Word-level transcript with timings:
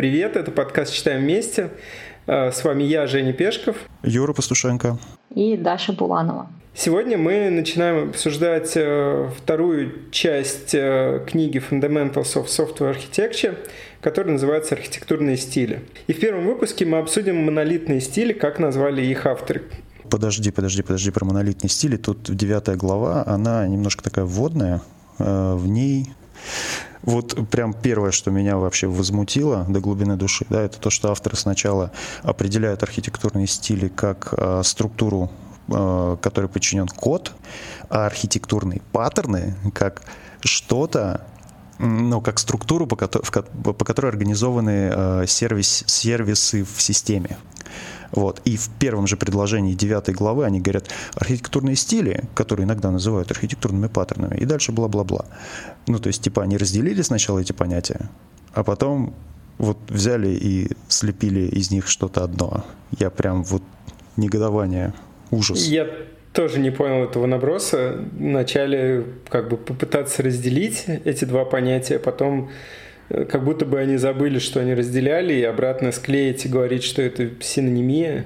Привет, 0.00 0.34
это 0.34 0.50
подкаст 0.50 0.94
«Читаем 0.94 1.20
вместе». 1.20 1.68
Э, 2.26 2.52
с 2.52 2.64
вами 2.64 2.84
я, 2.84 3.06
Женя 3.06 3.34
Пешков. 3.34 3.76
Юра 4.02 4.32
Пастушенко. 4.32 4.98
И 5.34 5.58
Даша 5.58 5.92
Буланова. 5.92 6.48
Сегодня 6.74 7.18
мы 7.18 7.50
начинаем 7.50 8.08
обсуждать 8.08 8.72
э, 8.76 9.28
вторую 9.36 10.10
часть 10.10 10.74
э, 10.74 11.22
книги 11.26 11.58
Fundamentals 11.58 12.34
of 12.34 12.46
Software 12.46 12.96
Architecture, 12.96 13.58
которая 14.00 14.32
называется 14.32 14.74
«Архитектурные 14.74 15.36
стили». 15.36 15.82
И 16.06 16.14
в 16.14 16.18
первом 16.18 16.46
выпуске 16.46 16.86
мы 16.86 16.96
обсудим 16.96 17.36
монолитные 17.44 18.00
стили, 18.00 18.32
как 18.32 18.58
назвали 18.58 19.02
их 19.02 19.26
авторы. 19.26 19.64
Подожди, 20.08 20.50
подожди, 20.50 20.80
подожди 20.80 21.10
про 21.10 21.26
монолитные 21.26 21.68
стили. 21.68 21.98
Тут 21.98 22.34
девятая 22.34 22.76
глава, 22.76 23.22
она 23.26 23.66
немножко 23.66 24.02
такая 24.02 24.24
вводная. 24.24 24.80
В 25.18 25.68
ней 25.68 26.06
вот 27.02 27.48
прям 27.50 27.72
первое, 27.72 28.10
что 28.10 28.30
меня 28.30 28.56
вообще 28.56 28.86
возмутило 28.86 29.64
до 29.68 29.80
глубины 29.80 30.16
души, 30.16 30.44
да, 30.50 30.62
это 30.62 30.78
то, 30.78 30.90
что 30.90 31.10
авторы 31.10 31.36
сначала 31.36 31.92
определяют 32.22 32.82
архитектурные 32.82 33.46
стили 33.46 33.88
как 33.88 34.34
э, 34.36 34.62
структуру, 34.64 35.30
э, 35.68 36.16
которой 36.20 36.48
подчинен 36.48 36.88
код, 36.88 37.32
а 37.88 38.06
архитектурные 38.06 38.82
паттерны 38.92 39.54
как 39.72 40.02
что-то, 40.40 41.26
ну, 41.78 42.20
как 42.20 42.38
структуру, 42.38 42.86
по, 42.86 42.96
по, 42.96 43.72
по 43.72 43.84
которой 43.84 44.08
организованы 44.08 44.90
э, 44.92 45.24
сервис, 45.26 45.84
сервисы 45.86 46.64
в 46.64 46.82
системе. 46.82 47.38
Вот. 48.12 48.40
И 48.44 48.56
в 48.56 48.68
первом 48.78 49.06
же 49.06 49.16
предложении 49.16 49.74
девятой 49.74 50.14
главы 50.14 50.44
они 50.44 50.60
говорят 50.60 50.88
архитектурные 51.14 51.76
стили, 51.76 52.24
которые 52.34 52.64
иногда 52.64 52.90
называют 52.90 53.30
архитектурными 53.30 53.88
паттернами, 53.88 54.36
и 54.36 54.44
дальше 54.44 54.72
бла-бла-бла. 54.72 55.26
Ну, 55.86 55.98
то 55.98 56.08
есть, 56.08 56.22
типа, 56.22 56.42
они 56.42 56.56
разделили 56.56 57.02
сначала 57.02 57.38
эти 57.38 57.52
понятия, 57.52 58.10
а 58.52 58.64
потом 58.64 59.14
вот 59.58 59.78
взяли 59.88 60.28
и 60.28 60.70
слепили 60.88 61.42
из 61.42 61.70
них 61.70 61.86
что-то 61.86 62.24
одно. 62.24 62.64
Я 62.98 63.10
прям 63.10 63.44
вот 63.44 63.62
негодование, 64.16 64.94
ужас. 65.30 65.66
Я 65.66 65.86
тоже 66.32 66.60
не 66.60 66.70
понял 66.70 67.04
этого 67.04 67.26
наброса. 67.26 68.04
Вначале 68.12 69.04
как 69.28 69.50
бы 69.50 69.56
попытаться 69.56 70.22
разделить 70.22 70.84
эти 70.86 71.24
два 71.24 71.44
понятия, 71.44 71.98
потом 71.98 72.50
как 73.28 73.44
будто 73.44 73.66
бы 73.66 73.78
они 73.78 73.96
забыли, 73.96 74.38
что 74.38 74.60
они 74.60 74.74
разделяли, 74.74 75.34
и 75.34 75.42
обратно 75.42 75.92
склеить 75.92 76.44
и 76.44 76.48
говорить, 76.48 76.84
что 76.84 77.02
это 77.02 77.30
синонимия, 77.40 78.24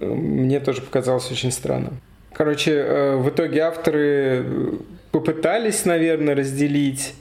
мне 0.00 0.60
тоже 0.60 0.82
показалось 0.82 1.30
очень 1.30 1.52
странным. 1.52 2.00
Короче, 2.32 2.72
э, 2.72 3.16
в 3.16 3.28
итоге 3.28 3.60
авторы 3.60 4.44
попытались, 5.10 5.84
наверное, 5.84 6.34
разделить, 6.34 7.14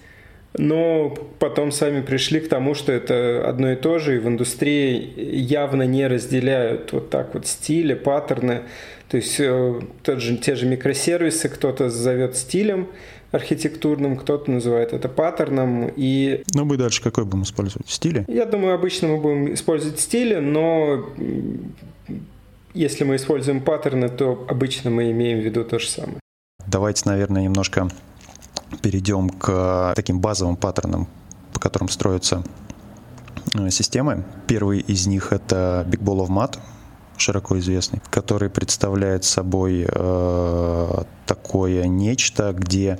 но 0.58 1.14
потом 1.40 1.72
сами 1.72 2.02
пришли 2.02 2.40
к 2.40 2.50
тому, 2.50 2.74
что 2.74 2.92
это 2.92 3.48
одно 3.48 3.74
и 3.74 3.76
то 3.76 4.00
же, 4.00 4.16
и 4.16 4.20
в 4.20 4.28
индустрии 4.28 5.14
явно 5.18 5.84
не 5.84 6.08
разделяют 6.08 6.92
вот 6.94 7.10
так 7.10 7.34
вот 7.34 7.46
стили, 7.46 7.94
паттерны. 7.94 8.62
То 9.10 9.18
есть 9.18 9.40
э, 9.40 9.82
тот 10.04 10.22
же, 10.22 10.38
те 10.38 10.56
же 10.56 10.66
микросервисы 10.66 11.50
кто-то 11.50 11.90
зовет 11.90 12.38
стилем, 12.38 12.88
архитектурным, 13.32 14.18
кто-то 14.18 14.52
называет 14.52 14.94
это 14.94 15.10
паттерном. 15.10 15.92
И... 15.96 16.44
Но 16.54 16.66
мы 16.66 16.78
дальше 16.78 17.02
какой 17.02 17.26
будем 17.26 17.44
использовать? 17.44 17.90
Стили? 17.90 18.26
Я 18.28 18.46
думаю, 18.46 18.76
обычно 18.76 19.08
мы 19.10 19.18
будем 19.18 19.54
использовать 19.54 20.00
стили, 20.00 20.36
но 20.36 21.10
если 22.74 23.04
мы 23.04 23.16
используем 23.16 23.62
паттерны, 23.62 24.10
то 24.10 24.46
обычно 24.50 24.90
мы 24.90 25.12
имеем 25.12 25.40
в 25.40 25.44
виду 25.44 25.64
то 25.64 25.80
же 25.80 25.88
самое. 25.88 26.20
Давайте, 26.68 27.04
наверное, 27.06 27.44
немножко 27.44 27.90
перейдем 28.82 29.30
к 29.30 29.94
таким 29.96 30.20
базовым 30.20 30.56
паттернам, 30.56 31.08
по 31.54 31.60
которым 31.60 31.90
строятся 31.90 32.44
э, 33.58 33.70
системы. 33.70 34.24
Первый 34.48 34.80
из 34.80 35.08
них 35.08 35.34
это 35.34 35.86
Big 35.90 36.00
Ball 36.00 36.26
of 36.26 36.30
Mat, 36.30 36.60
широко 37.22 37.58
известный, 37.60 38.02
который 38.10 38.50
представляет 38.50 39.24
собой 39.24 39.86
э, 39.88 41.04
такое 41.26 41.88
нечто, 41.88 42.52
где 42.52 42.98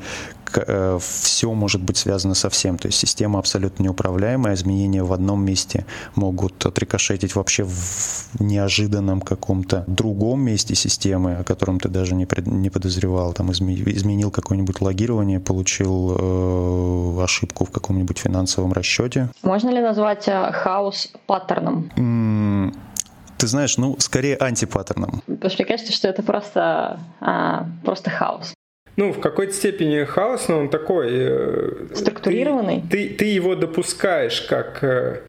э, 0.56 1.00
все 1.02 1.54
может 1.54 1.82
быть 1.82 1.98
связано 1.98 2.34
со 2.34 2.50
всем. 2.50 2.78
То 2.78 2.88
есть 2.88 2.98
система 2.98 3.40
абсолютно 3.40 3.84
неуправляемая, 3.84 4.54
изменения 4.54 5.04
в 5.04 5.12
одном 5.12 5.44
месте 5.44 5.86
могут 6.16 6.66
отрикошетить 6.66 7.36
вообще 7.36 7.64
в 7.64 8.40
неожиданном 8.40 9.20
каком-то 9.22 9.84
другом 9.88 10.42
месте 10.42 10.76
системы, 10.76 11.36
о 11.36 11.44
котором 11.44 11.80
ты 11.80 11.90
даже 11.90 12.16
не, 12.16 12.26
пред, 12.26 12.48
не 12.48 12.70
подозревал. 12.70 13.34
Там 13.34 13.52
изменил 13.52 14.32
какое-нибудь 14.32 14.82
логирование, 14.82 15.40
получил 15.40 16.16
э, 16.18 17.24
ошибку 17.24 17.66
в 17.66 17.72
каком-нибудь 17.72 18.18
финансовом 18.18 18.72
расчете. 18.72 19.30
Можно 19.44 19.72
ли 19.72 19.82
назвать 19.82 20.28
э, 20.28 20.52
хаос 20.54 21.12
паттерном? 21.28 21.92
Ты 23.42 23.48
знаешь, 23.48 23.78
ну, 23.78 23.96
скорее 23.98 24.38
антипаттерном. 24.38 25.24
Потому 25.26 25.50
что 25.50 25.64
мне 25.64 25.68
кажется, 25.68 25.92
что 25.92 26.08
это 26.08 26.22
просто, 26.22 27.00
а, 27.20 27.66
просто 27.84 28.12
хаос. 28.12 28.54
Ну, 28.98 29.12
в 29.14 29.20
какой-то 29.20 29.54
степени 29.54 30.04
хаос, 30.04 30.48
но 30.48 30.60
он 30.60 30.70
такой... 30.70 31.08
Э, 31.10 31.88
Структурированный? 31.96 32.84
Ты, 32.84 33.10
ты, 33.10 33.16
ты 33.16 33.26
его 33.26 33.56
допускаешь 33.56 34.42
как 34.42 34.84
э, 34.84 35.22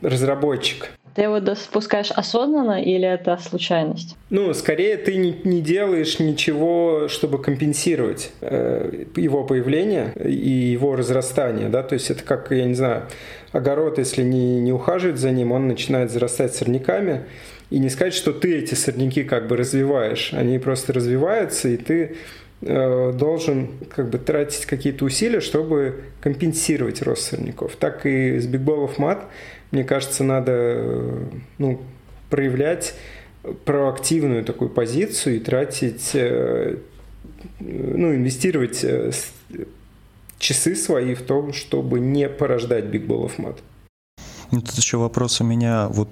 разработчик. 0.00 0.90
Ты 1.14 1.22
его 1.24 1.40
допускаешь 1.40 2.12
осознанно 2.12 2.82
или 2.82 3.06
это 3.06 3.36
случайность? 3.38 4.16
Ну, 4.30 4.54
скорее 4.54 4.96
ты 4.96 5.16
не, 5.16 5.38
не 5.44 5.60
делаешь 5.60 6.20
ничего, 6.20 7.08
чтобы 7.08 7.42
компенсировать 7.42 8.32
э, 8.40 9.04
его 9.16 9.44
появление 9.44 10.14
и 10.14 10.48
его 10.48 10.96
разрастание, 10.96 11.68
да, 11.68 11.82
то 11.82 11.94
есть 11.94 12.10
это 12.10 12.22
как, 12.22 12.52
я 12.52 12.64
не 12.64 12.74
знаю, 12.74 13.08
огород, 13.52 13.98
если 13.98 14.22
не, 14.22 14.60
не 14.60 14.72
ухаживать 14.72 15.18
за 15.18 15.30
ним, 15.30 15.52
он 15.52 15.68
начинает 15.68 16.10
зарастать 16.10 16.54
сорняками. 16.54 17.22
И 17.70 17.78
не 17.78 17.90
сказать, 17.90 18.14
что 18.14 18.32
ты 18.32 18.58
эти 18.58 18.74
сорняки 18.74 19.24
как 19.24 19.46
бы 19.46 19.56
развиваешь. 19.56 20.32
Они 20.32 20.58
просто 20.58 20.92
развиваются, 20.94 21.68
и 21.68 21.76
ты 21.76 22.16
э, 22.62 23.12
должен 23.12 23.70
как 23.94 24.08
бы 24.08 24.18
тратить 24.18 24.64
какие-то 24.64 25.04
усилия, 25.04 25.40
чтобы 25.40 26.04
компенсировать 26.20 27.02
рост 27.02 27.30
сорняков. 27.30 27.76
Так 27.76 28.06
и 28.06 28.38
с 28.38 28.46
of 28.46 28.96
Mat, 28.96 29.24
мне 29.70 29.84
кажется, 29.84 30.24
надо 30.24 30.52
э, 30.54 31.24
ну, 31.58 31.82
проявлять 32.30 32.94
проактивную 33.64 34.44
такую 34.44 34.70
позицию 34.70 35.36
и 35.36 35.40
тратить, 35.40 36.10
э, 36.14 36.76
ну, 37.60 38.14
инвестировать 38.14 38.80
э, 38.82 39.10
часы 40.38 40.76
свои 40.76 41.14
в 41.14 41.22
том, 41.22 41.52
чтобы 41.52 42.00
не 42.00 42.28
порождать 42.28 42.84
Big 42.86 43.06
Ball 43.06 43.26
of 43.26 43.36
Mud. 43.38 43.58
Ну, 44.50 44.60
тут 44.60 44.74
еще 44.76 44.96
вопрос 44.96 45.40
у 45.40 45.44
меня, 45.44 45.88
вот 45.88 46.08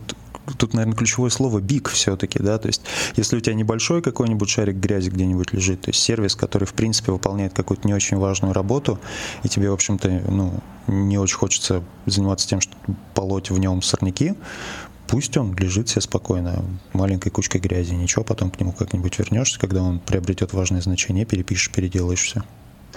тут, 0.59 0.75
наверное, 0.75 0.97
ключевое 0.97 1.31
слово 1.31 1.59
big 1.61 1.89
все-таки, 1.91 2.39
да, 2.39 2.59
то 2.59 2.69
есть 2.69 2.83
если 3.17 3.37
у 3.37 3.41
тебя 3.41 3.55
небольшой 3.55 4.03
какой-нибудь 4.03 4.49
шарик 4.49 4.77
грязи 4.77 5.11
где-нибудь 5.11 5.53
лежит, 5.53 5.83
то 5.83 5.91
есть 5.91 6.01
сервис, 6.01 6.37
который, 6.37 6.65
в 6.65 6.75
принципе, 6.75 7.13
выполняет 7.13 7.53
какую-то 7.53 7.87
не 7.87 7.95
очень 7.95 8.17
важную 8.17 8.53
работу, 8.53 8.99
и 9.43 9.49
тебе, 9.49 9.71
в 9.71 9.75
общем-то, 9.75 10.09
ну, 10.29 10.55
не 10.87 11.19
очень 11.19 11.37
хочется 11.37 11.83
заниматься 12.05 12.49
тем, 12.49 12.61
что 12.61 12.75
полоть 13.15 13.51
в 13.51 13.59
нем 13.59 13.83
сорняки, 13.83 14.35
пусть 15.09 15.37
он 15.37 15.55
лежит 15.55 15.89
себе 15.89 16.03
спокойно, 16.03 16.65
маленькой 16.93 17.31
кучкой 17.31 17.61
грязи, 17.61 17.95
ничего, 17.95 18.25
потом 18.25 18.51
к 18.51 18.61
нему 18.61 18.73
как-нибудь 18.73 19.19
вернешься, 19.19 19.59
когда 19.59 19.83
он 19.83 19.99
приобретет 19.99 20.53
важное 20.53 20.81
значение, 20.81 21.25
перепишешь, 21.25 21.73
переделаешь 21.73 22.23
все. 22.23 22.43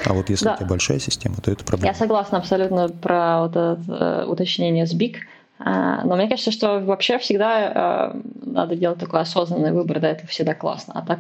А 0.05 0.13
вот 0.13 0.29
если 0.29 0.45
да. 0.45 0.53
у 0.53 0.57
тебя 0.57 0.67
большая 0.67 0.99
система, 0.99 1.35
то 1.37 1.51
это 1.51 1.63
проблема. 1.63 1.93
Я 1.93 1.97
согласна 1.97 2.37
абсолютно 2.37 2.89
про 2.89 3.41
вот 3.41 3.51
это 3.51 3.79
э, 3.87 4.25
уточнение 4.25 4.85
с 4.85 4.93
BIG. 4.93 5.15
А, 5.59 6.03
но 6.05 6.15
мне 6.15 6.29
кажется, 6.29 6.51
что 6.51 6.79
вообще 6.79 7.17
всегда 7.19 8.13
э, 8.13 8.21
надо 8.45 8.75
делать 8.75 8.99
такой 8.99 9.19
осознанный 9.21 9.71
выбор, 9.71 9.99
да, 9.99 10.09
это 10.09 10.25
всегда 10.27 10.53
классно. 10.53 10.93
А 10.95 11.05
так 11.05 11.19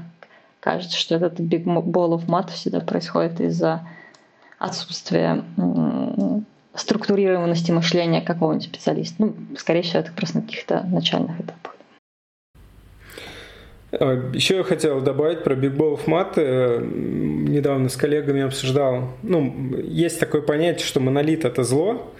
кажется, 0.59 0.97
что 0.97 1.15
этот 1.15 1.39
big 1.39 1.65
ball 1.65 2.17
of 2.17 2.25
mat 2.27 2.49
всегда 2.51 2.79
происходит 2.79 3.39
из-за 3.41 3.87
отсутствия 4.57 5.43
структурированности 6.75 7.71
мышления 7.71 8.21
какого-нибудь 8.21 8.65
специалиста. 8.65 9.15
Ну, 9.19 9.35
скорее 9.57 9.81
всего, 9.81 9.99
это 9.99 10.11
просто 10.11 10.37
на 10.37 10.43
каких-то 10.43 10.83
начальных 10.83 11.39
этапах. 11.39 11.75
А, 13.91 14.31
Еще 14.33 14.57
я 14.57 14.63
хотел 14.63 15.01
добавить 15.01 15.43
про 15.43 15.55
Mat. 16.07 16.33
Э, 16.35 16.81
недавно 16.83 17.89
с 17.89 17.95
коллегами 17.95 18.41
обсуждал. 18.41 19.09
Ну, 19.23 19.75
есть 19.83 20.19
такое 20.19 20.41
понятие, 20.41 20.85
что 20.85 20.99
монолит– 20.99 21.45
это 21.45 21.63
зло. 21.63 22.11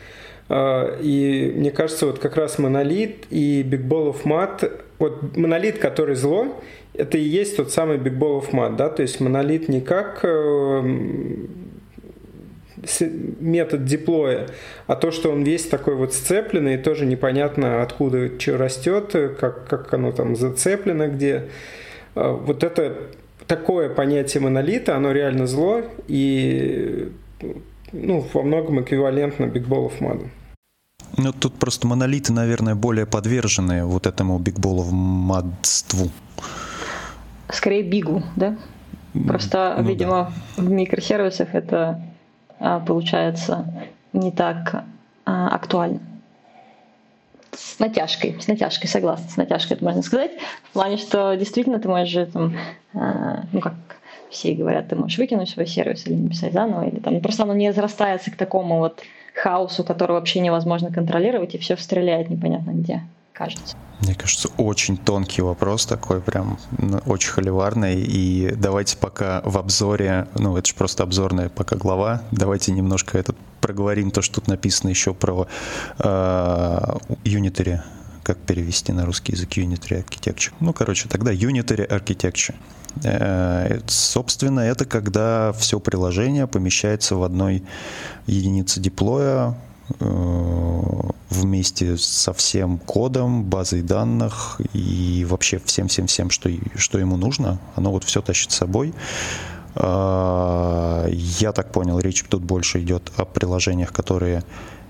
А, 0.49 0.97
и 0.99 1.53
мне 1.55 1.71
кажется, 1.71 2.07
вот 2.07 2.19
как 2.19 2.35
раз 2.35 2.57
монолит 2.57 3.25
и 3.29 3.63
of 4.09 4.23
Mat, 4.23 4.71
вот 4.97 5.37
монолит, 5.37 5.77
который 5.77 6.15
зло, 6.15 6.59
это 6.95 7.17
и 7.17 7.21
есть 7.21 7.55
тот 7.57 7.71
самый 7.71 7.99
of 8.41 8.51
Mat, 8.51 8.75
да, 8.75 8.89
то 8.89 9.03
есть 9.03 9.19
монолит 9.19 9.69
не 9.69 9.79
как 9.79 10.21
э, 10.23 10.97
метод 13.39 13.85
диплоя, 13.85 14.47
а 14.87 14.95
то, 14.95 15.11
что 15.11 15.31
он 15.31 15.43
весь 15.43 15.67
такой 15.67 15.95
вот 15.95 16.13
сцепленный, 16.13 16.77
тоже 16.77 17.05
непонятно, 17.05 17.81
откуда 17.81 18.39
что 18.39 18.57
растет, 18.57 19.15
как, 19.39 19.67
как 19.67 19.93
оно 19.93 20.11
там 20.11 20.35
зацеплено, 20.35 21.07
где. 21.07 21.49
А, 22.15 22.33
вот 22.33 22.63
это 22.63 22.95
такое 23.47 23.89
понятие 23.89 24.41
монолита, 24.41 24.95
оно 24.95 25.11
реально 25.11 25.47
зло, 25.47 25.81
и 26.07 27.11
ну, 27.91 28.25
во 28.33 28.43
многом 28.43 28.81
эквивалентно 28.81 29.45
Big 29.45 29.67
Ball 29.67 29.91
of 29.91 29.99
Mud. 29.99 30.27
Ну, 31.17 31.33
тут 31.33 31.55
просто 31.55 31.87
монолиты, 31.87 32.31
наверное, 32.31 32.75
более 32.75 33.05
подвержены 33.05 33.85
вот 33.85 34.07
этому 34.07 34.37
бигболовмадству. 34.39 36.09
Скорее 37.51 37.83
бигу, 37.83 38.23
да? 38.35 38.57
Просто, 39.27 39.75
ну, 39.79 39.87
видимо, 39.87 40.31
да. 40.55 40.63
в 40.63 40.69
микросервисах 40.69 41.55
это 41.55 42.01
получается 42.85 43.65
не 44.13 44.31
так 44.31 44.83
а, 45.25 45.47
актуально. 45.49 45.99
С 47.51 47.79
натяжкой, 47.79 48.39
с 48.39 48.47
натяжкой, 48.47 48.89
согласна, 48.89 49.29
с 49.29 49.37
натяжкой 49.37 49.77
это 49.77 49.85
можно 49.85 50.01
сказать. 50.01 50.31
В 50.63 50.73
плане, 50.73 50.97
что 50.97 51.35
действительно 51.35 51.79
ты 51.79 51.87
можешь 51.87 52.31
там, 52.31 52.55
а, 52.93 53.43
ну 53.51 53.59
как 53.59 53.73
все 54.29 54.53
говорят, 54.53 54.87
ты 54.87 54.95
можешь 54.95 55.17
выкинуть 55.17 55.49
свой 55.49 55.67
сервис 55.67 56.05
или 56.05 56.15
написать 56.15 56.53
заново, 56.53 56.87
или 56.87 56.99
там 56.99 57.19
просто 57.21 57.43
оно 57.43 57.53
не 57.53 57.69
разрастается 57.69 58.31
к 58.31 58.35
такому 58.35 58.79
вот 58.79 59.01
хаосу, 59.35 59.83
который 59.83 60.13
вообще 60.13 60.39
невозможно 60.39 60.91
контролировать, 60.91 61.55
и 61.55 61.57
все 61.57 61.75
стреляет 61.77 62.29
непонятно 62.29 62.71
где, 62.71 63.01
кажется. 63.39 63.77
Мне 64.01 64.15
кажется, 64.15 64.49
очень 64.57 64.97
тонкий 64.97 65.41
вопрос 65.41 65.85
такой, 65.85 66.21
прям 66.21 66.59
очень 67.05 67.31
холиварный. 67.31 68.01
И 68.01 68.53
давайте 68.55 68.97
пока 68.97 69.41
в 69.45 69.57
обзоре, 69.57 70.27
ну 70.35 70.57
это 70.57 70.67
же 70.67 70.75
просто 70.75 71.03
обзорная 71.03 71.49
пока 71.49 71.75
глава, 71.77 72.21
давайте 72.31 72.71
немножко 72.73 73.17
этот 73.17 73.37
проговорим 73.61 74.11
то, 74.11 74.21
что 74.21 74.35
тут 74.35 74.47
написано 74.47 74.89
еще 74.89 75.13
про 75.13 75.47
э, 75.99 76.03
Unitary, 77.23 77.81
как 78.23 78.37
перевести 78.39 78.91
на 78.93 79.05
русский 79.05 79.33
язык 79.33 79.57
Unitary 79.57 80.05
Architecture. 80.05 80.51
Ну, 80.59 80.73
короче, 80.73 81.07
тогда 81.07 81.33
Unitary 81.33 81.87
Architecture. 81.87 82.55
Э, 83.03 83.79
собственно, 83.87 84.61
это 84.61 84.85
когда 84.85 85.53
все 85.53 85.79
приложение 85.79 86.47
помещается 86.47 87.15
в 87.15 87.23
одной 87.23 87.63
единице 88.27 88.79
деплоя, 88.79 89.55
Э, 89.55 89.68
вместе 91.29 91.97
со 91.97 92.33
всем 92.33 92.77
кодом, 92.79 93.43
базой 93.43 93.81
данных 93.81 94.59
и 94.73 95.25
вообще 95.29 95.59
всем-всем-всем, 95.59 96.29
что, 96.29 96.49
что 96.75 96.99
ему 96.99 97.17
нужно, 97.17 97.59
оно 97.75 97.91
вот 97.91 98.03
все 98.03 98.21
тащит 98.21 98.51
с 98.51 98.57
собой. 98.57 98.93
Э, 99.75 101.07
я 101.11 101.51
так 101.51 101.71
понял, 101.71 101.99
речь 101.99 102.23
тут 102.23 102.43
больше 102.43 102.81
идет 102.81 103.11
о 103.17 103.25
приложениях, 103.25 103.93
которые 103.93 104.43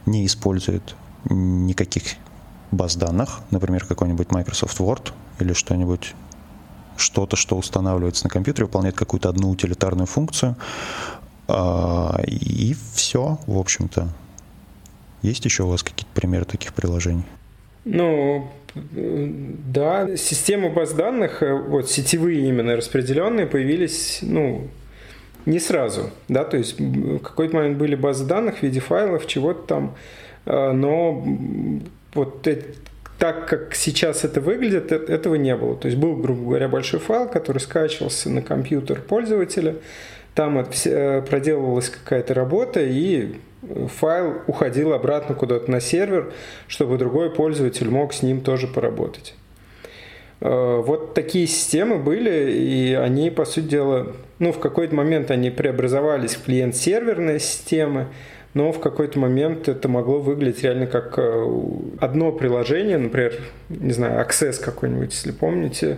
не 0.06 0.26
используют 0.26 0.96
никаких 1.26 2.04
баз 2.72 2.96
данных, 2.96 3.42
например, 3.52 3.86
какой-нибудь 3.86 4.32
Microsoft 4.32 4.80
Word 4.80 5.12
или 5.40 5.54
что-нибудь 5.54 6.16
что-то, 6.98 7.36
что 7.36 7.58
устанавливается 7.58 8.26
на 8.26 8.30
компьютере, 8.30 8.66
выполняет 8.66 8.96
какую-то 8.96 9.30
одну 9.30 9.50
утилитарную 9.50 10.08
функцию, 10.08 10.56
э, 11.48 12.24
и 12.26 12.76
все, 12.94 13.40
в 13.46 13.58
общем-то. 13.58 14.10
Есть 15.22 15.46
еще 15.46 15.64
у 15.64 15.68
вас 15.68 15.84
какие-то 15.84 16.14
примеры 16.14 16.46
таких 16.46 16.74
приложений? 16.74 17.24
Ну, 17.86 18.50
да, 18.74 20.16
системы 20.18 20.70
баз 20.70 20.94
данных, 20.94 21.42
э, 21.42 21.54
вот 21.54 21.90
сетевые 21.90 22.48
именно 22.48 22.76
распределенные, 22.76 23.48
появились, 23.48 24.20
ну, 24.22 24.68
не 25.46 25.60
сразу, 25.60 26.12
да, 26.28 26.44
то 26.44 26.58
есть 26.58 26.80
в 26.80 27.20
какой-то 27.20 27.56
момент 27.56 27.78
были 27.78 27.96
базы 27.96 28.26
данных 28.26 28.60
в 28.60 28.64
виде 28.64 28.80
файлов, 28.80 29.26
чего-то 29.28 29.62
там, 29.68 29.96
э, 30.46 30.72
но 30.72 31.26
вот 32.14 32.48
так, 33.18 33.50
как 33.50 33.76
сейчас 33.76 34.24
это 34.24 34.40
выглядит, 34.42 34.92
э, 34.92 34.96
этого 34.96 35.36
не 35.36 35.56
было. 35.56 35.76
То 35.76 35.88
есть 35.88 35.98
был, 35.98 36.16
грубо 36.18 36.44
говоря, 36.44 36.68
большой 36.68 37.00
файл, 37.00 37.28
который 37.28 37.60
скачивался 37.60 38.30
на 38.30 38.42
компьютер 38.42 39.02
пользователя, 39.02 39.76
там 40.36 40.64
проделывалась 40.64 41.90
какая-то 41.90 42.34
работа, 42.34 42.82
и 42.82 43.36
файл 43.88 44.42
уходил 44.48 44.94
обратно 44.94 45.36
куда-то 45.36 45.70
на 45.70 45.82
сервер, 45.82 46.32
чтобы 46.68 46.98
другой 46.98 47.30
пользователь 47.30 47.90
мог 47.90 48.14
с 48.14 48.22
ним 48.22 48.42
тоже 48.42 48.68
поработать. 48.68 49.36
Э, 50.42 50.82
вот 50.84 51.14
такие 51.14 51.48
системы 51.48 51.98
были, 51.98 52.52
и 52.52 52.94
они, 52.94 53.30
по 53.30 53.46
сути 53.46 53.66
дела, 53.66 54.14
ну, 54.40 54.52
в 54.52 54.60
какой-то 54.60 54.96
момент 54.96 55.32
они 55.32 55.50
преобразовались 55.50 56.36
в 56.36 56.46
клиент-серверные 56.46 57.40
системы, 57.40 58.08
но 58.54 58.72
в 58.72 58.80
какой-то 58.80 59.20
момент 59.20 59.68
это 59.68 59.88
могло 59.88 60.20
выглядеть 60.20 60.64
реально 60.64 60.88
как 60.88 61.16
э, 61.18 61.46
одно 62.00 62.32
приложение, 62.32 62.98
например, 62.98 63.36
не 63.70 63.92
знаю, 63.92 64.26
Access 64.26 64.60
какой-нибудь, 64.60 65.14
если 65.14 65.32
помните, 65.32 65.98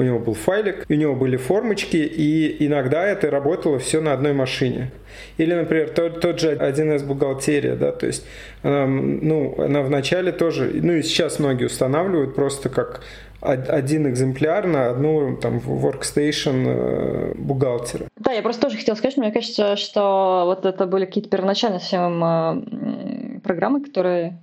у 0.00 0.02
него 0.02 0.18
был 0.18 0.34
файлик, 0.34 0.86
у 0.88 0.94
него 0.94 1.14
были 1.14 1.36
формочки, 1.36 1.96
и 1.96 2.66
иногда 2.66 3.06
это 3.06 3.30
работало 3.30 3.78
все 3.78 4.00
на 4.00 4.12
одной 4.12 4.32
машине. 4.32 4.90
Или, 5.36 5.54
например, 5.54 5.90
тот, 5.90 6.20
тот 6.20 6.40
же 6.40 6.54
1С 6.54 7.04
бухгалтерия, 7.04 7.76
да, 7.76 7.92
то 7.92 8.06
есть 8.06 8.24
она, 8.62 8.86
ну, 8.86 9.54
она 9.58 9.82
вначале 9.82 10.32
тоже, 10.32 10.70
ну 10.74 10.94
и 10.94 11.02
сейчас 11.02 11.38
многие 11.38 11.66
устанавливают 11.66 12.34
просто 12.34 12.68
как 12.68 13.02
один 13.40 14.08
экземпляр 14.08 14.66
на 14.66 14.90
одну 14.90 15.36
там 15.36 15.58
workstation 15.58 16.64
э, 16.66 17.34
бухгалтера. 17.36 18.06
Да, 18.16 18.32
я 18.32 18.42
просто 18.42 18.62
тоже 18.62 18.76
хотела 18.76 18.96
сказать, 18.96 19.16
мне 19.16 19.32
кажется, 19.32 19.76
что 19.76 20.42
вот 20.46 20.66
это 20.66 20.86
были 20.86 21.06
какие-то 21.06 21.30
первоначальные 21.30 21.80
совсем 21.80 22.22
э, 22.22 23.40
программы, 23.42 23.82
которые 23.82 24.38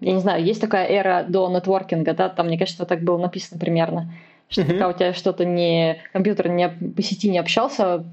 я 0.00 0.12
не 0.12 0.20
знаю, 0.20 0.44
есть 0.44 0.60
такая 0.60 0.86
эра 0.86 1.24
до 1.26 1.48
нетворкинга, 1.48 2.12
да, 2.12 2.28
там, 2.28 2.46
мне 2.46 2.58
кажется, 2.58 2.84
так 2.84 3.02
было 3.02 3.18
написано 3.18 3.58
примерно 3.58 4.12
что 4.48 4.62
mm-hmm. 4.62 4.72
пока 4.72 4.88
у 4.88 4.92
тебя 4.92 5.14
что-то 5.14 5.44
не 5.44 6.02
компьютер 6.12 6.48
не 6.48 6.68
по 6.68 7.02
сети 7.02 7.28
не 7.28 7.38
общался 7.38 8.04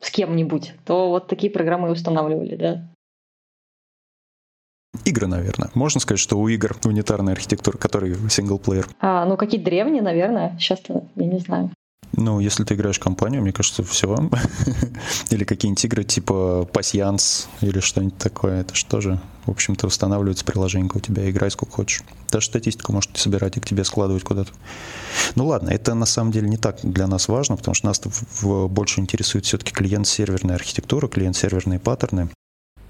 с 0.00 0.10
кем-нибудь, 0.10 0.74
то 0.84 1.10
вот 1.10 1.28
такие 1.28 1.52
программы 1.52 1.88
и 1.88 1.92
устанавливали, 1.92 2.56
да. 2.56 2.88
Игры, 5.04 5.26
наверное. 5.26 5.70
Можно 5.74 6.00
сказать, 6.00 6.20
что 6.20 6.36
у 6.36 6.48
игр 6.48 6.76
унитарная 6.84 7.34
архитектура, 7.34 7.78
которые 7.78 8.16
синглплеер. 8.28 8.88
А, 9.00 9.24
ну 9.24 9.36
какие 9.36 9.60
древние, 9.60 10.02
наверное. 10.02 10.56
Сейчас-то 10.58 11.04
я 11.14 11.26
не 11.26 11.38
знаю. 11.38 11.70
Ну, 12.12 12.40
если 12.40 12.64
ты 12.64 12.74
играешь 12.74 12.98
в 12.98 13.02
компанию, 13.02 13.40
мне 13.40 13.52
кажется, 13.52 13.82
все. 13.82 14.28
или 15.30 15.44
какие-нибудь 15.44 15.84
игры 15.84 16.04
типа 16.04 16.68
пасьянс 16.72 17.48
или 17.60 17.80
что-нибудь 17.80 18.18
такое. 18.18 18.60
Это 18.60 18.74
что 18.74 19.00
же, 19.00 19.20
в 19.46 19.50
общем-то, 19.50 19.86
устанавливается 19.86 20.44
приложение 20.44 20.90
у 20.92 20.98
тебя, 20.98 21.30
играй 21.30 21.50
сколько 21.50 21.76
хочешь. 21.76 22.02
Даже 22.30 22.46
статистику 22.46 22.92
можете 22.92 23.20
собирать 23.20 23.56
и 23.56 23.60
к 23.60 23.66
тебе 23.66 23.84
складывать 23.84 24.24
куда-то. 24.24 24.52
Ну 25.36 25.46
ладно, 25.46 25.70
это 25.70 25.94
на 25.94 26.06
самом 26.06 26.32
деле 26.32 26.48
не 26.48 26.56
так 26.56 26.80
для 26.82 27.06
нас 27.06 27.28
важно, 27.28 27.56
потому 27.56 27.74
что 27.74 27.86
нас 27.86 28.00
больше 28.42 29.00
интересует 29.00 29.46
все-таки 29.46 29.72
клиент-серверная 29.72 30.56
архитектура, 30.56 31.06
клиент-серверные 31.08 31.78
паттерны. 31.78 32.28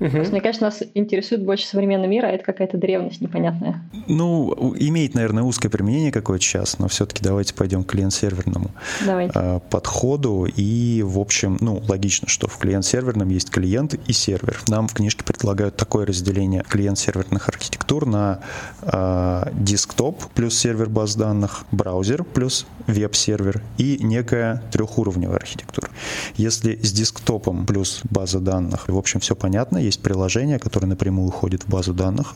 Угу. 0.00 0.31
Мне 0.31 0.41
кажется, 0.41 0.64
нас 0.64 0.82
интересует 0.94 1.44
больше 1.44 1.67
современный 1.67 2.08
мир, 2.08 2.25
а 2.25 2.31
это 2.31 2.43
какая-то 2.43 2.79
древность 2.79 3.20
непонятная. 3.20 3.82
Ну, 4.08 4.75
имеет, 4.79 5.14
наверное, 5.14 5.43
узкое 5.43 5.69
применение 5.69 6.10
какое-то 6.10 6.43
сейчас, 6.43 6.79
но 6.79 6.89
все-таки 6.89 7.22
давайте 7.22 7.55
пойдем 7.55 7.84
к 7.84 7.91
клиент-серверному 7.91 8.70
давайте. 9.06 9.32
А, 9.34 9.58
подходу. 9.60 10.46
И, 10.46 11.03
в 11.05 11.19
общем, 11.19 11.58
ну, 11.60 11.82
логично, 11.86 12.29
что 12.29 12.48
в 12.48 12.56
клиент-серверном 12.58 13.29
есть 13.29 13.51
клиент 13.51 13.94
и 13.94 14.13
сервер. 14.13 14.60
Нам 14.69 14.89
в 14.89 14.94
книжке 14.94 15.22
предлагают 15.22 15.77
такое 15.77 16.06
разделение 16.06 16.65
клиент-серверных 16.67 17.48
архитектур 17.48 18.06
на 18.06 18.41
э, 18.82 19.51
десктоп 19.53 20.24
плюс 20.34 20.58
сервер 20.58 20.89
баз 20.89 21.15
данных, 21.15 21.65
браузер 21.72 22.24
плюс 22.24 22.67
веб-сервер 22.86 23.63
и 23.79 23.98
некая 24.01 24.63
трехуровневая 24.72 25.36
архитектура. 25.36 25.89
Если 26.36 26.77
с 26.77 26.93
десктопом 26.93 27.67
плюс 27.67 28.01
база 28.05 28.41
данных, 28.41 28.89
в 28.89 28.96
общем, 28.96 29.20
все 29.20 29.36
понятно, 29.36 29.79
есть 29.91 30.03
приложение, 30.03 30.59
которое 30.59 30.87
напрямую 30.87 31.29
уходит 31.29 31.65
в 31.65 31.69
базу 31.69 31.93
данных, 31.93 32.35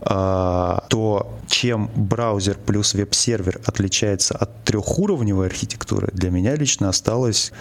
а, 0.00 0.84
то 0.88 1.32
чем 1.48 1.90
браузер 1.94 2.58
плюс 2.66 2.94
веб-сервер 2.94 3.60
отличается 3.66 4.36
от 4.36 4.64
трехуровневой 4.64 5.46
архитектуры, 5.46 6.08
для 6.12 6.30
меня 6.30 6.56
лично 6.56 6.88
осталось 6.88 7.52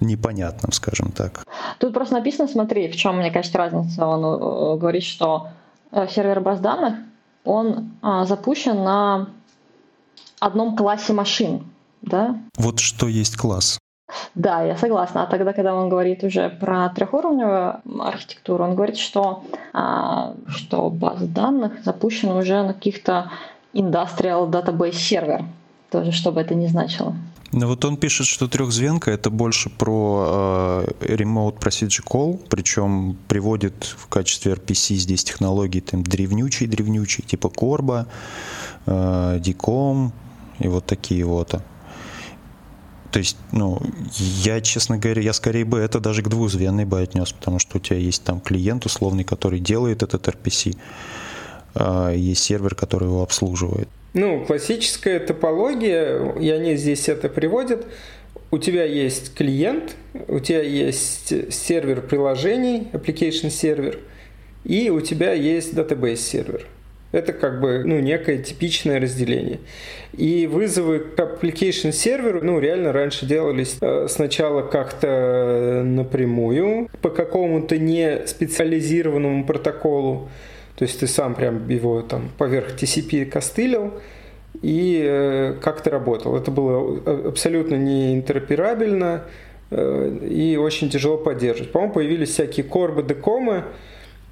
непонятным, 0.00 0.72
скажем 0.72 1.12
так. 1.12 1.44
Тут 1.78 1.94
просто 1.94 2.14
написано, 2.14 2.48
смотри, 2.48 2.90
в 2.90 2.96
чем, 2.96 3.18
мне 3.18 3.30
кажется, 3.30 3.58
разница. 3.58 4.06
Он 4.06 4.24
э, 4.24 4.78
говорит, 4.78 5.04
что 5.04 5.48
э, 5.92 6.06
сервер 6.08 6.40
баз 6.40 6.60
данных, 6.60 6.94
он 7.44 7.92
а, 8.02 8.24
запущен 8.24 8.82
на 8.82 9.28
одном 10.40 10.76
классе 10.76 11.12
машин, 11.12 11.64
да? 12.02 12.36
Вот 12.56 12.80
что 12.80 13.06
есть 13.06 13.36
класс. 13.36 13.78
Да, 14.34 14.62
я 14.62 14.76
согласна. 14.76 15.22
А 15.22 15.26
тогда, 15.26 15.52
когда 15.52 15.74
он 15.74 15.88
говорит 15.88 16.24
уже 16.24 16.50
про 16.50 16.88
трехуровневую 16.90 17.80
архитектуру, 18.00 18.64
он 18.64 18.74
говорит, 18.74 18.96
что, 18.96 19.44
а, 19.72 20.34
что 20.48 20.90
база 20.90 21.26
данных 21.26 21.82
запущена 21.84 22.36
уже 22.36 22.62
на 22.62 22.74
каких-то 22.74 23.30
industrial 23.72 24.50
database 24.50 24.94
сервер, 24.94 25.44
тоже, 25.90 26.12
что 26.12 26.32
бы 26.32 26.40
это 26.40 26.54
ни 26.54 26.66
значило. 26.66 27.14
Ну 27.52 27.68
вот 27.68 27.84
он 27.84 27.96
пишет, 27.96 28.26
что 28.26 28.48
трехзвенка 28.48 29.12
это 29.12 29.30
больше 29.30 29.70
про 29.70 30.82
э, 30.84 31.14
Remote 31.14 31.60
Procedure 31.60 32.04
Call, 32.04 32.40
причем 32.48 33.16
приводит 33.28 33.84
в 33.84 34.08
качестве 34.08 34.54
RPC 34.54 34.96
здесь 34.96 35.22
технологии 35.22 35.78
там 35.78 36.02
древнючий-древнючий, 36.02 37.22
типа 37.22 37.46
Corba, 37.46 38.06
э, 38.86 39.38
DCOM 39.38 40.10
и 40.58 40.66
вот 40.66 40.86
такие 40.86 41.24
вот. 41.24 41.54
То 43.14 43.20
есть, 43.20 43.36
ну, 43.52 43.80
я, 44.42 44.60
честно 44.60 44.98
говоря, 44.98 45.22
я 45.22 45.32
скорее 45.32 45.64
бы 45.64 45.78
это 45.78 46.00
даже 46.00 46.20
к 46.20 46.28
двузвенной 46.28 46.84
бы 46.84 47.00
отнес, 47.00 47.32
потому 47.32 47.60
что 47.60 47.78
у 47.78 47.80
тебя 47.80 47.96
есть 47.96 48.24
там 48.24 48.40
клиент 48.40 48.86
условный, 48.86 49.22
который 49.22 49.60
делает 49.60 50.02
этот 50.02 50.26
RPC, 50.26 50.76
а, 51.76 52.10
есть 52.10 52.42
сервер, 52.42 52.74
который 52.74 53.04
его 53.04 53.22
обслуживает. 53.22 53.88
Ну, 54.14 54.44
классическая 54.44 55.20
топология, 55.20 56.32
и 56.32 56.50
они 56.50 56.74
здесь 56.74 57.08
это 57.08 57.28
приводят, 57.28 57.86
у 58.50 58.58
тебя 58.58 58.84
есть 58.84 59.32
клиент, 59.34 59.94
у 60.26 60.40
тебя 60.40 60.62
есть 60.62 61.52
сервер 61.54 62.00
приложений, 62.00 62.88
application 62.94 63.48
сервер, 63.48 64.00
и 64.64 64.90
у 64.90 65.00
тебя 65.00 65.34
есть 65.34 65.72
database 65.72 66.16
сервер. 66.16 66.66
Это 67.14 67.32
как 67.32 67.60
бы 67.60 67.84
ну, 67.84 68.00
некое 68.00 68.38
типичное 68.38 68.98
разделение. 68.98 69.60
И 70.16 70.48
вызовы 70.48 70.98
к 70.98 71.18
application 71.20 71.92
серверу, 71.92 72.40
ну, 72.42 72.58
реально 72.58 72.92
раньше 72.92 73.24
делались 73.24 73.76
э, 73.80 74.08
сначала 74.08 74.62
как-то 74.62 75.82
напрямую 75.84 76.88
по 77.02 77.10
какому-то 77.10 77.78
не 77.78 78.26
специализированному 78.26 79.44
протоколу. 79.44 80.28
То 80.74 80.86
есть 80.86 80.98
ты 80.98 81.06
сам 81.06 81.36
прям 81.36 81.68
его 81.68 82.02
там 82.02 82.30
поверх 82.36 82.74
TCP 82.74 83.26
костылил, 83.26 83.94
и 84.60 85.00
э, 85.04 85.54
как-то 85.62 85.90
работал. 85.90 86.36
Это 86.36 86.50
было 86.50 87.00
э, 87.06 87.28
абсолютно 87.28 87.76
не 87.76 88.14
интероперабельно 88.14 89.22
э, 89.70 90.18
и 90.28 90.56
очень 90.56 90.90
тяжело 90.90 91.16
поддерживать. 91.16 91.70
По-моему, 91.70 91.94
появились 91.94 92.30
всякие 92.30 92.64
корбы, 92.64 93.04
декомы, 93.04 93.54
э, 93.54 93.62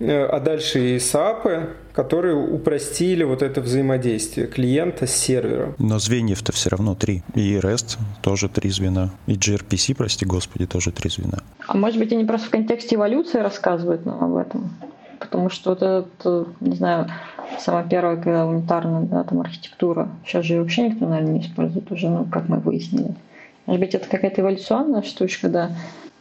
а 0.04 0.40
дальше 0.40 0.96
и 0.96 0.98
САПы, 0.98 1.70
которые 1.92 2.34
упростили 2.34 3.22
вот 3.24 3.42
это 3.42 3.60
взаимодействие 3.60 4.46
клиента 4.46 5.06
с 5.06 5.14
сервером. 5.14 5.74
Но 5.78 5.98
звеньев-то 5.98 6.52
все 6.52 6.70
равно 6.70 6.94
три. 6.94 7.22
И 7.34 7.56
REST 7.56 7.98
тоже 8.22 8.48
три 8.48 8.70
звена. 8.70 9.10
И 9.26 9.34
gRPC, 9.34 9.94
прости 9.94 10.24
господи, 10.24 10.66
тоже 10.66 10.90
три 10.90 11.10
звена. 11.10 11.38
А 11.66 11.76
может 11.76 11.98
быть, 11.98 12.12
они 12.12 12.24
просто 12.24 12.48
в 12.48 12.50
контексте 12.50 12.96
эволюции 12.96 13.38
рассказывают 13.38 14.06
нам 14.06 14.22
об 14.24 14.36
этом? 14.36 14.70
Потому 15.18 15.50
что 15.50 15.70
вот 15.70 15.82
это, 15.82 16.46
не 16.60 16.74
знаю, 16.74 17.08
самая 17.60 17.84
первая 17.84 18.16
когда 18.16 18.46
унитарная 18.46 19.02
да, 19.02 19.22
там, 19.24 19.40
архитектура. 19.40 20.08
Сейчас 20.26 20.44
же 20.44 20.58
вообще 20.58 20.88
никто, 20.88 21.06
наверное, 21.06 21.34
не 21.34 21.40
использует 21.40 21.90
уже, 21.92 22.08
ну, 22.08 22.24
как 22.24 22.48
мы 22.48 22.58
выяснили. 22.58 23.14
Может 23.66 23.80
быть, 23.80 23.94
это 23.94 24.08
какая-то 24.08 24.40
эволюционная 24.40 25.02
штучка, 25.02 25.48
да. 25.48 25.70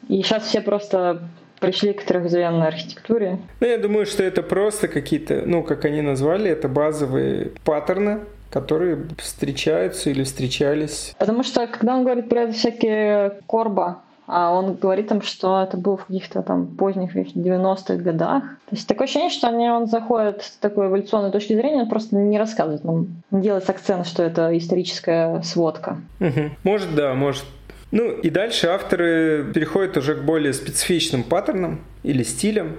И 0.07 0.21
сейчас 0.21 0.43
все 0.43 0.61
просто 0.61 1.23
пришли 1.61 1.93
к 1.93 2.03
трехзвенной 2.03 2.67
архитектуре. 2.67 3.39
Ну, 3.61 3.67
я 3.67 3.77
думаю, 3.77 4.05
что 4.05 4.23
это 4.23 4.43
просто 4.43 4.89
какие-то, 4.89 5.43
ну, 5.45 5.63
как 5.63 5.85
они 5.85 6.01
назвали, 6.01 6.49
это 6.49 6.67
базовые 6.67 7.51
паттерны, 7.63 8.19
которые 8.49 9.05
встречаются 9.17 10.09
или 10.09 10.23
встречались. 10.23 11.13
Потому 11.17 11.43
что, 11.43 11.65
когда 11.67 11.95
он 11.95 12.03
говорит 12.03 12.27
про 12.27 12.41
это 12.41 12.53
всякие 12.53 13.39
корба, 13.47 14.01
а 14.33 14.53
он 14.53 14.75
говорит 14.75 15.09
там, 15.09 15.21
что 15.21 15.61
это 15.61 15.75
было 15.75 15.97
в 15.97 16.05
каких-то 16.05 16.41
там 16.41 16.67
поздних 16.67 17.15
90-х 17.15 17.95
годах. 17.95 18.43
То 18.69 18.75
есть 18.75 18.87
такое 18.87 19.03
ощущение, 19.03 19.29
что 19.29 19.49
они, 19.49 19.69
он 19.69 19.87
заходит 19.87 20.43
с 20.43 20.51
такой 20.51 20.87
эволюционной 20.87 21.31
точки 21.31 21.53
зрения, 21.53 21.81
он 21.81 21.89
просто 21.89 22.15
не 22.15 22.39
рассказывает 22.39 22.85
нам, 22.85 23.23
не 23.29 23.41
делает 23.41 23.69
акцент, 23.69 24.07
что 24.07 24.23
это 24.23 24.57
историческая 24.57 25.41
сводка. 25.41 25.97
Угу. 26.21 26.51
Может, 26.63 26.95
да, 26.95 27.13
может. 27.13 27.43
Ну 27.91 28.11
и 28.11 28.29
дальше 28.29 28.67
авторы 28.67 29.51
переходят 29.53 29.97
уже 29.97 30.15
к 30.15 30.23
более 30.23 30.53
специфичным 30.53 31.23
паттернам 31.23 31.81
или 32.03 32.23
стилям 32.23 32.77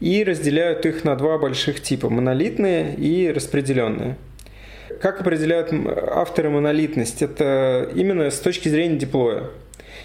и 0.00 0.22
разделяют 0.22 0.84
их 0.84 1.04
на 1.04 1.16
два 1.16 1.38
больших 1.38 1.80
типа– 1.80 2.08
монолитные 2.10 2.94
и 2.94 3.32
распределенные. 3.32 4.16
Как 5.00 5.22
определяют 5.22 5.72
авторы 6.12 6.50
монолитность? 6.50 7.22
Это 7.22 7.90
именно 7.94 8.30
с 8.30 8.38
точки 8.38 8.68
зрения 8.68 8.96
деплоя. 8.96 9.44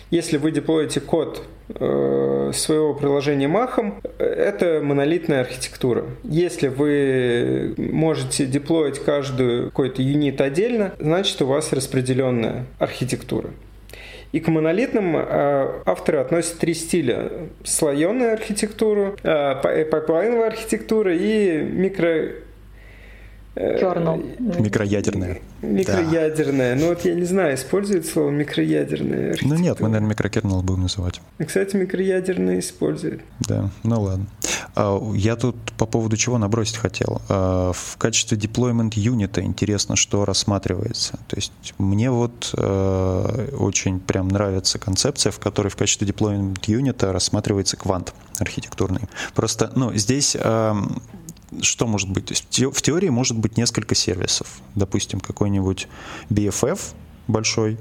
Если 0.09 0.37
вы 0.37 0.51
деплоите 0.51 1.01
код 1.01 1.43
э, 1.67 2.51
своего 2.53 2.93
приложения 2.93 3.49
махом, 3.49 4.01
это 4.19 4.79
монолитная 4.81 5.41
архитектура. 5.41 6.05
Если 6.23 6.69
вы 6.69 7.73
можете 7.77 8.45
деплоить 8.45 8.99
каждую 8.99 9.65
какой-то 9.65 10.01
юнит 10.01 10.39
отдельно, 10.39 10.93
значит 10.99 11.41
у 11.41 11.47
вас 11.47 11.73
распределенная 11.73 12.65
архитектура. 12.79 13.49
И 14.35 14.41
к 14.41 14.49
монолитным 14.49 15.15
э, 15.15 15.81
авторы 15.85 16.17
относят 16.17 16.57
три 16.57 16.73
стиля. 16.73 17.31
Слоеную 17.63 18.33
архитектуру, 18.33 19.15
э, 19.23 19.85
пайплайновая 19.85 20.47
архитектура 20.47 21.15
и 21.15 21.61
микро 21.61 22.31
Kernel. 23.55 24.59
Микроядерная. 24.61 25.39
Микроядерная. 25.61 26.75
Да. 26.75 26.81
Ну 26.81 26.89
вот 26.89 27.05
я 27.05 27.15
не 27.15 27.23
знаю, 27.23 27.55
использует 27.55 28.05
слово 28.05 28.29
микроядерная 28.29 29.35
Ну 29.41 29.55
нет, 29.55 29.79
мы, 29.79 29.87
наверное, 29.87 30.09
микрокернел 30.09 30.61
будем 30.61 30.83
называть. 30.83 31.21
Кстати, 31.45 31.75
микроядерная 31.75 32.59
использует. 32.59 33.21
Да, 33.39 33.69
ну 33.83 34.01
ладно. 34.01 34.27
А, 34.75 35.01
я 35.13 35.37
тут 35.37 35.55
по 35.77 35.85
поводу 35.85 36.17
чего 36.17 36.37
набросить 36.37 36.77
хотел. 36.77 37.21
А, 37.29 37.71
в 37.71 37.97
качестве 37.97 38.37
deployment 38.37 38.91
юнита 38.95 39.41
интересно, 39.41 39.95
что 39.95 40.25
рассматривается. 40.25 41.13
То 41.27 41.37
есть 41.37 41.53
мне 41.77 42.11
вот 42.11 42.53
а, 42.57 43.55
очень 43.57 43.99
прям 44.01 44.27
нравится 44.27 44.79
концепция, 44.79 45.31
в 45.31 45.39
которой 45.39 45.69
в 45.69 45.77
качестве 45.77 46.07
deployment 46.07 46.57
юнита 46.67 47.13
рассматривается 47.13 47.77
квант 47.77 48.13
архитектурный. 48.39 49.01
Просто, 49.33 49.71
ну, 49.75 49.93
здесь 49.93 50.35
что 51.61 51.87
может 51.87 52.09
быть? 52.09 52.25
То 52.25 52.33
есть 52.33 52.75
в 52.75 52.81
теории 52.81 53.09
может 53.09 53.37
быть 53.37 53.57
несколько 53.57 53.95
сервисов. 53.95 54.59
Допустим, 54.75 55.19
какой-нибудь 55.19 55.87
BFF 56.29 56.79
большой, 57.27 57.77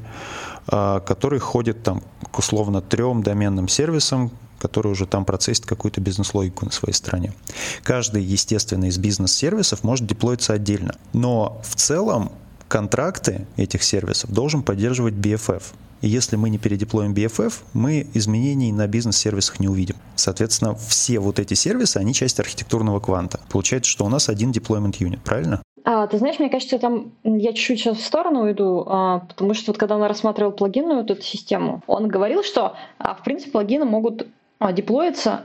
а, 0.66 1.00
который 1.00 1.38
ходит 1.38 1.82
там 1.82 2.02
к 2.30 2.38
условно 2.38 2.80
трем 2.80 3.22
доменным 3.22 3.68
сервисам, 3.68 4.30
который 4.58 4.92
уже 4.92 5.06
там 5.06 5.24
процессит 5.24 5.66
какую-то 5.66 6.00
бизнес-логику 6.00 6.64
на 6.64 6.70
своей 6.70 6.94
стороне. 6.94 7.34
Каждый, 7.82 8.22
естественно, 8.22 8.86
из 8.86 8.96
бизнес-сервисов 8.96 9.84
может 9.84 10.06
деплоиться 10.06 10.54
отдельно. 10.54 10.96
Но 11.12 11.60
в 11.64 11.74
целом 11.74 12.32
контракты 12.74 13.46
этих 13.56 13.84
сервисов 13.84 14.32
должен 14.32 14.64
поддерживать 14.64 15.14
BFF. 15.14 15.62
И 16.00 16.08
если 16.08 16.34
мы 16.34 16.50
не 16.50 16.58
передеплоим 16.58 17.14
BFF, 17.14 17.52
мы 17.72 18.08
изменений 18.14 18.72
на 18.72 18.88
бизнес-сервисах 18.88 19.60
не 19.60 19.68
увидим. 19.68 19.94
Соответственно, 20.16 20.74
все 20.74 21.20
вот 21.20 21.38
эти 21.38 21.54
сервисы, 21.54 21.98
они 21.98 22.12
часть 22.12 22.40
архитектурного 22.40 22.98
кванта. 22.98 23.38
Получается, 23.48 23.88
что 23.92 24.04
у 24.04 24.08
нас 24.08 24.28
один 24.28 24.50
deployment 24.50 24.98
unit, 24.98 25.20
правильно? 25.24 25.62
А, 25.84 26.08
ты 26.08 26.18
знаешь, 26.18 26.40
мне 26.40 26.50
кажется, 26.50 26.80
там 26.80 27.12
я 27.22 27.52
чуть-чуть 27.52 27.78
сейчас 27.78 27.98
в 27.98 28.04
сторону 28.04 28.40
уйду, 28.40 28.84
а, 28.88 29.20
потому 29.20 29.54
что 29.54 29.70
вот 29.70 29.78
когда 29.78 29.94
он 29.94 30.02
рассматривал 30.02 30.50
плагинную 30.50 31.02
вот 31.02 31.12
эту 31.12 31.22
систему, 31.22 31.80
он 31.86 32.08
говорил, 32.08 32.42
что 32.42 32.74
а, 32.98 33.14
в 33.14 33.22
принципе 33.22 33.52
плагины 33.52 33.84
могут 33.84 34.26
а, 34.58 34.72
деплоиться 34.72 35.44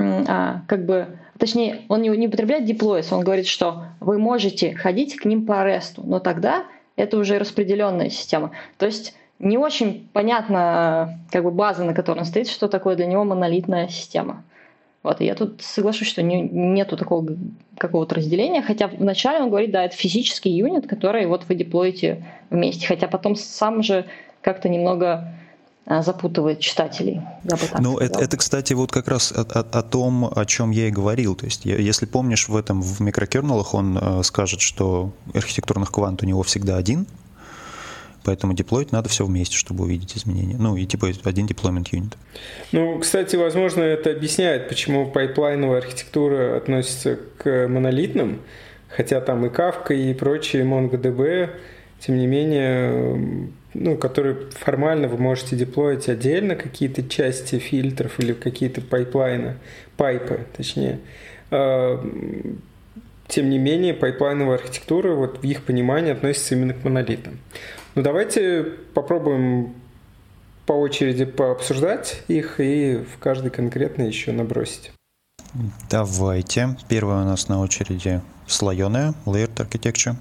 а, 0.00 0.62
как 0.66 0.86
бы, 0.86 1.18
точнее, 1.38 1.82
он 1.88 2.02
не, 2.02 2.08
не 2.08 2.28
употребляет 2.28 2.64
деплоиться, 2.64 3.14
он 3.14 3.24
говорит, 3.24 3.46
что 3.46 3.84
вы 4.00 4.18
можете 4.18 4.74
ходить 4.74 5.16
к 5.16 5.24
ним 5.24 5.46
по 5.46 5.64
ресту, 5.64 6.02
но 6.04 6.20
тогда 6.20 6.64
это 6.96 7.18
уже 7.18 7.38
распределенная 7.38 8.10
система. 8.10 8.52
То 8.78 8.86
есть 8.86 9.14
не 9.38 9.58
очень 9.58 10.08
понятно 10.12 11.18
как 11.30 11.44
бы 11.44 11.50
база, 11.50 11.84
на 11.84 11.94
которой 11.94 12.20
он 12.20 12.24
стоит, 12.24 12.48
что 12.48 12.68
такое 12.68 12.96
для 12.96 13.06
него 13.06 13.24
монолитная 13.24 13.88
система. 13.88 14.44
Вот, 15.02 15.22
и 15.22 15.24
я 15.24 15.34
тут 15.34 15.62
соглашусь, 15.62 16.08
что 16.08 16.22
не, 16.22 16.42
нету 16.42 16.98
такого 16.98 17.26
какого-то 17.78 18.16
разделения, 18.16 18.60
хотя 18.60 18.88
вначале 18.88 19.42
он 19.42 19.48
говорит, 19.48 19.70
да, 19.70 19.84
это 19.84 19.96
физический 19.96 20.50
юнит, 20.50 20.86
который 20.86 21.24
вот 21.24 21.44
вы 21.48 21.54
деплоите 21.54 22.22
вместе, 22.50 22.86
хотя 22.86 23.08
потом 23.08 23.34
сам 23.34 23.82
же 23.82 24.04
как-то 24.42 24.68
немного 24.68 25.32
запутывает 25.86 26.60
читателей. 26.60 27.20
ну, 27.80 27.98
это, 27.98 28.20
это, 28.20 28.36
кстати, 28.36 28.74
вот 28.74 28.92
как 28.92 29.08
раз 29.08 29.32
о, 29.32 29.42
о, 29.42 29.60
о 29.60 29.82
том, 29.82 30.30
о 30.34 30.44
чем 30.46 30.70
я 30.70 30.88
и 30.88 30.90
говорил. 30.90 31.34
То 31.34 31.46
есть, 31.46 31.64
если 31.64 32.06
помнишь, 32.06 32.48
в 32.48 32.56
этом 32.56 32.80
в 32.80 33.00
микрокернелах 33.00 33.74
он 33.74 33.98
э, 34.00 34.22
скажет, 34.22 34.60
что 34.60 35.12
архитектурных 35.34 35.90
квант 35.90 36.22
у 36.22 36.26
него 36.26 36.42
всегда 36.42 36.76
один, 36.76 37.06
Поэтому 38.24 38.52
деплоить 38.52 38.92
надо 38.92 39.08
все 39.08 39.24
вместе, 39.24 39.56
чтобы 39.56 39.84
увидеть 39.84 40.16
изменения. 40.16 40.56
Ну 40.58 40.76
и 40.76 40.84
типа 40.86 41.08
один 41.24 41.46
deployment 41.46 41.90
unit. 41.90 42.14
Ну, 42.72 42.98
кстати, 42.98 43.36
возможно, 43.36 43.82
это 43.82 44.10
объясняет, 44.10 44.68
почему 44.68 45.10
пайплайновая 45.10 45.78
архитектура 45.78 46.56
относится 46.56 47.18
к 47.38 47.68
монолитным, 47.68 48.40
хотя 48.88 49.20
там 49.20 49.46
и 49.46 49.48
Kafka, 49.48 49.94
и 49.94 50.12
прочие 50.12 50.64
MongoDB, 50.64 51.50
тем 52.00 52.18
не 52.18 52.26
менее, 52.26 53.48
ну, 53.74 53.96
которые 53.96 54.36
формально 54.50 55.06
вы 55.08 55.18
можете 55.18 55.54
деплоить 55.54 56.08
отдельно 56.08 56.56
какие-то 56.56 57.06
части 57.08 57.58
фильтров 57.58 58.18
или 58.18 58.32
какие-то 58.32 58.80
пайплайны, 58.80 59.56
пайпы, 59.96 60.46
точнее. 60.56 61.00
А, 61.50 62.02
тем 63.28 63.50
не 63.50 63.58
менее, 63.58 63.94
пайплайновая 63.94 64.56
архитектура 64.56 65.14
вот 65.14 65.38
в 65.38 65.44
их 65.44 65.62
понимании 65.62 66.12
относится 66.12 66.54
именно 66.54 66.74
к 66.74 66.82
монолитам. 66.82 67.38
Ну, 67.94 68.02
давайте 68.02 68.62
попробуем 68.94 69.74
по 70.66 70.72
очереди 70.72 71.24
пообсуждать 71.24 72.22
их 72.28 72.60
и 72.60 72.96
в 72.96 73.18
каждый 73.18 73.50
конкретно 73.50 74.02
еще 74.02 74.32
набросить. 74.32 74.92
Давайте. 75.90 76.76
Первая 76.88 77.22
у 77.22 77.24
нас 77.24 77.48
на 77.48 77.60
очереди 77.60 78.20
слоеная, 78.46 79.14
layered 79.26 79.54
architecture, 79.56 80.14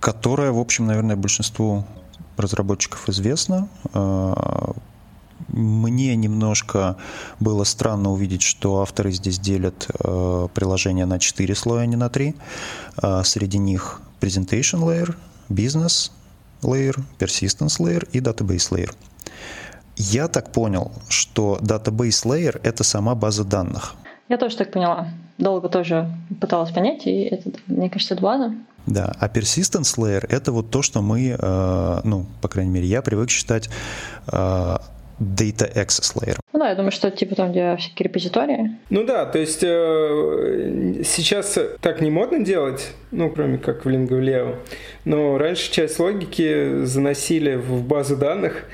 которая, 0.00 0.52
в 0.52 0.58
общем, 0.58 0.86
наверное, 0.86 1.16
большинству 1.16 1.84
разработчиков 2.36 3.08
известна. 3.08 3.68
А, 3.92 4.72
мне 5.48 6.16
немножко 6.16 6.96
было 7.40 7.64
странно 7.64 8.10
увидеть, 8.10 8.42
что 8.42 8.80
авторы 8.82 9.12
здесь 9.12 9.38
делят 9.38 9.88
э, 9.88 10.48
приложение 10.54 11.06
на 11.06 11.18
4 11.18 11.54
слоя, 11.54 11.82
а 11.82 11.86
не 11.86 11.96
на 11.96 12.08
3. 12.08 12.34
Э, 13.02 13.22
среди 13.24 13.58
них 13.58 14.00
Presentation 14.20 14.80
Layer, 14.80 15.14
Business 15.48 16.10
Layer, 16.62 16.98
Persistence 17.18 17.78
Layer 17.80 18.08
и 18.12 18.20
Database 18.20 18.72
Layer. 18.72 18.94
Я 19.96 20.28
так 20.28 20.52
понял, 20.52 20.92
что 21.08 21.58
Database 21.60 22.24
Layer— 22.24 22.60
это 22.62 22.82
сама 22.84 23.14
база 23.14 23.44
данных. 23.44 23.94
Я 24.28 24.38
тоже 24.38 24.56
так 24.56 24.72
поняла. 24.72 25.08
Долго 25.38 25.68
тоже 25.68 26.10
пыталась 26.40 26.70
понять, 26.70 27.06
и 27.06 27.22
это, 27.22 27.50
мне 27.66 27.90
кажется, 27.90 28.14
это 28.14 28.22
база. 28.22 28.54
Да, 28.86 29.12
а 29.18 29.28
persistence 29.28 29.96
layer— 29.98 30.24
это 30.28 30.52
вот 30.52 30.70
то, 30.70 30.80
что 30.82 31.02
мы, 31.02 31.36
э, 31.38 32.00
ну, 32.04 32.26
по 32.40 32.48
крайней 32.48 32.70
мере, 32.70 32.86
я 32.86 33.02
привык 33.02 33.30
считать 33.30 33.68
э, 34.32 34.76
Data 35.18 35.72
Access 35.74 36.14
Layer. 36.14 36.36
Ну 36.52 36.58
да, 36.60 36.70
я 36.70 36.74
думаю, 36.74 36.92
что 36.92 37.08
это 37.08 37.16
типа 37.16 37.34
там, 37.34 37.50
где 37.50 37.76
всякие 37.76 38.04
репозитории. 38.04 38.76
Ну 38.90 39.04
да, 39.04 39.24
то 39.26 39.38
есть 39.38 39.62
э, 39.62 41.02
сейчас 41.04 41.58
так 41.80 42.00
не 42.00 42.10
модно 42.10 42.44
делать, 42.44 42.92
ну, 43.10 43.30
кроме 43.30 43.58
как 43.58 43.84
в 43.84 43.88
Lingoleo, 43.88 44.56
но 45.04 45.38
раньше 45.38 45.72
часть 45.72 45.98
логики 45.98 46.84
заносили 46.84 47.56
в 47.56 47.82
базу 47.82 48.16
данных, 48.16 48.64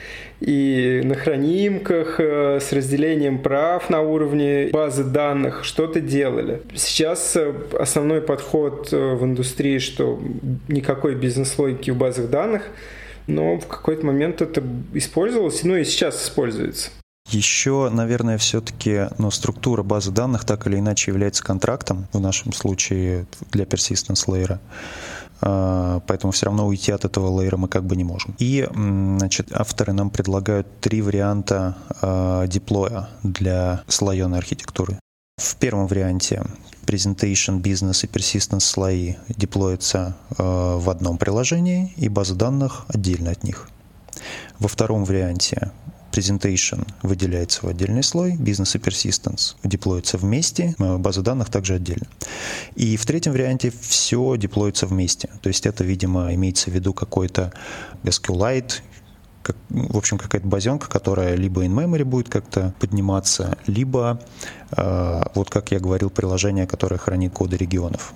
и 0.45 1.01
на 1.05 1.15
хранимках 1.15 2.17
э, 2.19 2.59
с 2.61 2.73
разделением 2.73 3.39
прав 3.39 3.89
на 3.91 4.01
уровне 4.01 4.71
базы 4.73 5.05
данных 5.05 5.65
что-то 5.65 6.01
делали. 6.01 6.63
Сейчас 6.75 7.37
э, 7.37 7.55
основной 7.79 8.21
подход 8.21 8.89
э, 8.93 9.15
в 9.15 9.25
индустрии, 9.25 9.79
что 9.79 10.21
никакой 10.69 11.15
бизнес-логики 11.15 11.91
в 11.91 11.97
базах 11.97 12.29
данных– 12.31 12.63
но 13.27 13.59
в 13.59 13.67
какой-то 13.67 14.07
момент 14.07 14.43
это 14.43 14.63
использовалось, 14.95 15.63
ну 15.65 15.77
и 15.77 15.85
сейчас 15.85 16.23
используется. 16.25 16.91
Еще, 17.29 17.89
наверное, 17.91 18.37
все-таки 18.37 19.09
ну, 19.19 19.31
структура 19.31 19.83
базы 19.83 20.11
данных 20.11 20.45
так 20.45 20.67
или 20.67 20.79
иначе 20.79 21.13
является 21.13 21.45
контрактом, 21.45 22.09
в 22.13 22.21
нашем 22.21 22.53
случае 22.53 23.27
для 23.53 23.65
persistence 23.65 24.27
layer. 24.27 24.59
А, 25.45 26.01
поэтому 26.07 26.33
все 26.33 26.47
равно 26.47 26.67
уйти 26.67 26.93
от 26.93 27.05
этого 27.05 27.29
лейера 27.29 27.57
мы 27.57 27.69
как 27.69 27.85
бы 27.85 27.97
не 27.97 28.05
можем. 28.05 28.35
И 28.39 28.67
значит, 28.73 29.49
авторы 29.53 29.93
нам 29.93 30.11
предлагают 30.11 30.81
три 30.81 31.03
варианта 31.03 31.77
э, 32.01 32.47
деплоя 32.49 33.09
для 33.23 33.83
слоеной 33.89 34.39
архитектуры. 34.39 34.99
В 35.37 35.57
первом 35.57 35.89
варианте 35.89 36.45
Presentation, 36.87 37.61
Business 37.61 38.05
и 38.05 38.07
Persistence 38.07 38.61
слои 38.61 39.15
деплоятся 39.29 40.17
э, 40.31 40.43
в 40.79 40.89
одном 40.89 41.19
приложении 41.19 41.93
и 41.97 42.09
база 42.09 42.35
данных 42.35 42.85
отдельно 42.89 43.33
от 43.33 43.43
них. 43.43 43.69
Во 44.61 44.69
втором 44.69 45.05
варианте 45.05 45.73
Presentation 46.13 46.87
выделяется 47.03 47.65
в 47.65 47.69
отдельный 47.69 48.03
слой, 48.03 48.35
Business 48.35 48.77
и 48.77 48.79
Persistence 48.79 49.57
деплоятся 49.65 50.19
вместе, 50.19 50.75
э, 50.79 50.97
база 50.99 51.23
данных 51.23 51.51
также 51.51 51.75
отдельно. 51.75 52.07
И 52.75 52.97
в 52.97 53.07
третьем 53.07 53.33
варианте 53.33 53.73
все 53.81 54.37
деплоится 54.37 54.87
вместе. 54.87 55.31
То 55.41 55.49
есть 55.49 55.67
это, 55.67 55.85
видимо, 55.85 56.35
имеется 56.35 56.71
в 56.71 56.75
виду 56.75 56.93
какой-то 56.93 57.53
SQLite 58.05 58.83
как, 59.43 59.57
в 59.71 59.97
общем, 59.97 60.19
какая-то 60.19 60.47
базенка, 60.47 60.89
которая 60.89 61.35
либо 61.35 61.65
in-memory 61.65 62.05
будет 62.05 62.29
как-то 62.29 62.75
подниматься, 62.79 63.59
либо, 63.67 64.21
э, 64.71 65.23
вот 65.35 65.51
как 65.51 65.73
я 65.73 65.81
говорил, 65.81 66.11
приложение, 66.11 66.67
которое 66.67 66.99
хранит 66.99 67.33
коды 67.33 67.57
регионов. 67.57 68.15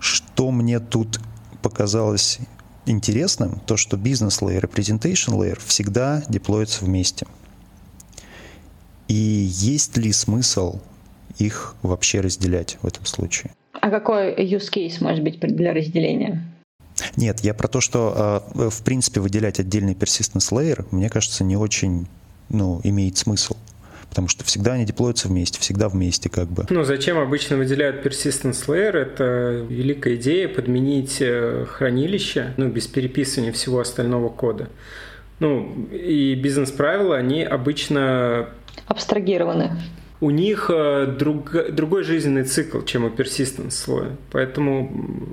Что 0.00 0.50
мне 0.50 0.80
тут 0.80 1.20
показалось 1.60 2.38
интересным, 2.86 3.60
то, 3.66 3.76
что 3.76 3.96
бизнес 3.96 4.40
layer 4.40 4.64
и 4.64 4.66
presentation 4.66 5.38
layer 5.38 5.58
всегда 5.64 6.22
деплоятся 6.28 6.84
вместе. 6.84 7.26
И 9.08 9.14
есть 9.14 9.96
ли 9.96 10.12
смысл 10.12 10.80
их 11.38 11.76
вообще 11.82 12.20
разделять 12.20 12.78
в 12.82 12.86
этом 12.86 13.04
случае? 13.04 13.52
А 13.72 13.90
какой 13.90 14.34
use 14.34 14.70
case 14.72 14.96
может 15.00 15.22
быть 15.22 15.38
для 15.38 15.72
разделения? 15.72 16.42
Нет, 17.16 17.40
я 17.40 17.54
про 17.54 17.68
то, 17.68 17.80
что 17.80 18.42
э, 18.54 18.70
в 18.70 18.82
принципе 18.82 19.20
выделять 19.20 19.60
отдельный 19.60 19.94
persistence 19.94 20.50
layer, 20.50 20.86
мне 20.90 21.10
кажется, 21.10 21.44
не 21.44 21.56
очень 21.56 22.08
ну, 22.48 22.80
имеет 22.84 23.18
смысл. 23.18 23.56
Потому 24.08 24.28
что 24.28 24.44
всегда 24.44 24.72
они 24.72 24.84
деплоятся 24.84 25.28
вместе, 25.28 25.60
всегда 25.60 25.88
вместе 25.88 26.28
как 26.28 26.48
бы. 26.48 26.66
Ну, 26.70 26.84
зачем 26.84 27.18
обычно 27.18 27.56
выделяют 27.56 28.04
persistence 28.04 28.66
layer? 28.66 28.96
Это 28.96 29.66
великая 29.68 30.16
идея 30.16 30.48
подменить 30.48 31.18
э, 31.20 31.66
хранилище, 31.68 32.54
ну, 32.56 32.68
без 32.68 32.86
переписывания 32.86 33.52
всего 33.52 33.80
остального 33.80 34.28
кода. 34.28 34.68
Ну, 35.38 35.88
и 35.92 36.34
бизнес-правила, 36.34 37.16
они 37.16 37.42
обычно... 37.42 38.48
Абстрагированы 38.86 39.72
у 40.20 40.30
них 40.30 40.70
э, 40.72 41.06
друг, 41.06 41.52
другой 41.70 42.02
жизненный 42.02 42.44
цикл, 42.44 42.80
чем 42.80 43.04
у 43.04 43.08
persistence 43.08 43.72
слоя. 43.72 44.16
Поэтому 44.30 44.90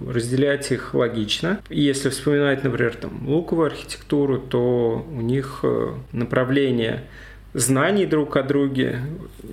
разделять 0.07 0.71
их 0.71 0.93
логично. 0.93 1.59
если 1.69 2.09
вспоминать, 2.09 2.63
например, 2.63 2.95
там, 2.95 3.27
луковую 3.27 3.67
архитектуру, 3.67 4.39
то 4.39 5.05
у 5.09 5.21
них 5.21 5.61
э, 5.63 5.93
направление 6.11 7.05
знаний 7.53 8.05
друг 8.05 8.35
о 8.37 8.43
друге, 8.43 9.01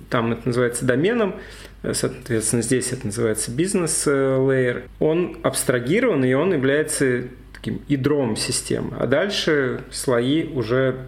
там 0.09 0.33
это 0.33 0.47
называется 0.47 0.85
доменом, 0.85 1.35
соответственно, 1.93 2.61
здесь 2.61 2.91
это 2.91 3.05
называется 3.05 3.51
бизнес-лейер, 3.51 4.83
он 4.99 5.37
абстрагирован, 5.43 6.23
и 6.23 6.33
он 6.33 6.53
является 6.53 7.25
таким 7.53 7.81
ядром 7.87 8.35
системы. 8.35 8.97
А 8.99 9.07
дальше 9.07 9.83
слои, 9.91 10.47
уже 10.47 11.05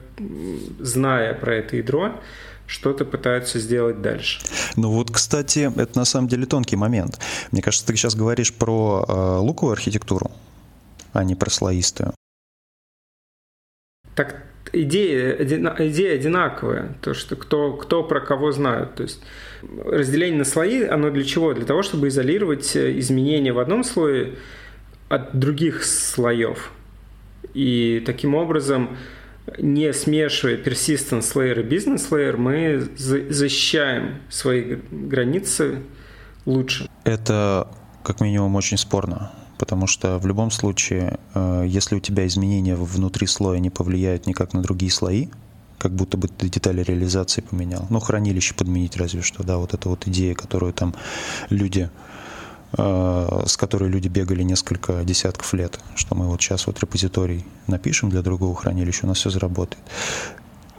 зная 0.79 1.33
про 1.33 1.55
это 1.55 1.77
ядро, 1.77 2.21
что-то 2.67 3.05
пытаются 3.05 3.59
сделать 3.59 4.01
дальше. 4.01 4.41
Ну 4.75 4.91
вот, 4.91 5.11
кстати, 5.11 5.71
это 5.75 5.97
на 5.97 6.05
самом 6.05 6.27
деле 6.27 6.45
тонкий 6.45 6.75
момент. 6.75 7.19
Мне 7.51 7.61
кажется, 7.61 7.85
ты 7.85 7.95
сейчас 7.95 8.15
говоришь 8.15 8.53
про 8.53 9.05
э, 9.07 9.37
луковую 9.39 9.73
архитектуру, 9.73 10.31
а 11.11 11.23
не 11.23 11.35
про 11.35 11.49
слоистую. 11.49 12.13
Так 14.15 14.43
идея, 14.73 15.35
идея 15.39 16.15
одинаковая, 16.15 16.95
то, 17.01 17.13
что 17.13 17.35
кто, 17.35 17.73
кто 17.73 18.03
про 18.03 18.19
кого 18.19 18.51
знает. 18.51 18.95
То 18.95 19.03
есть 19.03 19.21
разделение 19.85 20.39
на 20.39 20.45
слои, 20.45 20.83
оно 20.83 21.09
для 21.11 21.23
чего? 21.23 21.53
Для 21.53 21.65
того, 21.65 21.83
чтобы 21.83 22.09
изолировать 22.09 22.75
э, 22.75 22.97
изменения 22.99 23.53
в 23.53 23.59
одном 23.59 23.83
слое 23.83 24.35
от 25.09 25.37
других 25.37 25.83
слоев. 25.83 26.71
И 27.53 28.01
таким 28.05 28.35
образом 28.35 28.97
не 29.57 29.93
смешивая 29.93 30.57
persistence 30.57 31.33
layer 31.35 31.59
и 31.59 31.63
business 31.63 32.09
layer, 32.09 32.37
мы 32.37 32.87
защищаем 32.95 34.21
свои 34.29 34.77
границы 34.89 35.79
лучше. 36.45 36.89
Это 37.03 37.67
как 38.03 38.21
минимум 38.21 38.55
очень 38.55 38.77
спорно, 38.77 39.31
потому 39.63 39.87
что 39.87 40.19
в 40.19 40.27
любом 40.27 40.51
случае, 40.51 41.17
э, 41.33 41.63
если 41.65 41.95
у 41.95 42.01
тебя 42.01 42.27
изменения 42.27 42.75
внутри 42.75 43.27
слоя 43.27 43.59
не 43.59 43.69
повлияют 43.69 44.27
никак 44.27 44.51
на 44.51 44.61
другие 44.61 44.91
слои, 44.91 45.29
как 45.77 45.93
будто 45.93 46.17
бы 46.17 46.27
ты 46.27 46.49
детали 46.49 46.83
реализации 46.83 47.39
поменял. 47.41 47.87
Ну, 47.89 48.01
хранилище 48.01 48.55
подменить 48.55 48.97
разве 48.97 49.21
что, 49.21 49.43
да, 49.43 49.57
вот 49.57 49.73
эта 49.73 49.87
вот 49.87 50.05
идея, 50.05 50.35
которую 50.35 50.73
там 50.73 50.93
люди 51.49 51.89
Э, 52.75 53.43
с 53.45 53.55
которой 53.55 53.89
люди 53.89 54.07
бегали 54.07 54.41
несколько 54.41 55.03
десятков 55.03 55.53
лет, 55.53 55.79
что 55.95 56.15
мы 56.15 56.27
вот 56.27 56.41
сейчас 56.41 56.65
вот 56.65 56.79
репозиторий 56.79 57.45
напишем 57.67 58.09
для 58.09 58.23
другого 58.23 58.55
хранилища, 58.55 59.05
у 59.05 59.07
нас 59.07 59.19
все 59.19 59.29
заработает. 59.29 59.83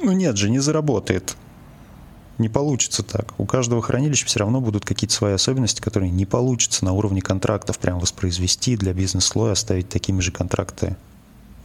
Ну 0.00 0.10
нет 0.10 0.36
же, 0.36 0.50
не 0.50 0.58
заработает. 0.58 1.36
Не 2.38 2.48
получится 2.48 3.02
так. 3.02 3.34
У 3.38 3.44
каждого 3.44 3.80
хранилища 3.80 4.26
все 4.26 4.40
равно 4.40 4.60
будут 4.60 4.84
какие-то 4.84 5.14
свои 5.14 5.34
особенности, 5.34 5.80
которые 5.80 6.10
не 6.10 6.26
получится 6.26 6.84
на 6.84 6.92
уровне 6.92 7.22
контрактов 7.22 7.78
прям 7.78 7.98
воспроизвести 7.98 8.76
для 8.76 8.92
бизнес-слоя, 8.92 9.52
оставить 9.52 9.88
такими 9.88 10.20
же 10.20 10.32
контракты 10.32 10.96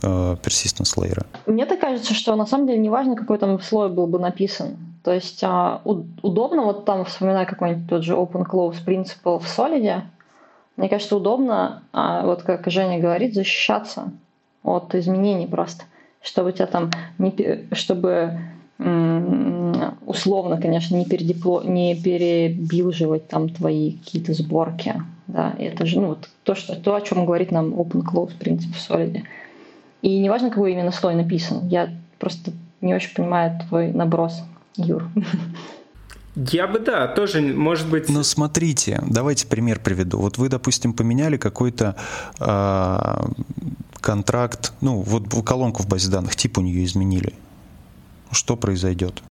э, 0.04 0.08
persistence 0.08 0.96
layer. 0.96 1.26
Мне 1.48 1.66
так 1.66 1.80
кажется, 1.80 2.14
что 2.14 2.36
на 2.36 2.46
самом 2.46 2.68
деле 2.68 2.80
не 2.80 2.90
важно, 2.90 3.16
какой 3.16 3.40
там 3.40 3.60
слой 3.62 3.90
был 3.90 4.06
бы 4.06 4.20
написан. 4.20 4.78
То 5.04 5.14
есть 5.14 5.44
а, 5.44 5.82
удобно, 5.86 6.64
вот 6.64 6.86
там 6.86 7.06
вспоминая 7.06 7.46
какой-нибудь 7.46 7.90
тот 7.90 8.04
же 8.04 8.14
open 8.14 8.46
close 8.46 8.84
принцип 8.84 9.20
в 9.24 9.44
Solid, 9.58 10.04
мне 10.76 10.88
кажется, 10.88 11.16
удобно, 11.16 11.84
а 11.92 12.26
вот 12.26 12.44
как 12.44 12.70
Женя 12.70 13.00
говорит, 13.00 13.34
защищаться 13.34 14.12
от 14.64 14.94
изменений 14.96 15.48
просто, 15.48 15.86
чтобы 16.22 16.50
у 16.50 16.52
тебя 16.52 16.68
там 16.68 16.92
не, 17.18 17.68
чтобы 17.74 18.40
условно, 18.80 20.60
конечно, 20.62 20.96
не, 20.96 21.06
передепло, 21.06 21.62
не 21.64 21.96
перебилживать 21.96 23.28
там 23.28 23.50
твои 23.50 23.94
какие-то 23.94 24.34
сборки. 24.34 24.96
Да, 25.28 25.54
и 25.60 25.64
это 25.64 25.86
же 25.86 26.00
ну, 26.00 26.08
вот 26.08 26.30
то, 26.44 26.56
что, 26.56 26.76
то, 26.76 26.96
о 26.96 27.02
чем 27.02 27.26
говорит 27.26 27.52
нам 27.52 27.74
Open 27.74 28.02
Close 28.02 28.36
принцип 28.38 28.74
в 28.74 28.90
Solid. 28.90 29.22
И 30.02 30.18
неважно, 30.20 30.50
какой 30.50 30.72
именно 30.72 30.92
слой 30.92 31.14
написан. 31.14 31.68
Я 31.68 31.90
просто 32.18 32.52
не 32.82 32.96
очень 32.96 33.14
понимаю 33.14 33.60
твой 33.68 33.92
наброс, 33.92 34.42
Юр. 34.76 35.08
Я 36.36 36.68
бы, 36.68 36.80
да, 36.80 37.08
тоже, 37.08 37.42
может 37.42 37.90
быть... 37.90 38.08
Но 38.08 38.24
смотрите, 38.24 39.04
давайте 39.06 39.46
пример 39.46 39.80
приведу. 39.80 40.20
Вот 40.20 40.38
вы, 40.38 40.48
допустим, 40.48 40.94
поменяли 40.94 41.38
какой-то 41.38 41.96
э, 42.40 43.28
контракт, 44.00 44.74
ну, 44.80 45.02
вот 45.02 45.28
колонку 45.46 45.84
в 45.84 45.88
базе 45.88 46.10
данных, 46.10 46.36
тип 46.36 46.58
у 46.58 46.62
нее 46.62 46.86
изменили. 46.86 47.34
Что 48.32 48.56
произойдет? 48.56 49.22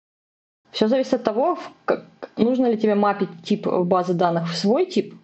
Все 0.71 0.87
зависит 0.87 1.13
от 1.15 1.23
того, 1.23 1.57
как, 1.85 2.05
нужно 2.37 2.67
ли 2.67 2.77
тебе 2.77 2.95
мапить 2.95 3.29
тип 3.43 3.67
базы 3.67 4.13
данных 4.13 4.51
в 4.51 4.55
свой 4.55 4.85
тип. 4.85 5.15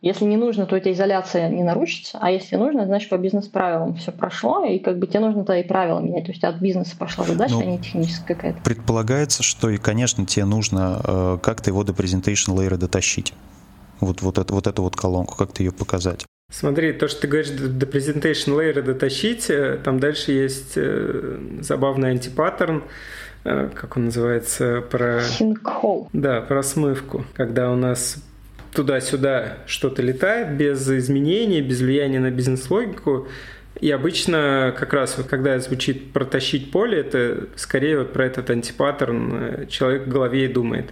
Если 0.00 0.24
не 0.26 0.36
нужно, 0.36 0.66
то 0.66 0.76
у 0.76 0.78
тебя 0.78 0.92
изоляция 0.92 1.48
не 1.48 1.64
нарушится, 1.64 2.18
а 2.22 2.30
если 2.30 2.54
нужно, 2.54 2.86
значит 2.86 3.10
по 3.10 3.18
бизнес-правилам 3.18 3.96
все 3.96 4.12
прошло, 4.12 4.64
и 4.64 4.78
как 4.78 5.00
бы 5.00 5.08
тебе 5.08 5.18
нужно 5.18 5.40
тогда 5.40 5.58
и 5.58 5.66
правила 5.66 5.98
менять. 5.98 6.26
То 6.26 6.30
есть 6.30 6.44
от 6.44 6.60
бизнеса 6.60 6.96
пошла 6.96 7.24
задача, 7.24 7.54
ну, 7.54 7.62
а 7.62 7.64
не 7.64 7.78
техническая 7.78 8.36
какая-то. 8.36 8.62
Предполагается, 8.62 9.42
что 9.42 9.68
и, 9.70 9.76
конечно, 9.76 10.24
тебе 10.24 10.44
нужно 10.44 11.00
э, 11.02 11.38
как-то 11.42 11.70
его 11.70 11.82
до 11.82 11.92
presentation 11.92 12.54
layer 12.54 12.76
дотащить. 12.76 13.34
Вот, 13.98 14.22
вот, 14.22 14.38
это, 14.38 14.54
вот 14.54 14.68
эту 14.68 14.82
вот 14.82 14.94
колонку, 14.94 15.36
как 15.36 15.50
то 15.50 15.64
ее 15.64 15.72
показать. 15.72 16.24
Смотри, 16.50 16.94
то, 16.94 17.08
что 17.08 17.20
ты 17.20 17.28
говоришь, 17.28 17.50
до 17.50 17.84
presentation 17.84 18.56
layer 18.56 18.80
дотащить, 18.80 19.50
э, 19.50 19.78
там 19.84 20.00
дальше 20.00 20.32
есть 20.32 20.72
э, 20.76 21.38
забавный 21.60 22.12
антипаттерн, 22.12 22.84
э, 23.44 23.68
как 23.74 23.98
он 23.98 24.06
называется, 24.06 24.80
про... 24.80 25.20
Sinkhole. 25.20 26.08
Да, 26.14 26.40
про 26.40 26.62
смывку. 26.62 27.26
Когда 27.34 27.70
у 27.70 27.76
нас 27.76 28.16
туда-сюда 28.72 29.58
что-то 29.66 30.00
летает 30.00 30.56
без 30.56 30.88
изменений, 30.88 31.60
без 31.60 31.82
влияния 31.82 32.18
на 32.18 32.30
бизнес-логику, 32.30 33.28
и 33.78 33.90
обычно 33.90 34.74
как 34.78 34.94
раз 34.94 35.18
вот 35.18 35.26
когда 35.26 35.58
звучит 35.58 36.14
протащить 36.14 36.70
поле, 36.70 36.98
это 37.00 37.48
скорее 37.56 37.98
вот 37.98 38.14
про 38.14 38.24
этот 38.24 38.48
антипаттерн 38.48 39.66
человек 39.68 40.06
в 40.06 40.08
голове 40.08 40.46
и 40.46 40.48
думает. 40.48 40.86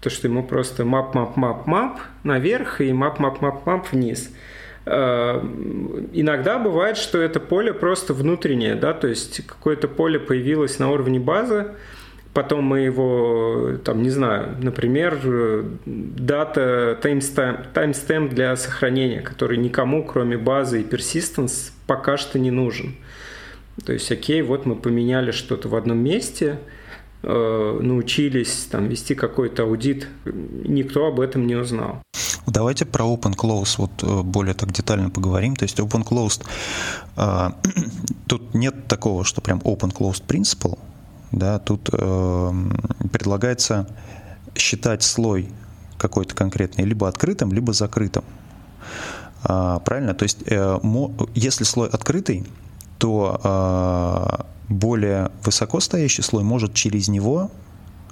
То, 0.00 0.08
что 0.08 0.26
ему 0.26 0.42
просто 0.42 0.84
map 0.84 1.98
наверх 2.24 2.80
и 2.80 2.92
map 2.92 3.84
вниз– 3.92 4.30
Э, 4.40 4.46
иногда 4.86 6.58
бывает, 6.58 6.96
что 6.96 7.20
это 7.20 7.40
поле 7.40 7.74
просто 7.74 8.14
внутреннее, 8.14 8.76
да, 8.76 8.92
то 8.92 9.08
есть 9.08 9.44
какое-то 9.44 9.88
поле 9.88 10.20
появилось 10.20 10.78
на 10.78 10.92
уровне 10.92 11.18
базы, 11.18 11.72
потом 12.32 12.64
мы 12.64 12.80
его, 12.80 13.78
там, 13.84 14.02
не 14.02 14.10
знаю, 14.10 14.56
например, 14.62 15.18
дата, 15.86 16.98
timestamp, 17.02 17.72
timestamp 17.74 18.28
для 18.28 18.54
сохранения, 18.54 19.22
который 19.22 19.56
никому, 19.56 20.04
кроме 20.04 20.38
базы 20.38 20.82
и 20.82 20.84
persistence, 20.84 21.72
пока 21.86 22.16
что 22.16 22.38
не 22.38 22.52
нужен. 22.52 22.94
То 23.84 23.92
есть, 23.92 24.10
окей, 24.12 24.40
вот 24.42 24.66
мы 24.66 24.76
поменяли 24.76 25.32
что-то 25.32 25.68
в 25.68 25.74
одном 25.74 25.98
месте, 25.98 26.58
э, 26.58 26.75
научились 27.26 28.68
там 28.70 28.88
вести 28.88 29.14
какой-то 29.14 29.64
аудит, 29.64 30.08
никто 30.24 31.06
об 31.06 31.20
этом 31.20 31.46
не 31.46 31.56
узнал. 31.56 32.02
Давайте 32.46 32.84
про 32.86 33.04
open 33.04 33.34
close 33.34 33.74
вот 33.76 33.90
э, 34.02 34.22
более 34.22 34.54
так 34.54 34.72
детально 34.72 35.10
поговорим. 35.10 35.56
То 35.56 35.64
есть 35.64 35.78
open 35.80 36.06
closed 36.06 36.44
э, 37.16 37.50
тут 38.28 38.54
нет 38.54 38.86
такого, 38.86 39.24
что 39.24 39.40
прям 39.40 39.58
open 39.58 39.92
closed 39.92 40.22
principle. 40.26 40.78
Да, 41.32 41.58
тут 41.58 41.90
э, 41.92 42.52
предлагается 43.12 43.88
считать 44.54 45.02
слой 45.02 45.48
какой-то 45.98 46.34
конкретный 46.34 46.84
либо 46.84 47.08
открытым, 47.08 47.52
либо 47.52 47.72
закрытым. 47.72 48.24
А, 49.42 49.80
правильно? 49.80 50.14
То 50.14 50.22
есть 50.22 50.38
э, 50.46 50.78
если 51.34 51.64
слой 51.64 51.88
открытый, 51.88 52.46
то 52.98 53.40
э, 53.42 54.72
более 54.72 55.30
высоко 55.44 55.80
стоящий 55.80 56.22
слой 56.22 56.42
может 56.42 56.74
через 56.74 57.08
него 57.08 57.50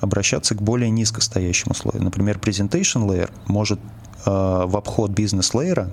обращаться 0.00 0.54
к 0.54 0.62
более 0.62 0.90
низкостоящему 0.90 1.74
слою. 1.74 2.02
Например, 2.02 2.38
presentation 2.38 3.06
layer 3.06 3.30
может 3.46 3.80
Э, 4.24 4.64
в 4.66 4.76
обход 4.76 5.10
бизнес-лейера 5.10 5.90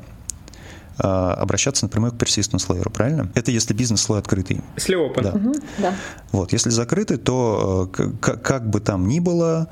э, 0.98 1.04
обращаться 1.04 1.86
напрямую 1.86 2.14
к 2.14 2.16
persistence 2.16 2.68
layer, 2.68 2.90
правильно? 2.90 3.30
Это 3.36 3.52
если 3.52 3.74
бизнес-слой 3.74 4.20
открытый. 4.20 4.62
Если 4.78 4.96
open. 4.96 5.22
Да. 5.22 5.32
Угу, 5.32 5.54
да. 5.80 5.96
Вот, 6.32 6.54
если 6.54 6.70
закрытый, 6.70 7.18
то 7.18 7.92
э, 7.98 8.12
как 8.22 8.70
бы 8.70 8.80
там 8.80 9.08
ни 9.08 9.20
было, 9.20 9.68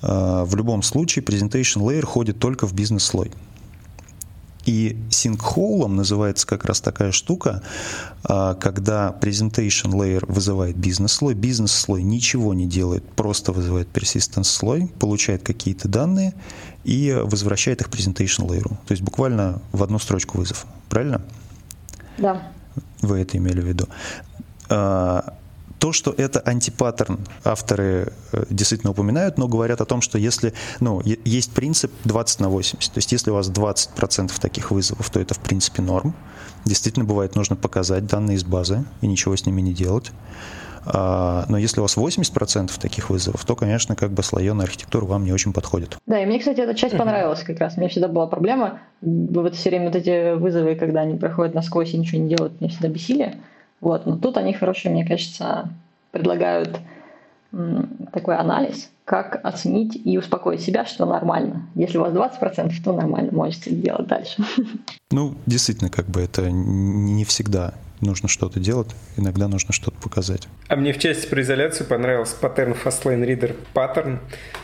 в 0.00 0.54
любом 0.54 0.82
случае 0.82 1.24
presentation 1.24 1.82
layer 1.82 2.04
ходит 2.04 2.38
только 2.38 2.66
в 2.66 2.72
бизнес-слой. 2.72 3.32
И 4.66 4.96
синкхолом 5.10 5.96
называется 5.96 6.46
как 6.46 6.64
раз 6.64 6.80
такая 6.80 7.12
штука, 7.12 7.62
когда 8.22 9.14
presentation 9.20 9.92
layer 9.92 10.24
вызывает 10.26 10.76
бизнес-слой, 10.76 11.34
бизнес-слой 11.34 12.02
ничего 12.02 12.54
не 12.54 12.66
делает, 12.66 13.04
просто 13.10 13.52
вызывает 13.52 13.88
persistence 13.92 14.44
слой, 14.44 14.90
получает 14.98 15.42
какие-то 15.42 15.88
данные 15.88 16.32
и 16.82 17.14
возвращает 17.24 17.82
их 17.82 17.88
presentation 17.88 18.46
layer. 18.46 18.68
То 18.86 18.92
есть 18.92 19.02
буквально 19.02 19.60
в 19.72 19.82
одну 19.82 19.98
строчку 19.98 20.38
вызов. 20.38 20.64
Правильно? 20.88 21.20
Да. 22.16 22.48
Вы 23.02 23.20
это 23.20 23.36
имели 23.36 23.60
в 23.60 23.66
виду. 23.66 23.86
То, 25.84 25.92
что 25.92 26.14
это 26.16 26.40
антипаттерн, 26.40 27.18
авторы 27.44 28.14
э, 28.32 28.44
действительно 28.48 28.92
упоминают, 28.92 29.36
но 29.36 29.48
говорят 29.48 29.82
о 29.82 29.84
том, 29.84 30.00
что 30.00 30.16
если, 30.16 30.54
ну, 30.80 31.02
есть 31.04 31.52
принцип 31.52 31.92
20 32.04 32.40
на 32.40 32.48
80, 32.48 32.90
то 32.90 32.96
есть 32.96 33.12
если 33.12 33.30
у 33.30 33.34
вас 33.34 33.50
20% 33.50 34.30
таких 34.40 34.70
вызовов, 34.70 35.10
то 35.10 35.20
это 35.20 35.34
в 35.34 35.40
принципе 35.40 35.82
норм. 35.82 36.14
Действительно 36.64 37.04
бывает 37.04 37.36
нужно 37.36 37.54
показать 37.54 38.06
данные 38.06 38.38
из 38.38 38.44
базы 38.44 38.86
и 39.02 39.06
ничего 39.06 39.36
с 39.36 39.44
ними 39.44 39.60
не 39.60 39.74
делать. 39.74 40.10
А, 40.86 41.44
но 41.50 41.58
если 41.58 41.80
у 41.80 41.82
вас 41.82 41.98
80% 41.98 42.80
таких 42.80 43.10
вызовов, 43.10 43.44
то, 43.44 43.54
конечно, 43.54 43.94
как 43.94 44.10
бы 44.10 44.22
слоеная 44.22 44.64
архитектура 44.64 45.04
вам 45.04 45.24
не 45.24 45.32
очень 45.32 45.52
подходит. 45.52 45.98
Да, 46.06 46.18
и 46.18 46.24
мне, 46.24 46.38
кстати, 46.38 46.60
эта 46.60 46.74
часть 46.74 46.96
понравилась 46.96 47.42
как 47.42 47.58
раз. 47.58 47.76
Мне 47.76 47.90
всегда 47.90 48.08
была 48.08 48.26
проблема. 48.26 48.80
Вот 49.02 49.54
все 49.54 49.68
время 49.68 49.88
вот 49.88 49.96
эти 49.96 50.34
вызовы, 50.34 50.76
когда 50.76 51.02
они 51.02 51.18
проходят 51.18 51.54
насквозь 51.54 51.92
и 51.92 51.98
ничего 51.98 52.22
не 52.22 52.34
делают, 52.34 52.58
мне 52.58 52.70
всегда 52.70 52.88
бесили. 52.88 53.36
Вот. 53.84 54.06
Но 54.06 54.16
тут 54.16 54.38
они 54.38 54.54
хорошие, 54.54 54.90
мне 54.90 55.06
кажется, 55.06 55.68
предлагают 56.10 56.80
такой 58.12 58.36
анализ, 58.36 58.90
как 59.04 59.38
оценить 59.44 60.00
и 60.02 60.16
успокоить 60.18 60.62
себя, 60.62 60.86
что 60.86 61.04
нормально. 61.04 61.68
Если 61.74 61.98
у 61.98 62.00
вас 62.00 62.12
20%, 62.14 62.72
то 62.82 62.92
нормально, 62.94 63.30
можете 63.32 63.70
делать 63.70 64.06
дальше. 64.08 64.42
Ну, 65.10 65.34
действительно, 65.46 65.90
как 65.90 66.06
бы 66.06 66.22
это 66.22 66.50
не 66.50 67.24
всегда 67.24 67.74
нужно 68.04 68.28
что-то 68.28 68.60
делать, 68.60 68.88
иногда 69.16 69.48
нужно 69.48 69.72
что-то 69.72 69.96
показать. 70.00 70.48
А 70.68 70.76
мне 70.76 70.92
в 70.92 70.98
части 70.98 71.26
про 71.26 71.42
изоляцию 71.42 71.86
понравился 71.86 72.36
паттерн 72.36 72.72
Fastlane 72.72 73.24
Reader 73.26 73.56
паттерн. 73.72 74.20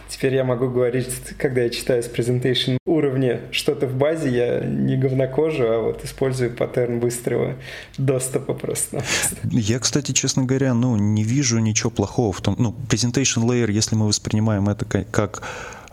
Теперь 0.09 0.35
я 0.35 0.44
могу 0.44 0.68
говорить, 0.68 1.09
когда 1.38 1.62
я 1.62 1.70
читаю 1.70 2.03
с 2.03 2.07
презентейшн 2.07 2.76
уровня 2.85 3.40
что-то 3.53 3.87
в 3.87 3.94
базе, 3.94 4.29
я 4.31 4.61
не 4.61 4.96
говнокожу, 4.96 5.64
а 5.64 5.79
вот 5.79 6.05
использую 6.05 6.50
паттерн 6.55 6.98
быстрого 7.00 7.57
доступа 7.96 8.55
просто. 8.55 9.03
Я, 9.44 9.79
кстати, 9.79 10.12
честно 10.12 10.44
говоря, 10.44 10.74
ну, 10.74 10.96
не 10.96 11.22
вижу 11.22 11.59
ничего 11.59 11.90
плохого 11.90 12.33
в 12.33 12.40
том, 12.40 12.57
ну, 12.59 12.74
presentation 12.88 13.44
layer, 13.44 13.70
если 13.70 13.94
мы 13.94 14.07
воспринимаем 14.09 14.68
это 14.68 14.85
как 14.85 15.42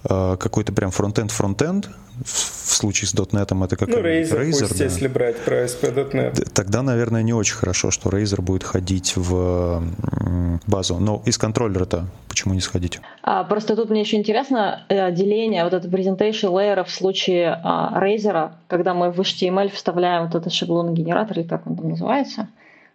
э, 0.03 0.37
какой-то 0.39 0.73
прям 0.73 0.91
фронтенд-фронтенд, 0.91 1.89
в 2.23 2.73
случае 2.73 3.07
с 3.07 3.13
.NET 3.13 3.65
это 3.65 3.75
как 3.75 3.89
ну, 3.89 3.97
Razer, 3.97 4.39
Razer 4.39 4.67
пусть, 4.67 4.77
да. 4.77 4.83
если 4.83 5.07
брать 5.07 5.37
про 5.37 5.63
ASP.NET. 5.63 6.51
Тогда, 6.53 6.81
наверное, 6.81 7.23
не 7.23 7.33
очень 7.33 7.55
хорошо, 7.55 7.91
что 7.91 8.09
Razer 8.09 8.41
будет 8.41 8.63
ходить 8.63 9.13
в 9.15 9.83
базу. 10.67 10.97
Но 10.99 11.21
из 11.25 11.37
контроллера-то 11.37 12.07
почему 12.27 12.53
не 12.53 12.61
сходить? 12.61 12.99
А, 13.23 13.43
просто 13.43 13.75
тут 13.75 13.89
мне 13.89 14.01
еще 14.01 14.17
интересно 14.17 14.85
э, 14.89 15.11
деление 15.11 15.63
вот 15.63 15.73
это 15.73 15.87
presentation 15.87 16.51
layer 16.51 16.83
в 16.83 16.91
случае 16.91 17.59
а, 17.63 17.99
Razer, 17.99 18.51
когда 18.67 18.93
мы 18.93 19.11
в 19.11 19.19
HTML 19.19 19.71
вставляем 19.73 20.27
вот 20.27 20.35
этот 20.35 20.53
шаблон 20.53 20.93
генератор, 20.93 21.39
или 21.39 21.47
как 21.47 21.65
он 21.65 21.75
там 21.75 21.89
называется, 21.89 22.47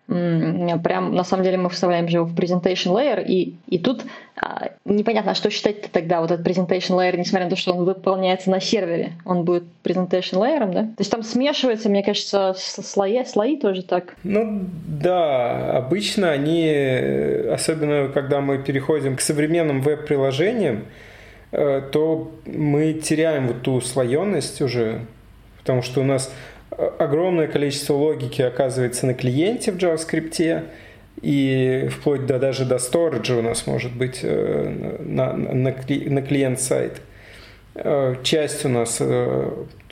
прям 0.06 1.14
на 1.14 1.24
самом 1.24 1.44
деле 1.44 1.58
мы 1.58 1.70
вставляем 1.70 2.06
его 2.06 2.24
в 2.24 2.34
presentation 2.34 2.92
layer, 2.92 3.24
и, 3.24 3.54
и 3.68 3.78
тут 3.78 4.04
а, 4.36 4.70
непонятно, 4.84 5.34
что 5.34 5.50
считать 5.50 5.90
тогда 5.92 6.20
вот 6.20 6.30
этот 6.30 6.46
presentation 6.46 6.96
layer, 6.96 7.16
несмотря 7.16 7.44
на 7.44 7.50
то, 7.50 7.56
что 7.56 7.72
он 7.72 7.84
выполняется 7.84 8.50
на 8.50 8.60
сервере, 8.60 9.12
он 9.24 9.44
будет 9.44 9.64
presentation 9.84 10.38
layer, 10.38 10.72
да? 10.72 10.82
То 10.82 10.96
есть 10.98 11.10
там 11.10 11.22
смешивается, 11.22 11.88
мне 11.88 12.02
кажется, 12.02 12.54
слои, 12.56 13.24
слои 13.24 13.56
тоже 13.56 13.82
так. 13.82 14.16
Ну 14.24 14.64
да, 14.86 15.76
обычно 15.76 16.30
они, 16.30 16.68
особенно 17.50 18.08
когда 18.08 18.40
мы 18.40 18.58
переходим 18.58 19.16
к 19.16 19.20
современным 19.20 19.80
веб-приложениям, 19.82 20.84
э, 21.52 21.82
то 21.92 22.32
мы 22.46 22.94
теряем 22.94 23.46
вот 23.46 23.62
ту 23.62 23.80
слоенность 23.80 24.60
уже, 24.60 25.00
потому 25.58 25.82
что 25.82 26.00
у 26.00 26.04
нас 26.04 26.32
огромное 26.98 27.48
количество 27.48 27.94
логики 27.94 28.42
оказывается 28.42 29.06
на 29.06 29.14
клиенте 29.14 29.72
в 29.72 29.76
JavaScript, 29.76 30.64
и 31.20 31.88
вплоть 31.90 32.26
до 32.26 32.38
даже 32.38 32.64
до 32.64 32.78
сториджа 32.78 33.36
у 33.36 33.42
нас 33.42 33.66
может 33.66 33.92
быть 33.94 34.20
э, 34.22 34.96
на, 35.00 35.34
на, 35.34 35.70
на 35.70 36.22
клиент-сайт. 36.22 37.00
Э, 37.74 38.16
часть 38.22 38.64
у 38.64 38.68
нас 38.68 38.96
э, 39.00 39.50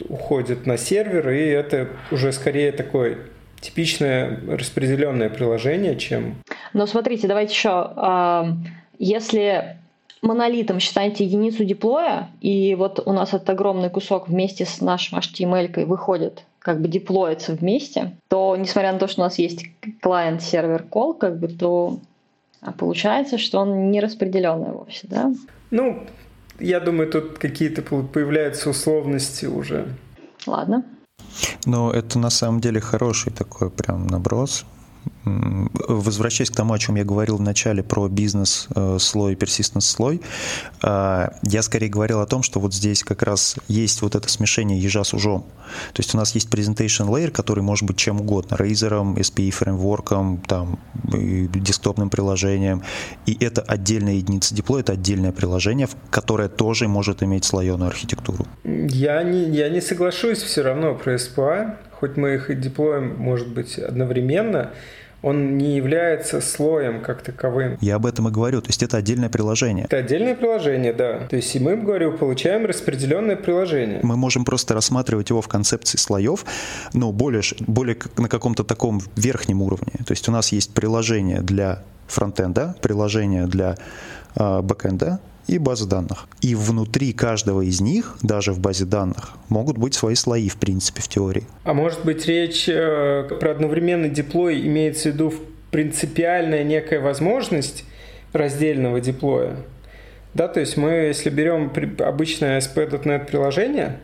уходит 0.08 0.66
на 0.66 0.76
сервер, 0.76 1.30
и 1.30 1.46
это 1.46 1.88
уже 2.10 2.32
скорее 2.32 2.72
такое 2.72 3.18
типичное 3.60 4.40
распределенное 4.48 5.28
приложение, 5.28 5.96
чем... 5.96 6.36
Но 6.72 6.86
смотрите, 6.86 7.28
давайте 7.28 7.52
еще, 7.52 8.56
если 8.98 9.76
монолитом 10.22 10.80
считаете 10.80 11.24
единицу 11.24 11.64
диплоя, 11.64 12.30
и 12.40 12.74
вот 12.74 13.06
у 13.06 13.12
нас 13.12 13.34
этот 13.34 13.50
огромный 13.50 13.90
кусок 13.90 14.28
вместе 14.28 14.64
с 14.64 14.80
нашим 14.80 15.18
HTML 15.18 15.84
выходит 15.84 16.44
как 16.60 16.80
бы 16.80 16.88
деплоится 16.88 17.54
вместе, 17.54 18.16
то 18.28 18.56
несмотря 18.56 18.92
на 18.92 18.98
то, 18.98 19.08
что 19.08 19.22
у 19.22 19.24
нас 19.24 19.38
есть 19.38 19.64
клиент-сервер 20.00 20.84
call, 20.90 21.18
как 21.18 21.38
бы, 21.38 21.48
то 21.48 21.98
А 22.60 22.72
получается, 22.72 23.38
что 23.38 23.60
он 23.60 23.90
не 23.90 24.00
распределенный 24.00 24.72
вовсе, 24.72 25.08
да? 25.08 25.32
Ну, 25.70 26.06
я 26.58 26.80
думаю, 26.80 27.10
тут 27.10 27.38
какие-то 27.38 27.82
появляются 27.82 28.70
условности 28.70 29.46
уже. 29.46 29.88
Ладно. 30.46 30.84
Но 31.64 31.90
это 31.90 32.18
на 32.18 32.30
самом 32.30 32.60
деле 32.60 32.80
хороший 32.80 33.32
такой 33.32 33.70
прям 33.70 34.06
наброс. 34.06 34.64
Возвращаясь 35.24 36.50
к 36.50 36.56
тому, 36.56 36.72
о 36.72 36.78
чем 36.78 36.96
я 36.96 37.04
говорил 37.04 37.36
в 37.36 37.42
начале 37.42 37.82
про 37.82 38.08
бизнес-слой, 38.08 39.32
э, 39.34 39.36
персистенс-слой, 39.36 40.22
э, 40.82 41.28
я 41.42 41.62
скорее 41.62 41.88
говорил 41.88 42.20
о 42.20 42.26
том, 42.26 42.42
что 42.42 42.58
вот 42.58 42.72
здесь 42.72 43.04
как 43.04 43.22
раз 43.22 43.56
есть 43.68 44.00
вот 44.02 44.14
это 44.14 44.28
смешение 44.28 44.80
ежа 44.80 45.04
с 45.04 45.12
ужом. 45.12 45.44
То 45.92 46.00
есть 46.00 46.14
у 46.14 46.18
нас 46.18 46.34
есть 46.34 46.48
presentation 46.48 47.08
layer, 47.08 47.30
который 47.30 47.62
может 47.62 47.86
быть 47.86 47.96
чем 47.96 48.20
угодно, 48.20 48.56
Razer, 48.56 49.14
SPE 49.14 49.50
фреймворком, 49.50 50.38
там, 50.38 50.78
десктопным 51.04 52.08
приложением, 52.10 52.82
и 53.26 53.36
это 53.44 53.60
отдельная 53.62 54.14
единица 54.14 54.54
диплоя, 54.54 54.80
это 54.80 54.92
отдельное 54.92 55.32
приложение, 55.32 55.88
которое 56.10 56.48
тоже 56.48 56.88
может 56.88 57.22
иметь 57.22 57.44
слоеную 57.44 57.88
архитектуру. 57.88 58.46
Я 58.64 59.22
не, 59.22 59.44
я 59.50 59.68
не 59.68 59.80
соглашусь 59.80 60.42
все 60.42 60.62
равно 60.62 60.94
про 60.94 61.14
SPA, 61.14 61.76
хоть 62.00 62.16
мы 62.16 62.34
их 62.34 62.50
и 62.50 62.54
деплоим, 62.54 63.16
может 63.16 63.48
быть, 63.48 63.78
одновременно, 63.78 64.70
он 65.22 65.58
не 65.58 65.76
является 65.76 66.40
слоем 66.40 67.02
как 67.02 67.22
таковым. 67.22 67.76
Я 67.82 67.96
об 67.96 68.06
этом 68.06 68.28
и 68.28 68.30
говорю, 68.30 68.62
то 68.62 68.68
есть 68.68 68.82
это 68.82 68.96
отдельное 68.96 69.28
приложение. 69.28 69.84
Это 69.84 69.98
отдельное 69.98 70.34
приложение, 70.34 70.94
да. 70.94 71.26
То 71.28 71.36
есть 71.36 71.54
и 71.54 71.58
мы, 71.58 71.76
говорю, 71.76 72.16
получаем 72.16 72.64
распределенное 72.64 73.36
приложение. 73.36 74.00
Мы 74.02 74.16
можем 74.16 74.44
просто 74.44 74.72
рассматривать 74.72 75.28
его 75.28 75.42
в 75.42 75.48
концепции 75.48 75.98
слоев, 75.98 76.46
но 76.94 77.12
более, 77.12 77.42
более 77.60 77.98
на 78.16 78.28
каком-то 78.28 78.64
таком 78.64 79.02
верхнем 79.14 79.60
уровне. 79.60 79.92
То 80.06 80.12
есть 80.12 80.26
у 80.28 80.32
нас 80.32 80.52
есть 80.52 80.72
приложение 80.72 81.42
для 81.42 81.82
фронтенда, 82.06 82.76
приложение 82.80 83.46
для 83.46 83.76
э, 84.36 84.62
бэкенда, 84.62 85.20
и 85.46 85.58
базы 85.58 85.86
данных. 85.86 86.28
И 86.40 86.54
внутри 86.54 87.12
каждого 87.12 87.62
из 87.62 87.80
них, 87.80 88.16
даже 88.22 88.52
в 88.52 88.60
базе 88.60 88.84
данных, 88.84 89.32
могут 89.48 89.78
быть 89.78 89.94
свои 89.94 90.14
слои, 90.14 90.48
в 90.48 90.56
принципе, 90.56 91.02
в 91.02 91.08
теории. 91.08 91.44
А 91.64 91.74
может 91.74 92.04
быть 92.04 92.26
речь 92.26 92.68
э, 92.68 93.28
про 93.40 93.50
одновременный 93.52 94.10
деплой 94.10 94.60
имеется 94.66 95.10
в 95.10 95.14
виду 95.14 95.34
принципиальная 95.70 96.64
некая 96.64 97.00
возможность 97.00 97.84
раздельного 98.32 99.00
деплоя? 99.00 99.56
Да, 100.34 100.46
то 100.46 100.60
есть 100.60 100.76
мы, 100.76 100.90
если 100.90 101.30
берем 101.30 101.72
обычное 101.98 102.58
ASP.NET 102.58 103.26
приложение, 103.26 103.98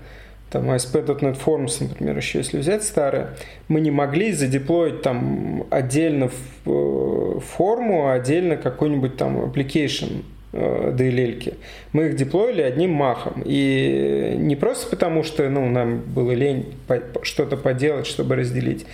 там 0.50 0.70
ASP.NET 0.70 1.38
Forms, 1.44 1.76
например, 1.80 2.16
еще 2.16 2.38
если 2.38 2.58
взять 2.58 2.82
старое, 2.82 3.36
мы 3.68 3.80
не 3.80 3.90
могли 3.90 4.32
задеплоить 4.32 5.02
там 5.02 5.66
отдельно 5.70 6.30
э, 6.64 7.40
форму, 7.56 8.08
а 8.08 8.14
отдельно 8.14 8.56
какой-нибудь 8.56 9.16
там 9.16 9.38
application 9.38 10.24
DLL. 10.56 11.54
Мы 11.92 12.06
их 12.06 12.16
деплоили 12.16 12.62
одним 12.62 12.90
махом. 12.92 13.42
И 13.44 14.34
не 14.38 14.56
просто 14.56 14.88
потому, 14.88 15.22
что 15.22 15.48
ну, 15.48 15.68
нам 15.68 16.00
было 16.00 16.32
лень 16.32 16.74
что-то 17.22 17.56
поделать, 17.56 18.06
чтобы 18.06 18.36
разделить. 18.36 18.86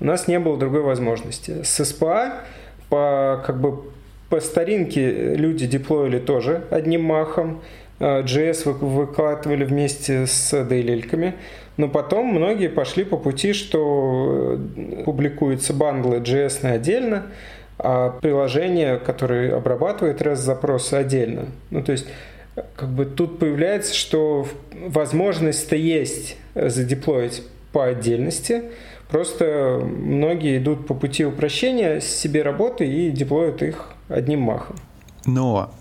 У 0.00 0.04
нас 0.04 0.28
не 0.28 0.38
было 0.38 0.56
другой 0.56 0.82
возможности. 0.82 1.62
С 1.62 1.80
SPA 1.80 2.40
по, 2.88 3.42
как 3.46 3.60
бы, 3.60 3.82
по 4.28 4.40
старинке 4.40 5.34
люди 5.34 5.66
деплоили 5.66 6.18
тоже 6.18 6.64
одним 6.70 7.04
махом. 7.04 7.62
JS 7.98 8.62
э, 8.66 8.70
выкладывали 8.72 9.64
вместе 9.64 10.26
с 10.26 10.52
DLL-ками. 10.52 11.34
Но 11.76 11.88
потом 11.88 12.26
многие 12.26 12.68
пошли 12.68 13.04
по 13.04 13.16
пути, 13.16 13.52
что 13.52 14.58
э, 14.76 15.02
публикуются 15.04 15.72
бандлы 15.72 16.18
JS 16.18 16.66
отдельно, 16.66 17.26
а 17.78 18.10
приложение, 18.10 18.98
которое 18.98 19.56
обрабатывает 19.56 20.22
REST-запросы 20.22 20.94
отдельно. 20.94 21.46
Ну, 21.70 21.82
то 21.82 21.92
есть 21.92 22.06
как 22.74 22.88
бы 22.88 23.04
тут 23.04 23.38
появляется, 23.38 23.94
что 23.94 24.46
возможность-то 24.72 25.76
есть 25.76 26.36
задеплоить 26.54 27.42
по 27.72 27.84
отдельности, 27.86 28.64
просто 29.08 29.80
многие 29.82 30.58
идут 30.58 30.86
по 30.86 30.94
пути 30.94 31.24
упрощения 31.24 32.00
себе 32.00 32.42
работы 32.42 32.86
и 32.86 33.10
деплоят 33.10 33.62
их 33.62 33.90
одним 34.08 34.40
махом. 34.40 34.76
Но 35.26 35.74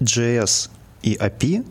JS 0.00 0.70
и 1.02 1.16
API 1.16 1.64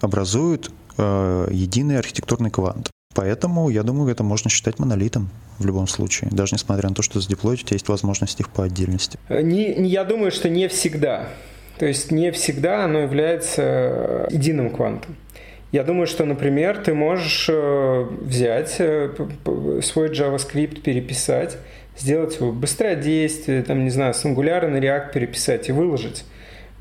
образуют 0.00 0.70
э, 0.98 1.48
единый 1.50 1.98
архитектурный 1.98 2.50
квант. 2.50 2.90
Поэтому, 3.14 3.68
я 3.68 3.82
думаю, 3.82 4.10
это 4.10 4.22
можно 4.22 4.50
считать 4.50 4.78
монолитом 4.78 5.30
в 5.58 5.66
любом 5.66 5.86
случае, 5.86 6.30
даже 6.32 6.54
несмотря 6.54 6.88
на 6.88 6.94
то, 6.94 7.02
что 7.02 7.20
задеплоить 7.20 7.62
у 7.62 7.66
тебя 7.66 7.74
есть 7.74 7.88
возможность 7.88 8.40
их 8.40 8.48
по 8.48 8.64
отдельности. 8.64 9.18
Не, 9.28 9.74
не, 9.74 9.88
я 9.88 10.04
думаю, 10.04 10.30
что 10.30 10.48
не 10.48 10.68
всегда. 10.68 11.28
То 11.78 11.86
есть 11.86 12.10
не 12.10 12.30
всегда 12.30 12.84
оно 12.84 13.00
является 13.00 13.62
э, 13.62 14.26
единым 14.30 14.70
квантом. 14.70 15.16
Я 15.72 15.84
думаю, 15.84 16.06
что, 16.06 16.24
например, 16.24 16.78
ты 16.78 16.92
можешь 16.92 17.46
э, 17.48 18.06
взять 18.20 18.76
э, 18.78 19.10
свой 19.82 20.10
JavaScript, 20.10 20.82
переписать, 20.82 21.56
сделать 21.98 22.36
его 22.36 22.52
быстродействие, 22.52 23.62
там, 23.62 23.84
не 23.84 23.90
знаю, 23.90 24.12
Angular 24.12 24.68
на 24.68 24.76
React 24.76 25.12
переписать 25.12 25.68
и 25.68 25.72
выложить. 25.72 26.24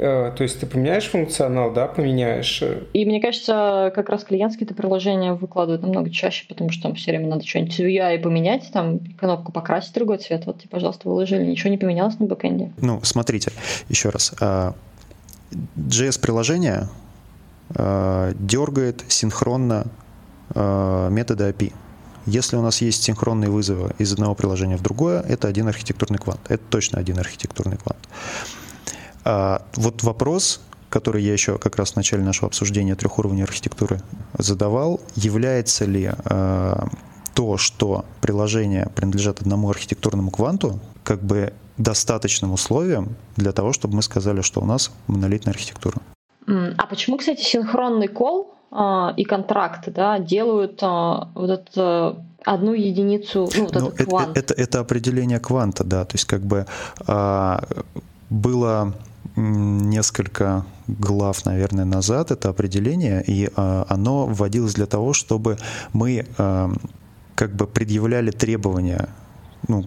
Э, 0.01 0.31
то 0.35 0.41
есть 0.41 0.59
ты 0.59 0.65
поменяешь 0.65 1.05
функционал, 1.05 1.71
да, 1.71 1.85
поменяешь. 1.85 2.59
Э. 2.63 2.81
И 2.91 3.05
мне 3.05 3.21
кажется, 3.21 3.91
как 3.93 4.09
раз 4.09 4.23
клиентские 4.23 4.65
это 4.65 4.73
приложения 4.73 5.33
выкладывают 5.33 5.83
намного 5.83 6.09
чаще, 6.09 6.47
потому 6.47 6.71
что 6.71 6.81
там 6.83 6.95
все 6.95 7.11
время 7.11 7.27
надо 7.27 7.45
что-нибудь 7.45 7.75
в 7.77 7.81
UI 7.81 8.17
поменять, 8.17 8.67
там 8.73 8.99
кнопку 9.19 9.51
покрасить 9.51 9.93
другой 9.93 10.17
цвет. 10.17 10.47
Вот 10.47 10.57
тебе, 10.57 10.69
пожалуйста, 10.69 11.07
выложили, 11.07 11.45
ничего 11.45 11.69
не 11.69 11.77
поменялось 11.77 12.17
на 12.17 12.25
бэкэнде. 12.25 12.71
Ну, 12.81 12.99
смотрите, 13.03 13.51
еще 13.89 14.09
раз. 14.09 14.33
JS-приложение 15.75 16.87
а, 17.75 18.33
дергает 18.39 19.03
синхронно 19.07 19.85
методы 20.55 21.49
API. 21.49 21.73
Если 22.25 22.55
у 22.55 22.61
нас 22.61 22.81
есть 22.81 23.03
синхронные 23.03 23.49
вызовы 23.49 23.93
из 23.99 24.11
одного 24.13 24.35
приложения 24.35 24.77
в 24.77 24.81
другое, 24.81 25.21
это 25.21 25.47
один 25.47 25.67
архитектурный 25.67 26.17
квант. 26.17 26.39
Это 26.49 26.63
точно 26.69 26.99
один 26.99 27.19
архитектурный 27.19 27.77
квант. 27.77 27.99
А 29.23 29.61
вот 29.75 30.03
вопрос, 30.03 30.61
который 30.89 31.23
я 31.23 31.33
еще 31.33 31.57
как 31.57 31.75
раз 31.77 31.93
в 31.93 31.95
начале 31.95 32.23
нашего 32.23 32.47
обсуждения 32.47 32.95
трехуровневой 32.95 33.45
архитектуры 33.45 34.01
задавал, 34.37 34.99
является 35.15 35.85
ли 35.85 36.11
э, 36.11 36.75
то, 37.33 37.57
что 37.57 38.05
приложения 38.21 38.89
принадлежат 38.95 39.41
одному 39.41 39.69
архитектурному 39.69 40.31
кванту, 40.31 40.79
как 41.03 41.23
бы 41.23 41.53
достаточным 41.77 42.51
условием 42.51 43.15
для 43.37 43.51
того, 43.51 43.73
чтобы 43.73 43.95
мы 43.95 44.01
сказали, 44.01 44.41
что 44.41 44.61
у 44.61 44.65
нас 44.65 44.91
монолитная 45.07 45.53
архитектура. 45.53 45.97
А 46.47 46.85
почему, 46.87 47.17
кстати, 47.17 47.41
синхронный 47.41 48.07
кол 48.07 48.53
э, 48.71 49.09
и 49.17 49.23
контракты 49.23 49.91
да, 49.91 50.19
делают 50.19 50.81
э, 50.83 50.85
вот 50.85 51.49
это 51.49 52.23
одну 52.43 52.73
единицу, 52.73 53.49
ну, 53.55 53.63
вот 53.63 53.73
ну, 53.75 53.87
этот 53.87 54.07
квант? 54.07 54.37
Это, 54.37 54.53
это, 54.53 54.61
это 54.61 54.79
определение 54.79 55.39
кванта, 55.39 55.83
да, 55.83 56.05
то 56.05 56.15
есть 56.15 56.25
как 56.25 56.41
бы 56.41 56.65
э, 57.07 57.59
было 58.29 58.93
несколько 59.35 60.65
глав, 60.87 61.45
наверное, 61.45 61.85
назад 61.85 62.31
это 62.31 62.49
определение, 62.49 63.23
и 63.25 63.45
э, 63.45 63.85
оно 63.87 64.25
вводилось 64.25 64.73
для 64.73 64.85
того, 64.85 65.13
чтобы 65.13 65.57
мы 65.93 66.25
э, 66.37 66.69
как 67.35 67.55
бы 67.55 67.67
предъявляли 67.67 68.31
требования 68.31 69.09
ну, 69.67 69.83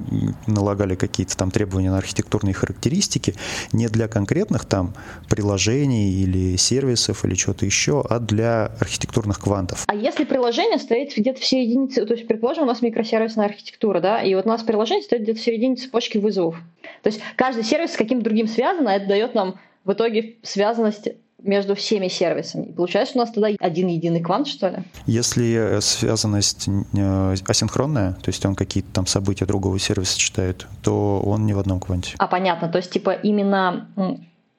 налагали 0.46 0.94
какие-то 0.94 1.36
там 1.36 1.50
требования 1.50 1.90
на 1.90 1.98
архитектурные 1.98 2.54
характеристики 2.54 3.34
не 3.72 3.88
для 3.88 4.08
конкретных 4.08 4.64
там 4.64 4.94
приложений 5.28 6.22
или 6.22 6.56
сервисов 6.56 7.24
или 7.24 7.34
чего-то 7.34 7.66
еще, 7.66 8.04
а 8.08 8.18
для 8.18 8.66
архитектурных 8.80 9.40
квантов. 9.40 9.84
А 9.86 9.94
если 9.94 10.24
приложение 10.24 10.78
стоит 10.78 11.12
где-то 11.16 11.40
в 11.40 11.44
середине, 11.44 11.88
то 11.88 12.14
есть, 12.14 12.26
предположим, 12.26 12.64
у 12.64 12.66
нас 12.66 12.82
микросервисная 12.82 13.46
архитектура, 13.46 14.00
да, 14.00 14.22
и 14.22 14.34
вот 14.34 14.46
у 14.46 14.48
нас 14.48 14.62
приложение 14.62 15.02
стоит 15.02 15.22
где-то 15.22 15.38
в 15.38 15.42
середине 15.42 15.76
цепочки 15.76 16.18
вызовов. 16.18 16.56
То 17.02 17.08
есть 17.08 17.20
каждый 17.36 17.64
сервис 17.64 17.92
с 17.92 17.96
каким-то 17.96 18.24
другим 18.24 18.48
связан, 18.48 18.88
а 18.88 18.94
это 18.94 19.06
дает 19.06 19.34
нам 19.34 19.58
в 19.84 19.92
итоге 19.92 20.36
связанность 20.42 21.08
между 21.44 21.74
всеми 21.74 22.08
сервисами. 22.08 22.72
Получается, 22.72 23.16
у 23.16 23.18
нас 23.18 23.30
тогда 23.30 23.50
один 23.60 23.88
единый 23.88 24.20
квант, 24.20 24.48
что 24.48 24.68
ли? 24.68 24.76
Если 25.06 25.78
связанность 25.80 26.68
э, 26.68 27.34
асинхронная, 27.46 28.12
то 28.14 28.28
есть 28.28 28.44
он 28.44 28.54
какие-то 28.54 28.90
там 28.92 29.06
события 29.06 29.46
другого 29.46 29.78
сервиса 29.78 30.18
читает, 30.18 30.66
то 30.82 31.20
он 31.20 31.46
не 31.46 31.52
в 31.52 31.58
одном 31.58 31.80
кванте. 31.80 32.14
А 32.18 32.26
понятно, 32.26 32.68
то 32.68 32.78
есть 32.78 32.90
типа 32.90 33.10
именно 33.10 33.88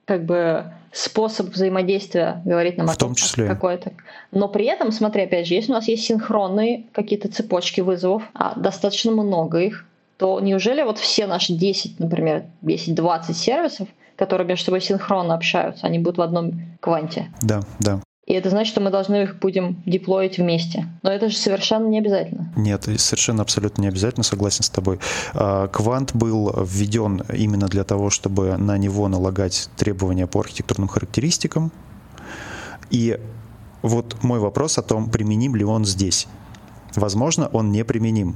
как 0.06 0.26
бы 0.26 0.72
способ 0.92 1.50
взаимодействия 1.50 2.42
говорит 2.46 2.78
нам 2.78 2.88
в 2.88 2.92
о 2.92 2.96
том 2.96 3.16
числе 3.16 3.48
какой-то. 3.48 3.92
Но 4.32 4.48
при 4.48 4.66
этом, 4.66 4.92
смотри, 4.92 5.24
опять 5.24 5.48
же, 5.48 5.56
если 5.56 5.72
у 5.72 5.76
нас 5.76 5.88
есть 5.88 6.06
синхронные 6.06 6.86
какие-то 6.94 7.28
цепочки 7.28 7.82
вызовов, 7.82 8.24
а 8.34 8.58
достаточно 8.58 9.12
много 9.12 9.60
их, 9.60 9.86
то 10.18 10.40
неужели 10.40 10.82
вот 10.84 10.98
все 10.98 11.28
наши 11.28 11.54
10, 11.54 12.00
например, 12.00 12.46
10-20 12.64 13.34
сервисов, 13.34 13.90
которые 14.16 14.48
между 14.48 14.66
собой 14.66 14.82
синхронно 14.82 15.34
общаются, 15.34 15.86
они 15.88 16.00
будут 16.00 16.18
в 16.18 16.22
одном 16.22 16.78
кванте? 16.80 17.32
Да, 17.42 17.62
да. 17.80 18.02
И 18.26 18.34
это 18.34 18.50
значит, 18.50 18.72
что 18.72 18.82
мы 18.82 18.90
должны 18.90 19.24
их 19.24 19.38
будем 19.38 19.84
деплоить 19.86 20.40
вместе. 20.40 20.88
Но 21.04 21.12
это 21.12 21.30
же 21.30 21.38
совершенно 21.38 21.88
не 21.88 22.00
обязательно. 22.00 22.52
Нет, 22.56 22.88
совершенно 22.98 23.44
абсолютно 23.44 23.84
не 23.84 23.88
обязательно, 23.88 24.24
согласен 24.24 24.64
с 24.64 24.70
тобой. 24.70 25.00
А, 25.36 25.68
квант 25.68 26.16
был 26.16 26.52
введен 26.66 27.22
именно 27.32 27.68
для 27.68 27.84
того, 27.84 28.10
чтобы 28.10 28.58
на 28.58 28.80
него 28.80 29.08
налагать 29.08 29.70
требования 29.78 30.26
по 30.26 30.40
архитектурным 30.40 30.88
характеристикам. 30.88 31.72
И 32.90 33.20
вот 33.84 34.24
мой 34.24 34.40
вопрос 34.40 34.80
о 34.80 34.82
том, 34.82 35.12
применим 35.12 35.56
ли 35.56 35.64
он 35.64 35.86
здесь. 35.86 36.28
Возможно, 36.96 37.48
он 37.48 37.72
не 37.72 37.86
применим. 37.86 38.36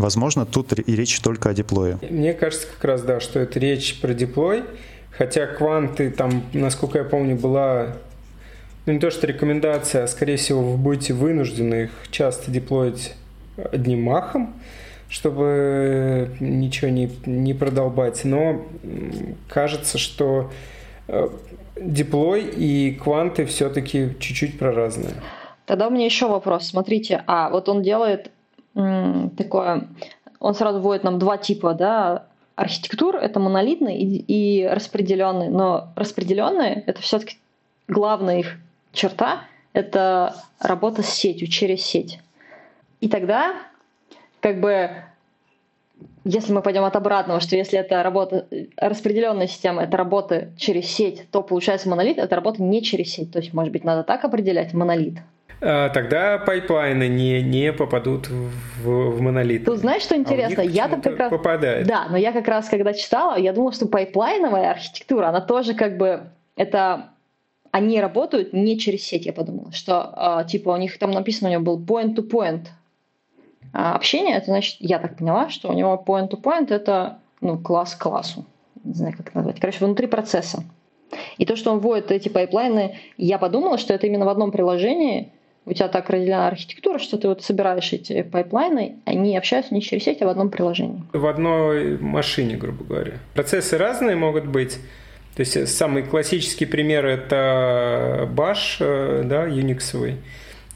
Возможно, 0.00 0.46
тут 0.46 0.78
и 0.78 0.96
речь 0.96 1.20
только 1.20 1.50
о 1.50 1.54
деплое. 1.54 1.98
Мне 2.08 2.32
кажется 2.32 2.66
как 2.66 2.84
раз, 2.84 3.02
да, 3.02 3.20
что 3.20 3.38
это 3.38 3.58
речь 3.58 4.00
про 4.00 4.14
деплой. 4.14 4.64
Хотя 5.10 5.46
кванты, 5.46 6.10
там, 6.10 6.44
насколько 6.54 6.98
я 6.98 7.04
помню, 7.04 7.36
была 7.36 7.96
ну, 8.86 8.94
не 8.94 8.98
то 8.98 9.10
что 9.10 9.26
рекомендация, 9.26 10.04
а 10.04 10.06
скорее 10.08 10.36
всего 10.36 10.62
вы 10.62 10.78
будете 10.78 11.12
вынуждены 11.12 11.84
их 11.84 11.90
часто 12.10 12.50
деплоить 12.50 13.14
одним 13.70 14.02
махом, 14.02 14.54
чтобы 15.10 16.30
ничего 16.40 16.90
не, 16.90 17.10
не 17.26 17.52
продолбать. 17.52 18.24
Но 18.24 18.64
кажется, 19.48 19.98
что 19.98 20.50
э, 21.08 21.28
деплой 21.78 22.42
и 22.42 22.94
кванты 22.94 23.44
все-таки 23.44 24.16
чуть-чуть 24.18 24.58
проразные. 24.58 25.12
Тогда 25.66 25.88
у 25.88 25.90
меня 25.90 26.06
еще 26.06 26.26
вопрос. 26.26 26.68
Смотрите, 26.68 27.22
а 27.26 27.50
вот 27.50 27.68
он 27.68 27.82
делает 27.82 28.30
такое, 28.74 29.88
он 30.38 30.54
сразу 30.54 30.80
вводит 30.80 31.04
нам 31.04 31.18
два 31.18 31.38
типа, 31.38 31.74
да, 31.74 32.26
архитектур, 32.56 33.16
это 33.16 33.40
монолитный 33.40 33.96
и, 33.96 34.62
и 34.62 34.66
распределенный, 34.66 35.48
но 35.48 35.88
распределенные 35.96 36.82
это 36.86 37.00
все-таки 37.00 37.38
главная 37.88 38.40
их 38.40 38.56
черта— 38.92 39.42
это 39.72 40.34
работа 40.58 41.02
с 41.02 41.08
сетью, 41.08 41.48
через 41.48 41.82
сеть. 41.82 42.20
И 43.00 43.08
тогда, 43.08 43.54
как 44.40 44.60
бы, 44.60 44.90
если 46.24 46.52
мы 46.52 46.60
пойдем 46.60 46.84
от 46.84 46.96
обратного, 46.96 47.40
что 47.40 47.56
если 47.56 47.78
это 47.78 48.02
работа, 48.02 48.46
распределенная 48.76 49.46
система, 49.46 49.82
это 49.82 49.96
работа 49.96 50.50
через 50.58 50.86
сеть, 50.86 51.30
то 51.30 51.42
получается 51.42 51.88
монолит, 51.88 52.18
это 52.18 52.36
работа 52.36 52.62
не 52.62 52.82
через 52.82 53.12
сеть. 53.12 53.32
То 53.32 53.38
есть, 53.38 53.54
может 53.54 53.72
быть, 53.72 53.84
надо 53.84 54.02
так 54.02 54.24
определять 54.24 54.74
монолит. 54.74 55.18
А, 55.62 55.88
тогда 55.90 56.38
пайплайны 56.38 57.08
не, 57.08 57.42
не 57.42 57.72
попадут 57.72 58.28
в, 58.28 58.84
в 58.84 59.20
монолит. 59.20 59.64
Тут 59.64 59.78
знаешь, 59.78 60.02
что 60.02 60.16
интересно? 60.16 60.62
А 60.62 60.64
я 60.64 60.88
там 60.88 61.02
как 61.02 61.18
раз... 61.18 61.30
Попадает. 61.30 61.86
Да, 61.86 62.06
но 62.08 62.16
я 62.16 62.32
как 62.32 62.48
раз, 62.48 62.68
когда 62.68 62.92
читала, 62.92 63.38
я 63.38 63.52
думала, 63.52 63.72
что 63.72 63.86
пайплайновая 63.86 64.70
архитектура, 64.70 65.28
она 65.28 65.40
тоже 65.40 65.74
как 65.74 65.96
бы... 65.96 66.22
Это 66.56 67.10
они 67.70 68.00
работают 68.00 68.52
не 68.52 68.78
через 68.78 69.04
сеть, 69.04 69.26
я 69.26 69.32
подумала, 69.32 69.70
что 69.72 70.42
э, 70.44 70.48
типа 70.48 70.70
у 70.70 70.76
них 70.76 70.98
там 70.98 71.12
написано, 71.12 71.50
у 71.50 71.52
него 71.52 71.62
был 71.62 71.80
point-to-point 71.80 72.66
а 73.72 73.94
общение, 73.94 74.36
это 74.36 74.46
значит, 74.46 74.76
я 74.80 74.98
так 74.98 75.16
поняла, 75.16 75.48
что 75.48 75.68
у 75.68 75.72
него 75.72 76.02
point-to-point 76.04 76.72
это 76.72 77.18
ну, 77.40 77.58
класс 77.58 77.94
к 77.94 78.02
классу, 78.02 78.44
не 78.82 78.94
знаю, 78.94 79.14
как 79.16 79.28
это 79.28 79.36
назвать, 79.38 79.60
короче, 79.60 79.84
внутри 79.84 80.06
процесса. 80.06 80.64
И 81.38 81.44
то, 81.44 81.56
что 81.56 81.72
он 81.72 81.78
вводит 81.80 82.10
эти 82.10 82.28
пайплайны, 82.28 82.96
я 83.16 83.38
подумала, 83.38 83.78
что 83.78 83.94
это 83.94 84.06
именно 84.06 84.24
в 84.24 84.28
одном 84.28 84.50
приложении, 84.50 85.32
у 85.66 85.72
тебя 85.72 85.88
так 85.88 86.08
разделена 86.10 86.48
архитектура, 86.48 86.98
что 86.98 87.18
ты 87.18 87.28
вот 87.28 87.42
собираешь 87.42 87.92
эти 87.92 88.22
пайплайны, 88.22 88.96
они 89.04 89.36
общаются 89.36 89.74
не 89.74 89.82
через 89.82 90.04
сеть, 90.04 90.22
а 90.22 90.26
в 90.26 90.28
одном 90.28 90.50
приложении. 90.50 91.02
В 91.12 91.26
одной 91.26 91.98
машине, 91.98 92.56
грубо 92.56 92.84
говоря. 92.84 93.12
Процессы 93.34 93.76
разные 93.76 94.16
могут 94.16 94.46
быть, 94.46 94.78
то 95.36 95.40
есть 95.40 95.68
самый 95.68 96.02
классический 96.02 96.66
пример 96.66 97.06
это 97.06 98.28
Bash, 98.34 98.76
э, 98.80 99.22
да, 99.24 99.46
Unix. 99.46 100.16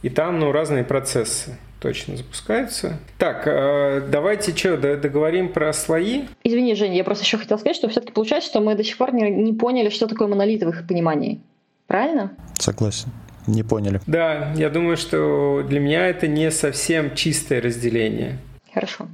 И 0.02 0.10
там 0.10 0.38
ну, 0.38 0.52
разные 0.52 0.84
процессы 0.84 1.56
точно 1.80 2.16
запускаются. 2.16 2.98
Так, 3.18 3.46
э, 3.46 4.06
давайте 4.08 4.56
что, 4.56 4.76
договорим 4.76 5.52
про 5.52 5.72
слои? 5.72 6.24
Извини, 6.42 6.74
Женя, 6.74 6.96
я 6.96 7.04
просто 7.04 7.24
еще 7.24 7.36
хотела 7.36 7.58
сказать, 7.58 7.76
что 7.76 7.88
все-таки 7.88 8.12
получается, 8.12 8.50
что 8.50 8.60
мы 8.60 8.74
до 8.74 8.84
сих 8.84 8.96
пор 8.96 9.12
не, 9.12 9.30
не 9.30 9.52
поняли, 9.52 9.88
что 9.88 10.06
такое 10.06 10.28
монолит 10.28 10.62
в 10.62 10.68
их 10.68 10.86
понимании. 10.86 11.40
Правильно? 11.86 12.32
Согласен. 12.58 13.10
Не 13.46 13.62
поняли. 13.62 14.00
Да, 14.07 14.52
я 14.57 14.70
думаю, 14.70 14.96
что 14.96 15.64
для 15.68 15.80
меня 15.80 16.07
это 16.07 16.26
не 16.26 16.50
совсем 16.50 17.14
чистое 17.14 17.61
разделение. 17.61 18.38
Хорошо. 18.72 19.09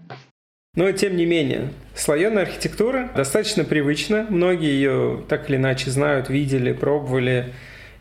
Но 0.74 0.90
тем 0.92 1.16
не 1.16 1.26
менее, 1.26 1.70
слоеная 1.94 2.44
архитектура 2.44 3.10
достаточно 3.16 3.64
привычна. 3.64 4.26
Многие 4.30 4.70
ее 4.70 5.24
так 5.28 5.50
или 5.50 5.56
иначе 5.56 5.90
знают, 5.90 6.30
видели, 6.30 6.72
пробовали. 6.72 7.52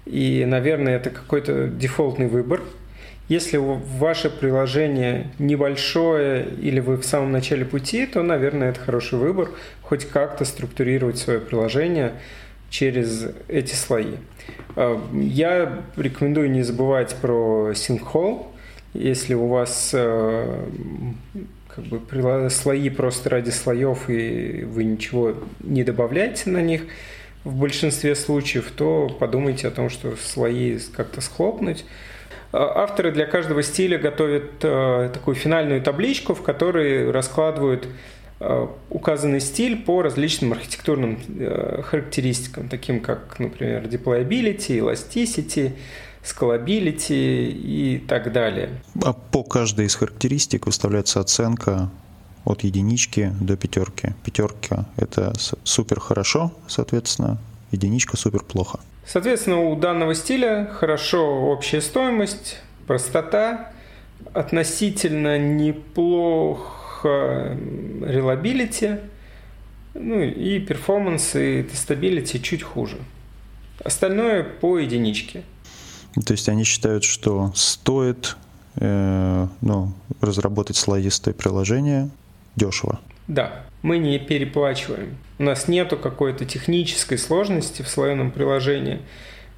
И, 0.06 0.46
наверное, 0.46 0.98
это 0.98 1.10
какой-то 1.10 1.68
дефолтный 1.68 2.28
выбор. 2.28 2.62
Если 3.28 3.58
ваше 3.58 4.30
приложение 4.30 5.32
небольшое 5.38 6.48
или 6.62 6.80
вы 6.80 6.98
в 6.98 7.06
самом 7.06 7.32
начале 7.32 7.64
пути, 7.64 8.08
то, 8.08 8.24
наверное, 8.24 8.72
это 8.72 8.80
хороший 8.80 9.20
выбор 9.20 9.50
хоть 9.84 10.06
как-то 10.06 10.46
структурировать 10.46 11.18
свое 11.18 11.40
приложение 11.40 12.14
через 12.70 13.28
эти 13.48 13.74
слои. 13.74 14.16
А, 14.76 15.02
я 15.14 15.82
рекомендую 15.98 16.52
не 16.52 16.64
забывать 16.64 17.16
про 17.16 17.72
SyncHall. 17.72 18.48
Если 18.94 19.34
у 19.36 19.48
вас 19.48 19.92
э, 19.94 20.66
как 21.68 21.86
бы 21.86 22.50
слои 22.50 22.90
просто 22.90 23.30
ради 23.30 23.52
слоев, 23.52 24.10
и 24.10 24.64
вы 24.64 24.84
ничего 24.84 25.36
не 25.60 25.84
добавляете 25.84 26.50
на 26.50 26.62
них 26.62 26.84
в 27.44 27.56
большинстве 27.56 28.16
случаев, 28.16 28.72
то 28.76 29.16
подумайте 29.20 29.68
о 29.68 29.72
том, 29.72 29.90
что 29.90 30.16
слои 30.16 30.80
как-то 30.96 31.22
схлопнуть. 31.22 31.86
А, 32.52 32.84
авторы 32.84 33.12
для 33.12 33.26
каждого 33.26 33.64
стиля 33.64 33.98
готовят 34.00 34.60
такую 34.60 35.36
финальную 35.36 35.82
табличку, 35.82 36.34
в 36.34 36.42
которой 36.42 37.12
раскладывают 37.12 37.88
указанный 38.90 39.42
стиль 39.42 39.84
по 39.84 40.02
различным 40.02 40.54
архитектурным 40.54 41.20
э, 41.40 41.82
характеристикам, 41.84 42.70
таким 42.70 43.02
как, 43.02 43.38
например, 43.40 43.84
deployability, 43.84 44.80
elasticity, 44.80 45.74
scalability 46.24 47.48
и 47.52 48.04
так 48.08 48.32
далее. 48.32 48.70
А 49.04 49.14
по 49.14 49.44
каждой 49.44 49.86
из 49.88 49.96
характеристик 49.96 50.68
выставляется 50.68 51.20
оценка 51.20 51.90
от 52.46 52.64
единички 52.64 53.34
до 53.42 53.58
пятерки. 53.58 54.14
Пятерка– 54.24 54.86
это 54.96 55.34
супер 55.64 56.00
хорошо, 56.00 56.54
соответственно, 56.68 57.38
единичка 57.72 58.16
супер 58.18 58.44
плохо. 58.44 58.80
Соответственно, 59.06 59.60
у 59.70 59.76
данного 59.76 60.16
стиля 60.16 60.70
хорошо 60.72 61.50
общая 61.50 61.82
стоимость, 61.82 62.58
простота, 62.88 63.72
относительно 64.34 65.38
неплохо 67.00 67.58
reliability, 68.02 69.00
ну 69.94 70.22
и 70.22 70.60
performance 70.60 71.36
и 71.36 71.64
testability 71.64 72.42
чуть 72.42 72.64
хуже. 72.64 72.98
Остальное 73.84 74.44
по 74.44 74.78
единичке. 74.78 75.44
То 76.26 76.34
есть 76.34 76.50
они 76.50 76.64
считают, 76.64 77.04
что 77.04 77.52
стоит 77.56 78.36
э, 78.76 79.48
ну, 79.62 79.94
разработать 80.22 80.76
слоистое 80.76 81.34
приложение 81.34 82.10
дешево. 82.56 83.00
Да, 83.28 83.64
мы 83.84 84.00
не 84.00 84.18
переплачиваем. 84.20 85.18
У 85.38 85.44
нас 85.44 85.68
нету 85.68 85.98
какой-то 85.98 86.46
технической 86.46 87.18
сложности 87.18 87.84
в 87.84 87.88
слоеном 87.88 88.32
приложении. 88.32 89.00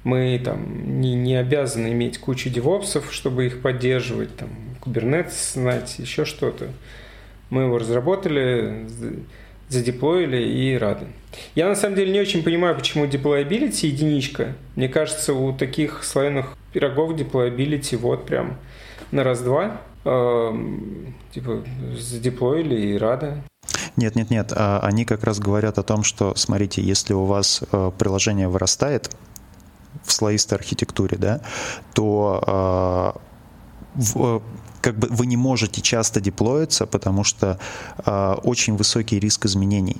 Мы 0.04 0.40
там 0.44 1.00
не, 1.00 1.14
не 1.14 1.36
обязаны 1.36 1.92
иметь 1.92 2.18
кучу 2.18 2.50
девопсов, 2.50 3.12
чтобы 3.12 3.46
их 3.46 3.62
поддерживать, 3.62 4.36
там, 4.36 4.50
Kubernetes 4.80 5.54
знать, 5.54 5.98
еще 5.98 6.24
что-то. 6.24 6.68
Мы 7.52 7.64
его 7.64 7.76
разработали, 7.76 8.86
задеплоили 9.68 10.42
и 10.42 10.78
рады. 10.78 11.08
Я 11.54 11.68
на 11.68 11.74
самом 11.74 11.96
деле 11.96 12.10
не 12.10 12.18
очень 12.18 12.42
понимаю, 12.42 12.74
почему 12.74 13.04
deployability 13.04 13.88
единичка. 13.88 14.54
Мне 14.74 14.88
кажется, 14.88 15.34
у 15.34 15.52
таких 15.52 16.02
слоеных 16.02 16.56
пирогов 16.72 17.12
deployability 17.12 17.98
вот 17.98 18.24
прям 18.24 18.56
на 19.10 19.22
раз-два. 19.22 19.82
Эм, 20.06 21.14
типа 21.34 21.62
задеплоили 21.94 22.74
и 22.74 22.96
рады. 22.96 23.42
Нет, 23.96 24.16
нет, 24.16 24.30
нет. 24.30 24.54
А 24.56 24.80
они 24.82 25.04
как 25.04 25.22
раз 25.22 25.38
говорят 25.38 25.76
о 25.76 25.82
том, 25.82 26.04
что, 26.04 26.34
смотрите, 26.34 26.80
если 26.80 27.12
у 27.12 27.26
вас 27.26 27.62
э, 27.70 27.90
приложение 27.98 28.48
вырастает 28.48 29.14
в 30.02 30.10
слоистой 30.10 30.56
архитектуре, 30.56 31.18
да, 31.18 31.42
то 31.92 33.14
э, 33.14 33.20
в, 33.96 34.42
как 34.82 34.96
бы 34.96 35.08
вы 35.08 35.26
не 35.26 35.36
можете 35.36 35.80
часто 35.80 36.20
деплоиться, 36.20 36.86
потому 36.86 37.24
что 37.24 37.58
э, 38.04 38.34
очень 38.42 38.76
высокий 38.76 39.18
риск 39.18 39.46
изменений. 39.46 39.96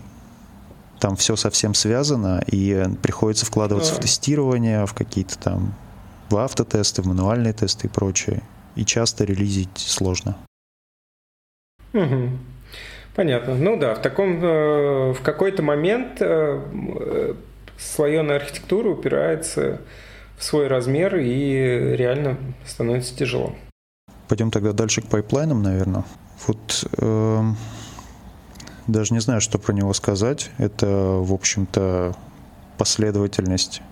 Там 1.00 1.16
все 1.16 1.36
совсем 1.36 1.74
связано, 1.74 2.44
и 2.46 2.84
приходится 3.02 3.46
вкладываться 3.46 3.92
да. 3.92 3.98
в 3.98 4.02
тестирование, 4.02 4.86
в 4.86 4.92
какие-то 4.92 5.38
там 5.38 5.74
в 6.28 6.36
автотесты, 6.36 7.02
в 7.02 7.06
мануальные 7.06 7.52
тесты 7.52 7.86
и 7.86 7.90
прочее. 7.90 8.42
И 8.74 8.84
часто 8.84 9.24
релизить 9.24 9.76
сложно. 9.76 10.36
Угу. 11.92 12.30
Понятно. 13.14 13.54
Ну 13.54 13.78
да, 13.78 13.94
в 13.94 14.02
таком 14.02 14.42
э, 14.42 15.12
в 15.12 15.20
какой-то 15.22 15.62
момент 15.62 16.20
э, 16.20 17.34
слоеная 17.78 18.36
архитектура 18.36 18.88
упирается 18.88 19.80
в 20.38 20.44
свой 20.44 20.66
размер 20.66 21.16
и 21.16 21.94
реально 21.96 22.36
становится 22.66 23.14
тяжело. 23.14 23.54
Пойдем 24.32 24.50
тогда 24.50 24.72
дальше 24.72 25.02
к 25.02 25.08
пайплайнам, 25.08 25.62
наверное. 25.62 26.04
Вот 26.46 26.88
э, 26.96 27.52
даже 28.86 29.12
не 29.12 29.20
знаю, 29.20 29.42
что 29.42 29.58
про 29.58 29.74
него 29.74 29.92
сказать. 29.92 30.50
Это, 30.56 30.86
в 30.86 31.34
общем-то, 31.34 32.16
последовательность 32.78 33.82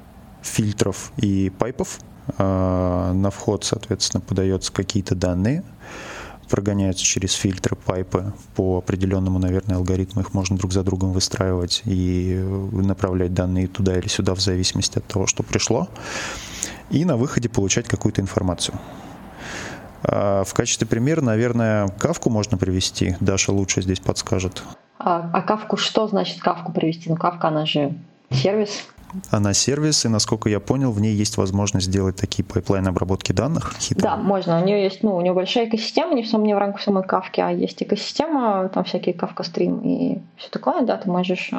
фильтров 0.41 1.12
и 1.18 1.51
пайпов. 1.51 1.99
Э, 2.38 3.12
на 3.12 3.30
вход, 3.30 3.64
соответственно, 3.64 4.22
подаются 4.22 4.72
какие-то 4.72 5.14
данные 5.14 5.62
прогоняются 6.49 7.05
через 7.05 7.34
фильтры, 7.34 7.76
пайпы 7.76 8.32
по 8.57 8.78
определенному, 8.78 9.38
наверное, 9.38 9.76
алгоритму. 9.76 10.22
Их 10.22 10.32
можно 10.32 10.57
друг 10.57 10.72
за 10.72 10.82
другом 10.82 11.12
выстраивать 11.12 11.82
и 11.84 12.43
направлять 12.72 13.34
данные 13.34 13.68
туда 13.68 13.99
или 13.99 14.09
сюда 14.09 14.34
в 14.34 14.41
зависимости 14.41 14.99
от 14.99 15.05
того, 15.05 15.26
что 15.26 15.43
пришло. 15.43 15.88
И 16.88 17.05
на 17.05 17.18
выходе 17.18 17.51
получать 17.51 17.86
какую-то 17.86 18.22
информацию. 18.22 18.76
А, 20.03 20.44
в 20.44 20.55
качестве 20.55 20.86
примера, 20.86 21.20
наверное, 21.20 21.88
кафку 21.98 22.30
можно 22.30 22.57
привести. 22.57 23.16
Даша 23.20 23.53
лучше 23.53 23.82
здесь 23.82 24.01
подскажет. 24.01 24.62
А, 24.98 25.30
а 25.32 25.42
кафку, 25.42 25.76
что 25.76 26.07
значит 26.09 26.40
кафку 26.40 26.72
привести? 26.72 27.09
Ну, 27.09 27.16
кафка, 27.16 27.48
она 27.48 27.66
же 27.66 27.94
сервис. 28.30 28.86
Она 29.30 29.55
сервис, 29.55 30.05
и, 30.05 30.09
насколько 30.09 30.48
я 30.48 30.61
понял, 30.61 30.92
в 30.92 31.01
ней 31.01 31.14
есть 31.14 31.36
возможность 31.36 31.86
сделать 31.86 32.16
такие 32.16 32.44
пайплайны 32.44 32.88
обработки 32.88 33.32
данных. 33.32 33.74
Хитрые. 33.78 34.03
Да, 34.03 34.16
можно. 34.16 34.61
У 34.61 34.64
нее 34.64 34.84
есть, 34.84 35.03
ну, 35.03 35.16
у 35.16 35.20
нее 35.20 35.32
большая 35.32 35.68
экосистема, 35.68 36.14
не 36.14 36.22
в, 36.22 36.28
самом, 36.28 36.46
не 36.46 36.55
в 36.55 36.59
рамках 36.59 36.80
самой 36.80 37.03
кафки, 37.02 37.40
а 37.40 37.51
есть 37.51 37.82
экосистема, 37.82 38.68
там 38.68 38.84
всякие 38.84 39.14
Kafka 39.14 39.42
Stream 39.42 39.80
и 39.80 40.20
все 40.36 40.48
такое, 40.51 40.82
да, 40.82 40.96
ты 40.96 41.11
можешь... 41.11 41.51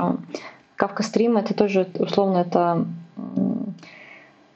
Кавка 0.78 1.04
стрим 1.04 1.38
это 1.38 1.54
тоже, 1.54 1.88
условно, 2.00 2.39
это 2.39 2.86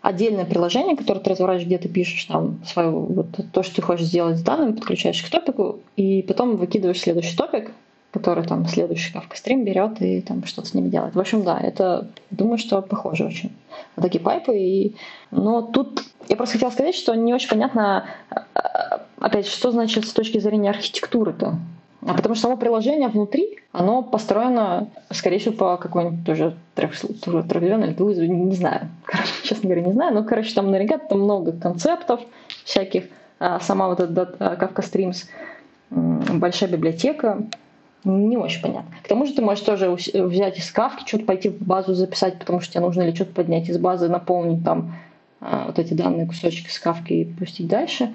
отдельное 0.06 0.45
приложение, 0.45 0.95
которое 0.95 1.20
ты 1.20 1.32
разворачиваешь, 1.32 1.66
где 1.66 1.78
ты 1.80 1.89
пишешь 1.89 2.26
там 2.26 2.60
свое, 2.64 2.91
вот 2.91 3.28
то, 3.51 3.64
что 3.64 3.76
ты 3.76 3.82
хочешь 3.82 4.06
сделать 4.06 4.38
с 4.38 4.43
данными, 4.43 4.74
подключаешь 4.74 5.24
к 5.24 5.30
топику, 5.32 5.80
и 5.95 6.22
потом 6.22 6.58
выкидываешь 6.58 7.01
следующий 7.01 7.36
топик, 7.36 7.72
который 8.12 8.45
там 8.45 8.68
следующий 8.68 9.12
Kafka 9.12 9.36
стрим 9.36 9.66
берет 9.66 9.99
и 10.03 10.22
там 10.22 10.45
что-то 10.45 10.68
с 10.68 10.74
ними 10.76 10.89
делает. 10.89 11.16
В 11.16 11.20
общем, 11.20 11.43
да, 11.43 11.60
это, 11.60 12.08
думаю, 12.30 12.60
что 12.60 12.84
похоже 12.84 13.26
очень 13.26 13.51
на 13.95 14.03
такие 14.03 14.24
пайпы. 14.24 14.56
И, 14.56 14.95
но 15.32 15.64
тут 15.64 16.03
я 16.30 16.36
просто 16.36 16.53
хотела 16.53 16.70
сказать, 16.70 16.95
что 16.95 17.16
не 17.16 17.34
очень 17.34 17.49
понятно, 17.49 18.06
опять, 19.18 19.47
что 19.47 19.72
значит 19.72 20.06
с 20.06 20.14
точки 20.14 20.38
зрения 20.38 20.70
архитектуры-то. 20.70 21.58
А 22.08 22.14
потому 22.14 22.36
что 22.36 22.43
само 22.43 22.58
приложение 22.58 23.08
внутри, 23.08 23.58
оно 23.72 24.03
построено, 24.03 24.89
скорее 25.10 25.39
всего, 25.39 25.56
по 25.56 25.78
какой-нибудь 25.78 26.26
тоже 26.26 26.56
трехдверной 26.76 27.93
или 27.93 28.28
не 28.28 28.56
знаю. 28.56 28.89
Короче, 29.06 29.32
честно 29.43 29.70
говоря, 29.70 29.88
не 29.88 29.93
знаю. 29.93 30.14
Но, 30.14 30.24
короче, 30.24 30.53
там 30.53 30.70
наверняка 30.70 30.99
там 30.99 31.22
много 31.22 31.51
концептов 31.51 32.22
всяких. 32.64 33.06
А 33.39 33.60
сама 33.60 33.88
вот 33.88 33.99
эта 33.99 34.36
Kafka 34.39 34.82
Streams, 34.82 35.26
большая 35.89 36.70
библиотека, 36.70 37.43
не 38.03 38.38
очень 38.38 38.62
понятно. 38.62 38.95
К 39.03 39.08
тому 39.08 39.26
же 39.26 39.34
ты 39.34 39.41
можешь 39.41 39.64
тоже 39.64 39.89
взять 39.89 40.60
из 40.60 40.72
кавки, 40.72 41.08
что-то 41.08 41.26
пойти 41.26 41.49
в 41.49 41.60
базу 41.60 41.95
записать, 41.95 42.38
потому 42.38 42.62
что 42.62 42.74
тебе 42.74 42.82
нужно 42.82 43.01
или 43.01 43.16
что-то 43.16 43.34
поднять 43.34 43.68
из 43.68 43.80
базы, 43.80 44.10
наполнить 44.10 44.64
там 44.64 44.93
а, 44.93 44.95
вот 45.42 45.80
эти 45.80 45.94
данные 45.94 46.26
кусочки 46.26 46.70
с 46.70 46.80
кавки 46.80 47.14
и 47.14 47.26
пустить 47.26 47.68
дальше. 47.68 48.14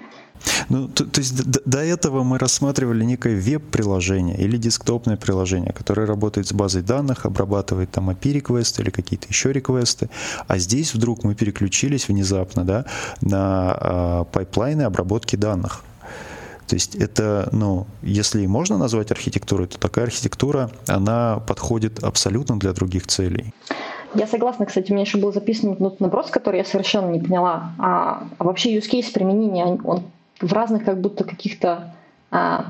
Ну, 0.69 0.87
то, 0.87 1.05
то 1.05 1.19
есть 1.19 1.35
до, 1.43 1.61
до 1.65 1.79
этого 1.79 2.23
мы 2.23 2.39
рассматривали 2.39 3.03
некое 3.03 3.35
веб-приложение 3.35 4.37
или 4.37 4.57
десктопное 4.57 5.17
приложение, 5.17 5.71
которое 5.71 6.07
работает 6.07 6.47
с 6.47 6.53
базой 6.53 6.81
данных, 6.81 7.25
обрабатывает 7.25 7.91
там 7.91 8.09
API-реквесты 8.09 8.81
или 8.81 8.89
какие-то 8.89 9.27
еще 9.27 9.51
реквесты, 9.51 10.09
а 10.47 10.57
здесь 10.57 10.93
вдруг 10.93 11.23
мы 11.23 11.35
переключились 11.35 12.07
внезапно 12.07 12.63
да, 12.63 12.85
на 13.21 13.77
э, 13.79 14.25
пайплайны 14.31 14.83
обработки 14.83 15.35
данных. 15.35 15.83
То 16.67 16.75
есть 16.75 16.95
это, 16.95 17.49
ну, 17.51 17.85
если 18.01 18.45
можно 18.45 18.77
назвать 18.77 19.11
архитектурой, 19.11 19.67
то 19.67 19.77
такая 19.77 20.05
архитектура, 20.05 20.71
она 20.87 21.39
подходит 21.39 22.01
абсолютно 22.01 22.57
для 22.57 22.71
других 22.71 23.07
целей. 23.07 23.53
Я 24.13 24.27
согласна, 24.27 24.65
кстати, 24.65 24.91
у 24.91 24.93
меня 24.93 25.05
еще 25.05 25.17
был 25.17 25.31
записан 25.31 25.75
ну, 25.79 25.95
вопрос, 25.99 26.29
который 26.29 26.57
я 26.57 26.65
совершенно 26.65 27.09
не 27.09 27.19
поняла. 27.19 27.71
А, 27.79 28.23
а 28.37 28.43
вообще 28.43 28.75
use 28.75 28.89
case 28.89 29.11
применения, 29.13 29.65
он 29.65 30.03
в 30.39 30.51
разных 30.53 30.83
как 30.83 30.99
будто 30.99 31.23
каких-то 31.23 31.93
а, 32.29 32.65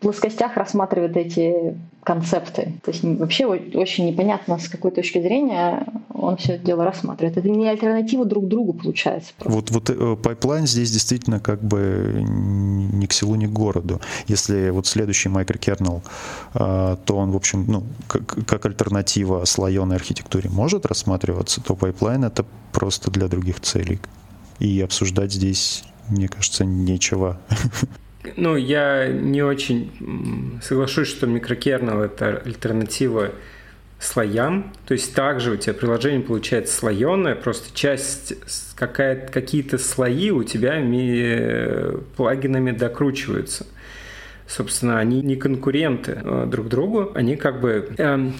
плоскостях 0.00 0.56
рассматривает 0.56 1.16
эти 1.16 1.76
концепты. 2.02 2.72
То 2.82 2.90
есть 2.90 3.04
вообще 3.04 3.46
очень 3.46 4.06
непонятно, 4.06 4.58
с 4.58 4.68
какой 4.68 4.90
точки 4.90 5.20
зрения 5.20 5.86
он 6.14 6.38
все 6.38 6.54
это 6.54 6.64
дело 6.64 6.84
рассматривает. 6.84 7.36
Это 7.36 7.48
не 7.48 7.68
альтернатива 7.68 8.24
друг 8.24 8.48
другу 8.48 8.72
получается. 8.72 9.32
Просто. 9.38 9.54
Вот, 9.54 9.70
вот 9.70 9.90
э, 9.90 10.16
pipeline 10.16 10.66
здесь 10.66 10.90
действительно 10.90 11.40
как 11.40 11.62
бы 11.62 12.24
ни 12.26 13.04
к 13.06 13.12
селу, 13.12 13.34
ни 13.34 13.46
к 13.46 13.50
городу. 13.50 14.00
Если 14.26 14.70
вот 14.70 14.86
следующий 14.86 15.28
microkernel, 15.28 16.00
э, 16.54 16.96
то 17.04 17.16
он, 17.16 17.30
в 17.30 17.36
общем, 17.36 17.66
ну, 17.68 17.84
как, 18.08 18.26
как 18.46 18.66
альтернатива 18.66 19.44
слоеной 19.44 19.96
архитектуре 19.96 20.48
может 20.48 20.86
рассматриваться, 20.86 21.60
то 21.60 21.76
pipeline 21.76 22.24
это 22.24 22.46
просто 22.72 23.10
для 23.10 23.28
других 23.28 23.60
целей. 23.60 24.00
И 24.58 24.80
обсуждать 24.80 25.32
здесь, 25.32 25.84
мне 26.08 26.28
кажется, 26.28 26.64
нечего. 26.64 27.38
Ну, 28.36 28.56
я 28.56 29.08
не 29.08 29.42
очень 29.42 29.90
соглашусь, 30.62 31.08
что 31.08 31.26
микрокернел– 31.26 32.02
это 32.02 32.42
альтернатива 32.44 33.32
слоям. 33.98 34.72
То 34.86 34.92
есть 34.92 35.14
также 35.14 35.52
у 35.52 35.56
тебя 35.56 35.74
приложение 35.74 36.20
получается 36.20 36.74
слоеное, 36.74 37.34
просто 37.34 37.74
часть, 37.76 38.34
какие-то 38.76 39.78
слои 39.78 40.30
у 40.30 40.42
тебя 40.42 40.80
плагинами 42.16 42.72
докручиваются. 42.72 43.66
Собственно, 44.46 44.98
они 44.98 45.22
не 45.22 45.36
конкуренты 45.36 46.20
э, 46.24 46.46
друг 46.50 46.68
другу, 46.68 47.12
они 47.14 47.36
как 47.36 47.60
бы 47.60 47.88
эм, 47.98 48.34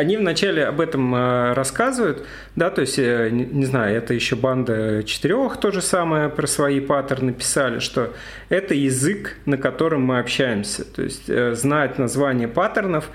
они 0.00 0.16
вначале 0.16 0.64
об 0.64 0.80
этом 0.80 1.14
э, 1.14 1.52
рассказывают, 1.52 2.24
да, 2.56 2.70
то 2.70 2.80
есть, 2.80 2.98
э, 2.98 3.28
не, 3.30 3.66
знаю, 3.66 3.94
это 3.94 4.14
еще 4.14 4.34
банда 4.34 5.02
четырех 5.04 5.58
то 5.60 5.70
же 5.70 5.82
самое 5.82 6.30
про 6.30 6.46
свои 6.46 6.80
паттерны 6.80 7.34
писали, 7.34 7.80
что 7.80 8.14
это 8.48 8.74
язык, 8.74 9.36
на 9.44 9.58
котором 9.58 10.02
мы 10.02 10.18
общаемся. 10.18 10.86
То 10.86 11.02
есть 11.02 11.28
э, 11.28 11.54
знать 11.54 11.98
название 11.98 12.48
паттернов 12.48 13.10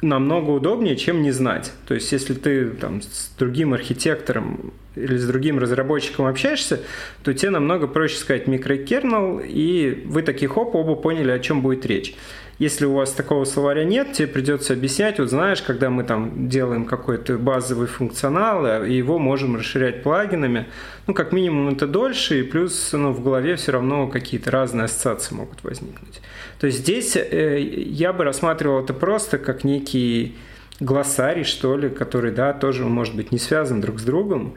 намного 0.00 0.50
удобнее, 0.50 0.96
чем 0.96 1.20
не 1.20 1.32
знать. 1.32 1.70
То 1.86 1.92
есть, 1.94 2.10
если 2.12 2.32
ты 2.32 2.70
там, 2.70 3.02
с 3.02 3.30
другим 3.38 3.74
архитектором 3.74 4.72
или 4.96 5.16
с 5.18 5.26
другим 5.26 5.58
разработчиком 5.58 6.26
общаешься, 6.26 6.80
то 7.22 7.34
тебе 7.34 7.50
намного 7.50 7.86
проще 7.88 8.16
сказать 8.16 8.46
микрокернел, 8.46 9.38
и 9.38 10.02
вы 10.06 10.22
таких 10.22 10.52
хоп, 10.52 10.74
оба 10.74 10.94
поняли, 10.94 11.30
о 11.30 11.38
чем 11.38 11.60
будет 11.60 11.84
речь. 11.84 12.14
Если 12.62 12.86
у 12.86 12.92
вас 12.92 13.10
такого 13.10 13.44
словаря 13.44 13.82
нет, 13.82 14.12
тебе 14.12 14.28
придется 14.28 14.74
объяснять, 14.74 15.18
вот 15.18 15.30
знаешь, 15.30 15.60
когда 15.62 15.90
мы 15.90 16.04
там 16.04 16.48
делаем 16.48 16.84
какой-то 16.84 17.36
базовый 17.36 17.88
функционал, 17.88 18.64
и 18.64 18.68
э, 18.68 18.88
его 18.98 19.18
можем 19.18 19.56
расширять 19.56 20.04
плагинами, 20.04 20.68
ну, 21.08 21.12
как 21.12 21.32
минимум 21.32 21.70
это 21.70 21.88
дольше, 21.88 22.38
и 22.38 22.42
плюс 22.44 22.92
ну, 22.92 23.10
в 23.10 23.20
голове 23.20 23.56
все 23.56 23.72
равно 23.72 24.06
какие-то 24.06 24.52
разные 24.52 24.84
ассоциации 24.84 25.34
могут 25.34 25.64
возникнуть. 25.64 26.20
То 26.60 26.68
есть 26.68 26.78
здесь 26.78 27.16
э, 27.16 27.58
я 27.60 28.12
бы 28.12 28.22
рассматривал 28.22 28.84
это 28.84 28.94
просто 28.94 29.38
как 29.38 29.64
некий 29.64 30.36
глоссарий, 30.78 31.42
что 31.42 31.76
ли, 31.76 31.88
который, 31.88 32.30
да, 32.30 32.52
тоже 32.52 32.84
может 32.84 33.16
быть 33.16 33.32
не 33.32 33.38
связан 33.38 33.80
друг 33.80 33.98
с 33.98 34.04
другом, 34.04 34.54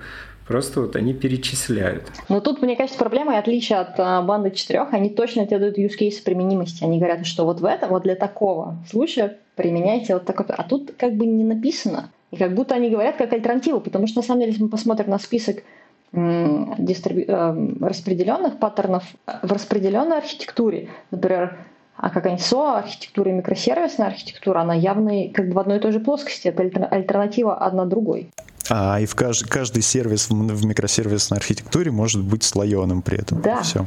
Просто 0.47 0.81
вот 0.81 0.95
они 0.95 1.13
перечисляют. 1.13 2.03
Но 2.29 2.39
тут, 2.39 2.61
мне 2.61 2.75
кажется, 2.75 2.99
проблема 2.99 3.33
и 3.33 3.37
отличие 3.37 3.79
от 3.79 3.99
а, 3.99 4.21
банды 4.21 4.51
четырех, 4.51 4.93
они 4.93 5.09
точно 5.09 5.47
тебе 5.47 5.59
дают 5.59 5.77
use 5.77 5.97
case 5.99 6.23
применимости. 6.23 6.83
Они 6.83 6.99
говорят, 6.99 7.25
что 7.25 7.45
вот 7.45 7.61
в 7.61 7.65
этом, 7.65 7.89
вот 7.89 8.03
для 8.03 8.15
такого 8.15 8.77
случая 8.89 9.37
применяйте 9.55 10.13
вот 10.13 10.25
такой. 10.25 10.45
А 10.49 10.63
тут 10.63 10.93
как 10.97 11.15
бы 11.15 11.25
не 11.25 11.43
написано. 11.43 12.11
И 12.29 12.37
как 12.37 12.53
будто 12.53 12.75
они 12.75 12.89
говорят 12.89 13.15
как 13.15 13.33
альтернативу, 13.33 13.79
потому 13.79 14.07
что 14.07 14.19
на 14.19 14.23
самом 14.23 14.41
деле, 14.41 14.51
если 14.51 14.63
мы 14.63 14.69
посмотрим 14.69 15.09
на 15.09 15.19
список 15.19 15.63
дистрибью... 16.11 17.25
Э, 17.27 17.55
распределенных 17.81 18.59
паттернов 18.59 19.03
в 19.25 19.51
распределенной 19.51 20.17
архитектуре, 20.17 20.89
например, 21.11 21.57
а 21.97 22.09
какая-нибудь 22.09 22.45
SOA 22.45 22.79
архитектура 22.79 23.31
и 23.31 23.33
микросервисная 23.33 24.07
архитектура, 24.07 24.59
она 24.59 24.73
явно 24.73 25.29
как 25.33 25.47
бы 25.47 25.53
в 25.53 25.59
одной 25.59 25.77
и 25.77 25.79
той 25.79 25.91
же 25.91 25.99
плоскости. 25.99 26.49
Это 26.49 26.85
альтернатива 26.85 27.55
одна 27.55 27.85
другой. 27.85 28.29
А, 28.69 28.99
и 28.99 29.05
в 29.05 29.15
каждый, 29.15 29.47
каждый 29.47 29.81
сервис 29.81 30.29
в, 30.29 30.33
в 30.33 30.65
микросервисной 30.65 31.37
архитектуре 31.37 31.91
может 31.91 32.21
быть 32.21 32.43
слоеным 32.43 33.01
при 33.01 33.19
этом. 33.19 33.41
Да. 33.41 33.61
Все. 33.61 33.85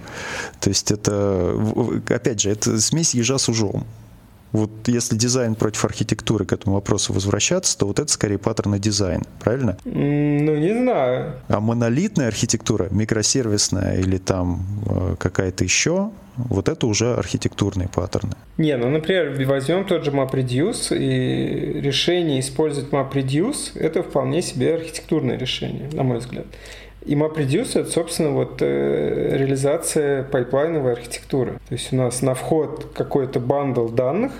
То 0.60 0.68
есть 0.68 0.90
это, 0.90 1.54
опять 2.08 2.40
же, 2.40 2.50
это 2.50 2.80
смесь 2.80 3.14
ежа 3.14 3.38
с 3.38 3.48
ужом. 3.48 3.86
Вот 4.52 4.70
если 4.86 5.16
дизайн 5.16 5.54
против 5.54 5.84
архитектуры 5.84 6.44
к 6.44 6.52
этому 6.52 6.76
вопросу 6.76 7.12
возвращаться, 7.12 7.76
то 7.76 7.86
вот 7.86 7.98
это 7.98 8.10
скорее 8.10 8.38
паттерны 8.38 8.78
дизайн, 8.78 9.22
правильно? 9.42 9.76
Ну, 9.84 10.56
не 10.56 10.72
знаю. 10.72 11.34
А 11.48 11.60
монолитная 11.60 12.28
архитектура, 12.28 12.88
микросервисная 12.90 13.98
или 13.98 14.18
там 14.18 14.66
э, 14.86 15.16
какая-то 15.18 15.64
еще, 15.64 16.10
вот 16.36 16.68
это 16.68 16.86
уже 16.86 17.14
архитектурные 17.14 17.88
паттерны. 17.88 18.32
Не, 18.58 18.76
ну, 18.76 18.88
например, 18.88 19.34
возьмем 19.46 19.84
тот 19.84 20.04
же 20.04 20.12
MapReduce, 20.12 20.96
и 20.96 21.80
решение 21.80 22.40
использовать 22.40 22.90
MapReduce– 22.90 23.72
это 23.74 24.02
вполне 24.02 24.40
себе 24.40 24.74
архитектурное 24.74 25.36
решение, 25.36 25.90
на 25.92 26.04
мой 26.04 26.18
взгляд. 26.18 26.46
И 27.06 27.14
MapReduce– 27.14 27.80
это, 27.80 27.90
собственно, 27.90 28.30
вот 28.30 28.60
э, 28.60 29.36
реализация 29.36 30.24
pipeline-овой 30.24 30.92
архитектуры. 30.92 31.52
То 31.68 31.74
есть 31.74 31.92
у 31.92 31.96
нас 31.96 32.22
на 32.22 32.34
вход 32.34 32.92
какой-то 32.94 33.40
bundle 33.40 33.88
данных, 33.88 34.32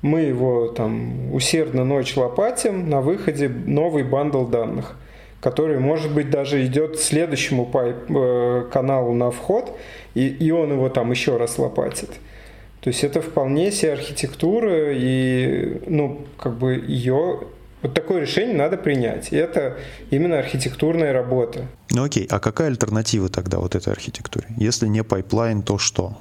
мы 0.00 0.20
его 0.20 0.68
там 0.68 1.34
усердно 1.34 1.84
ночь 1.84 2.16
лопатим, 2.16 2.88
на 2.88 3.00
выходе 3.00 3.48
новый 3.48 4.04
bundle 4.04 4.44
данных, 4.44 4.96
который, 5.40 5.80
может 5.80 6.12
быть, 6.12 6.30
даже 6.30 6.64
идет 6.64 6.98
следующему 6.98 7.66
pipe, 7.66 7.96
э, 8.08 8.68
каналу 8.72 9.12
на 9.12 9.30
вход, 9.30 9.76
и, 10.14 10.28
и 10.28 10.50
он 10.50 10.72
его 10.72 10.88
там 10.88 11.10
еще 11.10 11.36
раз 11.36 11.58
лопатит. 11.58 12.10
То 12.80 12.90
есть 12.90 13.02
это 13.02 13.20
вполне 13.20 13.72
себе 13.72 13.92
архитектура, 13.94 14.92
и 14.92 15.82
ну, 15.86 16.22
как 16.38 16.56
бы 16.56 16.82
ее 16.86 17.40
вот 17.82 17.94
такое 17.94 18.22
решение 18.22 18.56
надо 18.56 18.76
принять. 18.76 19.32
И 19.32 19.36
это 19.36 19.78
именно 20.10 20.38
архитектурная 20.38 21.12
работа. 21.12 21.66
Ну 21.90 22.04
окей, 22.04 22.26
а 22.30 22.38
какая 22.38 22.68
альтернатива 22.68 23.28
тогда 23.28 23.58
вот 23.58 23.74
этой 23.74 23.92
архитектуре? 23.92 24.46
Если 24.56 24.86
не 24.86 25.04
pipeline, 25.04 25.62
то 25.62 25.78
что? 25.78 26.16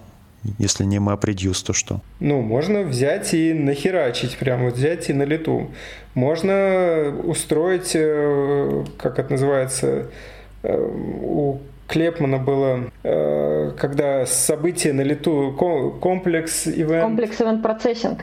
Если 0.60 0.86
не 0.86 0.98
MapReduce, 0.98 1.66
то 1.66 1.74
что? 1.74 2.02
Ну, 2.20 2.42
можно 2.42 2.84
взять 2.84 3.34
и 3.34 3.54
нахерачить, 3.54 4.38
прям 4.38 4.64
вот 4.64 4.76
взять 4.76 5.10
и 5.10 5.14
на 5.14 5.24
лету. 5.24 5.72
Можно 6.14 7.14
устроить, 7.24 7.92
э, 7.96 8.86
как 8.98 9.20
это 9.20 9.32
называется, 9.32 10.08
э, 10.64 10.90
у 11.22 11.60
Клепмана 11.88 12.38
было, 12.38 12.92
э, 13.04 13.72
когда 13.78 14.26
событие 14.26 14.94
на 14.94 15.02
лету, 15.02 15.54
комплекс 16.02 16.68
ивент... 16.68 17.04
Комплекс 17.04 17.42
ивент 17.42 17.62
процессинг. 17.62 18.20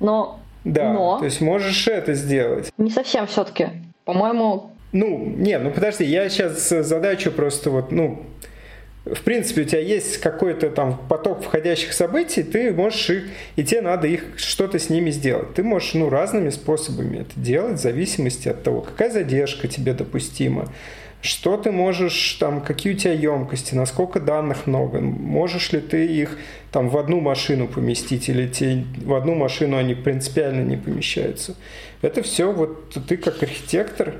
Но 0.00 0.40
да, 0.64 0.92
Но... 0.92 1.18
то 1.18 1.24
есть 1.24 1.40
можешь 1.40 1.86
это 1.88 2.14
сделать. 2.14 2.72
Не 2.78 2.90
совсем 2.90 3.26
все-таки. 3.26 3.68
По-моему... 4.04 4.70
Ну, 4.92 5.18
не, 5.18 5.58
ну 5.58 5.70
подожди, 5.70 6.04
я 6.04 6.28
сейчас 6.28 6.68
задачу 6.68 7.30
просто 7.30 7.70
вот, 7.70 7.92
ну, 7.92 8.24
в 9.04 9.22
принципе, 9.22 9.62
у 9.62 9.64
тебя 9.64 9.80
есть 9.80 10.18
какой-то 10.18 10.70
там 10.70 10.98
поток 11.08 11.42
входящих 11.42 11.92
событий, 11.92 12.42
ты 12.42 12.72
можешь 12.72 13.10
их, 13.10 13.24
и 13.56 13.64
тебе 13.64 13.80
надо 13.82 14.06
их 14.06 14.24
что-то 14.36 14.78
с 14.78 14.90
ними 14.90 15.10
сделать. 15.10 15.54
Ты 15.54 15.62
можешь, 15.62 15.94
ну, 15.94 16.10
разными 16.10 16.50
способами 16.50 17.20
это 17.20 17.38
делать, 17.38 17.78
в 17.78 17.82
зависимости 17.82 18.48
от 18.48 18.62
того, 18.62 18.82
какая 18.82 19.10
задержка 19.10 19.68
тебе 19.68 19.94
допустима, 19.94 20.68
что 21.20 21.56
ты 21.56 21.72
можешь, 21.72 22.34
там, 22.34 22.60
какие 22.60 22.94
у 22.94 22.96
тебя 22.96 23.12
емкости, 23.12 23.74
насколько 23.74 24.20
данных 24.20 24.66
много, 24.66 25.00
можешь 25.00 25.72
ли 25.72 25.80
ты 25.80 26.06
их 26.06 26.38
там 26.70 26.88
в 26.88 26.96
одну 26.96 27.20
машину 27.20 27.66
поместить, 27.66 28.28
или 28.28 28.46
те, 28.46 28.84
в 29.04 29.14
одну 29.14 29.34
машину 29.34 29.76
они 29.76 29.94
принципиально 29.94 30.62
не 30.62 30.76
помещаются. 30.76 31.56
Это 32.02 32.22
все 32.22 32.52
вот 32.52 32.90
ты 33.08 33.16
как 33.16 33.42
архитектор, 33.42 34.14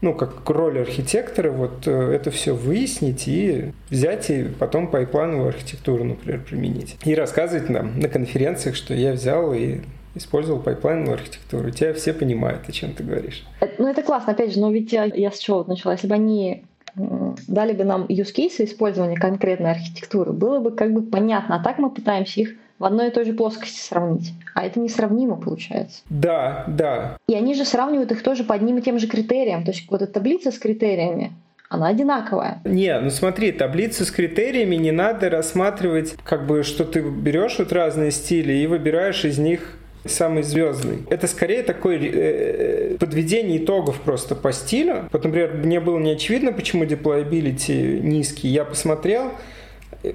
ну, 0.00 0.14
как 0.14 0.48
роль 0.48 0.80
архитектора, 0.80 1.50
вот 1.50 1.86
э, 1.86 2.12
это 2.12 2.30
все 2.30 2.54
выяснить 2.54 3.26
и 3.26 3.72
взять 3.90 4.30
и 4.30 4.44
потом 4.44 4.88
пайплановую 4.88 5.48
архитектуру, 5.48 6.04
например, 6.04 6.40
применить. 6.40 6.96
И 7.04 7.14
рассказывать 7.14 7.68
нам 7.68 7.98
на 7.98 8.08
конференциях, 8.08 8.76
что 8.76 8.94
я 8.94 9.12
взял 9.12 9.52
и 9.52 9.80
использовал 10.18 10.60
пайплайновую 10.60 11.14
архитектуру. 11.14 11.70
Тебя 11.70 11.94
все 11.94 12.12
понимают, 12.12 12.68
о 12.68 12.72
чем 12.72 12.92
ты 12.92 13.02
говоришь. 13.02 13.44
Ну, 13.78 13.88
это 13.88 14.02
классно, 14.02 14.32
опять 14.32 14.52
же, 14.52 14.60
но 14.60 14.70
ведь 14.70 14.92
я, 14.92 15.04
я 15.04 15.30
с 15.30 15.38
чего 15.38 15.58
вот 15.58 15.68
начала? 15.68 15.92
Если 15.92 16.06
бы 16.06 16.14
они 16.14 16.64
дали 16.94 17.72
бы 17.72 17.84
нам 17.84 18.04
use 18.06 18.34
case 18.34 18.64
использования 18.64 19.16
конкретной 19.16 19.70
архитектуры, 19.70 20.32
было 20.32 20.58
бы 20.58 20.72
как 20.72 20.92
бы 20.92 21.02
понятно. 21.02 21.56
А 21.56 21.62
так 21.62 21.78
мы 21.78 21.90
пытаемся 21.90 22.40
их 22.40 22.54
в 22.78 22.84
одной 22.84 23.08
и 23.08 23.10
той 23.10 23.24
же 23.24 23.32
плоскости 23.32 23.80
сравнить. 23.80 24.32
А 24.54 24.64
это 24.64 24.78
несравнимо 24.80 25.36
получается. 25.36 26.00
Да, 26.08 26.64
да. 26.68 27.16
И 27.28 27.34
они 27.34 27.54
же 27.54 27.64
сравнивают 27.64 28.12
их 28.12 28.22
тоже 28.22 28.44
по 28.44 28.54
одним 28.54 28.78
и 28.78 28.82
тем 28.82 28.98
же 28.98 29.08
критериям. 29.08 29.64
То 29.64 29.72
есть 29.72 29.90
вот 29.90 30.02
эта 30.02 30.12
таблица 30.12 30.50
с 30.50 30.58
критериями, 30.58 31.32
она 31.68 31.88
одинаковая. 31.88 32.60
Не, 32.64 32.98
ну 33.00 33.10
смотри, 33.10 33.52
таблицу 33.52 34.04
с 34.04 34.10
критериями 34.10 34.76
не 34.76 34.92
надо 34.92 35.28
рассматривать, 35.28 36.14
как 36.24 36.46
бы, 36.46 36.62
что 36.62 36.84
ты 36.84 37.00
берешь 37.00 37.58
вот 37.58 37.72
разные 37.72 38.10
стили 38.10 38.52
и 38.54 38.66
выбираешь 38.66 39.24
из 39.24 39.38
них 39.38 39.76
самый 40.10 40.42
звездный. 40.42 40.98
Это 41.10 41.26
скорее 41.26 41.62
такое 41.62 41.98
э, 42.00 42.96
подведение 42.98 43.58
итогов 43.58 44.00
просто 44.00 44.34
по 44.34 44.52
стилю. 44.52 45.08
Вот, 45.12 45.24
например, 45.24 45.54
мне 45.54 45.80
было 45.80 45.98
не 45.98 46.12
очевидно, 46.12 46.52
почему 46.52 46.84
deployability 46.84 48.00
низкий. 48.00 48.48
Я 48.48 48.64
посмотрел, 48.64 49.32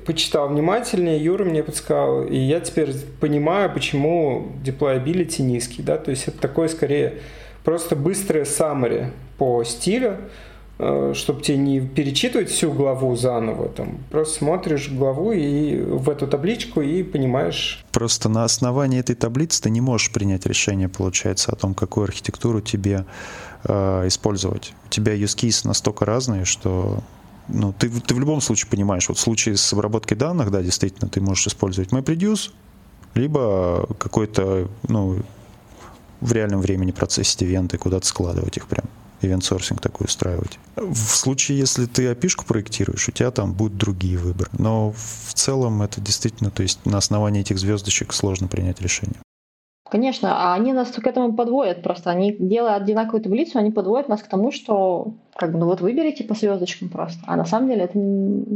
почитал 0.05 0.49
внимательнее, 0.49 1.17
Юра 1.17 1.43
мне 1.43 1.63
подсказал, 1.63 2.25
и 2.25 2.37
я 2.37 2.59
теперь 2.59 2.93
понимаю, 3.19 3.71
почему 3.73 4.51
deployability 4.63 5.41
низкий. 5.41 5.81
Да? 5.81 5.97
То 5.97 6.11
есть 6.11 6.27
это 6.27 6.39
такое 6.39 6.67
скорее 6.67 7.15
просто 7.63 7.95
быстрое 7.95 8.43
summary 8.43 9.07
по 9.37 9.63
стилю, 9.63 10.17
Э, 10.17 10.52
чтобы 10.77 11.41
тебе 11.41 11.57
не 11.57 11.81
перечитывать 11.81 12.49
всю 12.49 12.71
главу 12.71 13.15
заново, 13.15 13.69
там, 13.69 13.99
просто 14.09 14.39
смотришь 14.39 14.89
главу 14.89 15.31
и 15.31 15.79
в 15.79 16.09
эту 16.09 16.27
табличку 16.27 16.81
и 16.81 17.03
понимаешь. 17.03 17.83
Просто 17.91 18.27
на 18.27 18.43
основании 18.43 18.99
этой 18.99 19.15
таблицы 19.15 19.61
ты 19.61 19.69
не 19.69 19.81
можешь 19.81 20.11
принять 20.11 20.45
решение, 20.45 20.89
получается, 20.89 21.51
о 21.51 21.55
том, 21.55 21.75
какую 21.75 22.05
архитектуру 22.05 22.59
тебе 22.59 23.05
э, 23.65 24.07
использовать. 24.07 24.73
У 24.87 24.89
тебя 24.89 25.13
use 25.13 25.37
cases 25.37 25.67
настолько 25.67 26.05
разные, 26.05 26.43
что 26.43 27.03
ну, 27.47 27.73
ты, 27.73 27.89
ты 27.89 28.15
в 28.15 28.19
любом 28.19 28.41
случае 28.41 28.69
понимаешь, 28.69 29.07
вот 29.09 29.17
в 29.17 29.21
случае 29.21 29.57
с 29.57 29.73
обработкой 29.73 30.17
данных, 30.17 30.49
да, 30.49 30.63
действительно, 30.63 31.07
ты 31.07 31.21
можешь 31.21 31.47
использовать 31.47 31.91
MapReduce, 31.91 32.49
либо 33.13 33.87
какой-то, 33.99 34.69
ну, 34.87 35.17
в 36.19 36.31
реальном 36.31 36.61
времени 36.61 36.91
процессить 36.91 37.43
ивенты, 37.43 37.77
куда-то 37.77 38.07
складывать 38.07 38.57
их 38.57 38.67
прям 38.67 38.85
ивент-сорсинг 39.25 39.81
такой 39.81 40.05
устраивать. 40.05 40.59
В 40.75 40.95
случае, 40.95 41.57
если 41.57 41.85
ты 41.85 42.11
api 42.11 42.29
проектируешь, 42.45 43.07
у 43.07 43.11
тебя 43.11 43.31
там 43.31 43.53
будут 43.53 43.77
другие 43.77 44.17
выборы. 44.17 44.49
Но 44.57 44.91
в 44.91 45.33
целом 45.33 45.81
это 45.81 46.01
действительно, 46.01 46.51
то 46.51 46.63
есть 46.63 46.85
на 46.85 46.97
основании 46.97 47.41
этих 47.41 47.59
звездочек 47.59 48.13
сложно 48.13 48.47
принять 48.47 48.81
решение. 48.81 49.22
Конечно, 49.93 50.33
а 50.33 50.55
они 50.55 50.73
нас 50.73 50.89
к 50.89 51.05
этому 51.05 51.33
подводят 51.33 51.83
просто. 51.83 52.09
Они, 52.09 52.35
делая 52.39 52.77
одинаковую 52.77 53.21
таблицу, 53.21 53.59
они 53.59 53.69
подводят 53.69 54.09
нас 54.09 54.23
к 54.23 54.27
тому, 54.27 54.51
что 54.51 55.13
как 55.35 55.51
бы, 55.51 55.59
ну 55.59 55.67
вот 55.67 55.81
выберите 55.81 56.23
по 56.23 56.33
звездочкам 56.33 56.89
просто. 56.89 57.19
А 57.27 57.35
на 57.35 57.45
самом 57.45 57.69
деле 57.69 57.83
это 57.83 57.93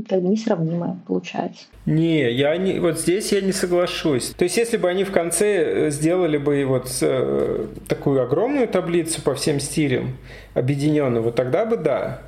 как 0.09 0.23
бы 0.23 0.29
несравнимое 0.29 0.97
получается. 1.05 1.65
Не, 1.85 2.31
я 2.31 2.57
не, 2.57 2.79
вот 2.79 2.97
здесь 2.97 3.31
я 3.33 3.41
не 3.41 3.51
соглашусь. 3.51 4.33
То 4.35 4.45
есть, 4.45 4.57
если 4.57 4.77
бы 4.77 4.89
они 4.89 5.03
в 5.03 5.11
конце 5.11 5.85
э, 5.85 5.91
сделали 5.91 6.39
бы 6.39 6.65
вот 6.65 6.89
э, 7.01 7.67
такую 7.87 8.23
огромную 8.23 8.67
таблицу 8.67 9.21
по 9.21 9.35
всем 9.35 9.59
стилям, 9.59 10.17
объединенную, 10.55 11.21
вот 11.21 11.35
тогда 11.35 11.65
бы 11.65 11.77
да. 11.77 12.21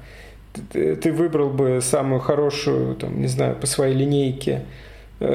Ты, 0.72 0.96
ты 0.96 1.12
выбрал 1.12 1.50
бы 1.50 1.80
самую 1.82 2.22
хорошую, 2.22 2.94
там, 2.94 3.20
не 3.20 3.28
знаю, 3.28 3.56
по 3.56 3.66
своей 3.66 3.96
линейке 3.96 4.66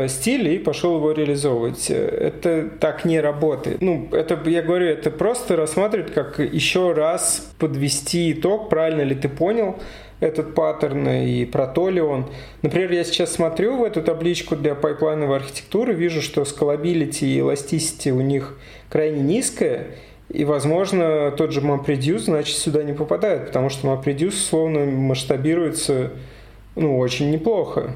стиль 0.08 0.48
и 0.48 0.58
пошел 0.58 0.96
его 0.96 1.12
реализовывать. 1.12 1.90
Это 1.90 2.68
так 2.80 3.04
не 3.04 3.20
работает. 3.20 3.82
Ну, 3.82 4.08
это, 4.12 4.38
я 4.48 4.62
говорю, 4.62 4.86
это 4.86 5.10
просто 5.10 5.56
рассматривать 5.56 6.12
как 6.12 6.38
еще 6.38 6.92
раз 6.92 7.52
подвести 7.58 8.32
итог, 8.32 8.70
правильно 8.70 9.02
ли 9.02 9.14
ты 9.14 9.28
понял 9.28 9.76
этот 10.20 10.54
паттерн 10.54 11.08
и 11.08 11.44
про 11.44 11.66
то 11.66 11.90
ли 11.90 12.00
он. 12.00 12.26
Например, 12.62 12.92
я 12.92 13.04
сейчас 13.04 13.32
смотрю 13.32 13.76
в 13.76 13.84
эту 13.84 14.02
табличку 14.02 14.56
для 14.56 14.74
пайплайновой 14.74 15.36
архитектуры, 15.36 15.92
вижу, 15.92 16.22
что 16.22 16.42
scalability 16.42 17.24
и 17.24 17.38
elasticity 17.40 18.10
у 18.10 18.20
них 18.20 18.58
крайне 18.88 19.20
низкая, 19.20 19.88
и, 20.30 20.44
возможно, 20.44 21.30
тот 21.32 21.52
же 21.52 21.60
MapReduce, 21.60 22.20
значит, 22.20 22.56
сюда 22.56 22.82
не 22.82 22.94
попадает, 22.94 23.46
потому 23.46 23.68
что 23.68 23.88
MapReduce, 23.88 24.28
условно, 24.28 24.86
масштабируется 24.86 26.12
ну, 26.74 26.98
очень 26.98 27.30
неплохо 27.30 27.94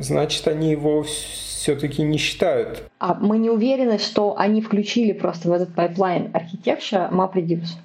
значит, 0.00 0.46
они 0.48 0.70
его 0.70 1.02
все-таки 1.02 2.02
не 2.02 2.18
считают. 2.18 2.82
А 2.98 3.14
мы 3.14 3.38
не 3.38 3.50
уверены, 3.50 3.98
что 3.98 4.36
они 4.38 4.62
включили 4.62 5.12
просто 5.12 5.48
в 5.48 5.52
этот 5.52 5.74
pipeline 5.74 6.30
архитектура 6.32 7.08
MapReduce. 7.12 7.76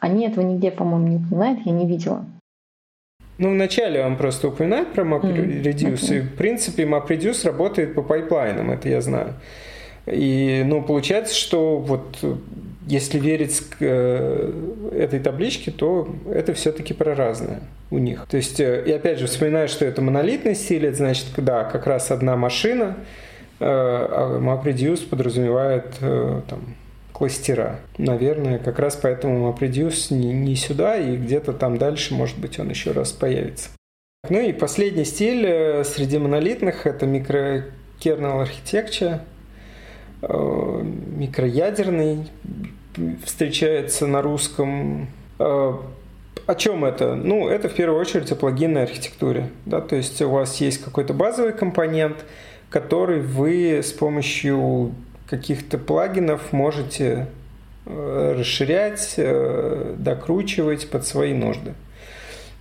Они 0.00 0.26
этого 0.26 0.44
нигде, 0.44 0.70
по-моему, 0.70 1.08
не 1.08 1.16
упоминают, 1.16 1.60
я 1.64 1.72
не 1.72 1.86
видела. 1.86 2.24
Ну, 3.38 3.52
вначале 3.52 4.04
он 4.04 4.16
просто 4.16 4.48
упоминает 4.48 4.92
про 4.92 5.04
MapReduce, 5.04 5.72
mm-hmm. 5.72 6.16
и, 6.16 6.20
в 6.20 6.36
принципе, 6.36 6.84
MapReduce 6.84 7.46
работает 7.46 7.94
по 7.94 8.02
пайплайнам, 8.02 8.70
это 8.70 8.88
я 8.88 9.00
знаю. 9.00 9.34
И, 10.06 10.62
ну, 10.66 10.82
получается, 10.82 11.34
что 11.34 11.78
вот 11.78 12.18
если 12.88 13.18
верить 13.18 13.62
э, 13.80 14.52
этой 14.92 15.20
табличке, 15.20 15.70
то 15.70 16.08
это 16.32 16.54
все-таки 16.54 16.94
про 16.94 17.14
разное 17.14 17.60
у 17.90 17.98
них. 17.98 18.26
То 18.30 18.38
есть, 18.38 18.60
э, 18.60 18.82
и 18.86 18.92
опять 18.92 19.18
же, 19.18 19.26
вспоминаю, 19.26 19.68
что 19.68 19.84
это 19.84 20.00
монолитный 20.00 20.54
стиль, 20.54 20.86
это 20.86 20.96
значит, 20.96 21.26
да, 21.36 21.64
как 21.64 21.86
раз 21.86 22.10
одна 22.10 22.36
машина, 22.36 22.96
э, 23.60 23.66
а 23.66 24.40
MapReduce 24.40 25.06
подразумевает 25.06 25.96
там, 26.00 26.76
кластера. 27.12 27.80
Наверное, 27.98 28.58
как 28.58 28.78
раз 28.78 28.96
поэтому 28.96 29.52
MapReduce 29.52 30.14
не, 30.14 30.32
не 30.32 30.56
сюда, 30.56 30.96
и 30.96 31.16
где-то 31.16 31.52
там 31.52 31.76
дальше, 31.76 32.14
может 32.14 32.38
быть, 32.38 32.58
он 32.58 32.70
еще 32.70 32.92
раз 32.92 33.12
появится. 33.12 33.68
Ну 34.30 34.40
и 34.40 34.54
последний 34.54 35.04
стиль 35.04 35.84
среди 35.84 36.16
монолитных– 36.16 36.86
это 36.88 37.04
микрокернел 37.06 38.42
architecture, 38.42 39.20
микроядерный 40.22 42.26
встречается 43.24 44.06
на 44.06 44.22
русском. 44.22 45.08
Э, 45.38 45.74
о 46.46 46.54
чем 46.54 46.84
это? 46.84 47.14
Ну, 47.14 47.48
это 47.48 47.68
в 47.68 47.74
первую 47.74 48.00
очередь 48.00 48.32
о 48.32 48.36
плагинной 48.36 48.84
архитектуре. 48.84 49.50
Да? 49.66 49.80
То 49.80 49.96
есть 49.96 50.20
у 50.22 50.30
вас 50.30 50.60
есть 50.60 50.82
какой-то 50.82 51.12
базовый 51.12 51.52
компонент, 51.52 52.24
который 52.70 53.20
вы 53.20 53.80
с 53.82 53.92
помощью 53.92 54.94
каких-то 55.28 55.78
плагинов 55.78 56.52
можете 56.52 57.26
э, 57.84 58.36
расширять, 58.38 59.14
э, 59.16 59.94
докручивать 59.98 60.88
под 60.90 61.06
свои 61.06 61.34
нужды. 61.34 61.74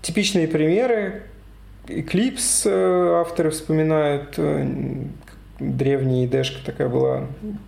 Типичные 0.01 0.47
примеры. 0.47 1.23
Eclipse 1.87 2.69
э, 2.69 3.21
авторы 3.21 3.51
вспоминают. 3.51 4.37
Древняя 5.59 6.27
IDE 6.27 6.65
такая 6.65 6.89
была 6.89 7.27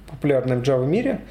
популярная 0.10 0.58
в 0.58 0.62
Java 0.62 0.86
мире. 0.86 1.22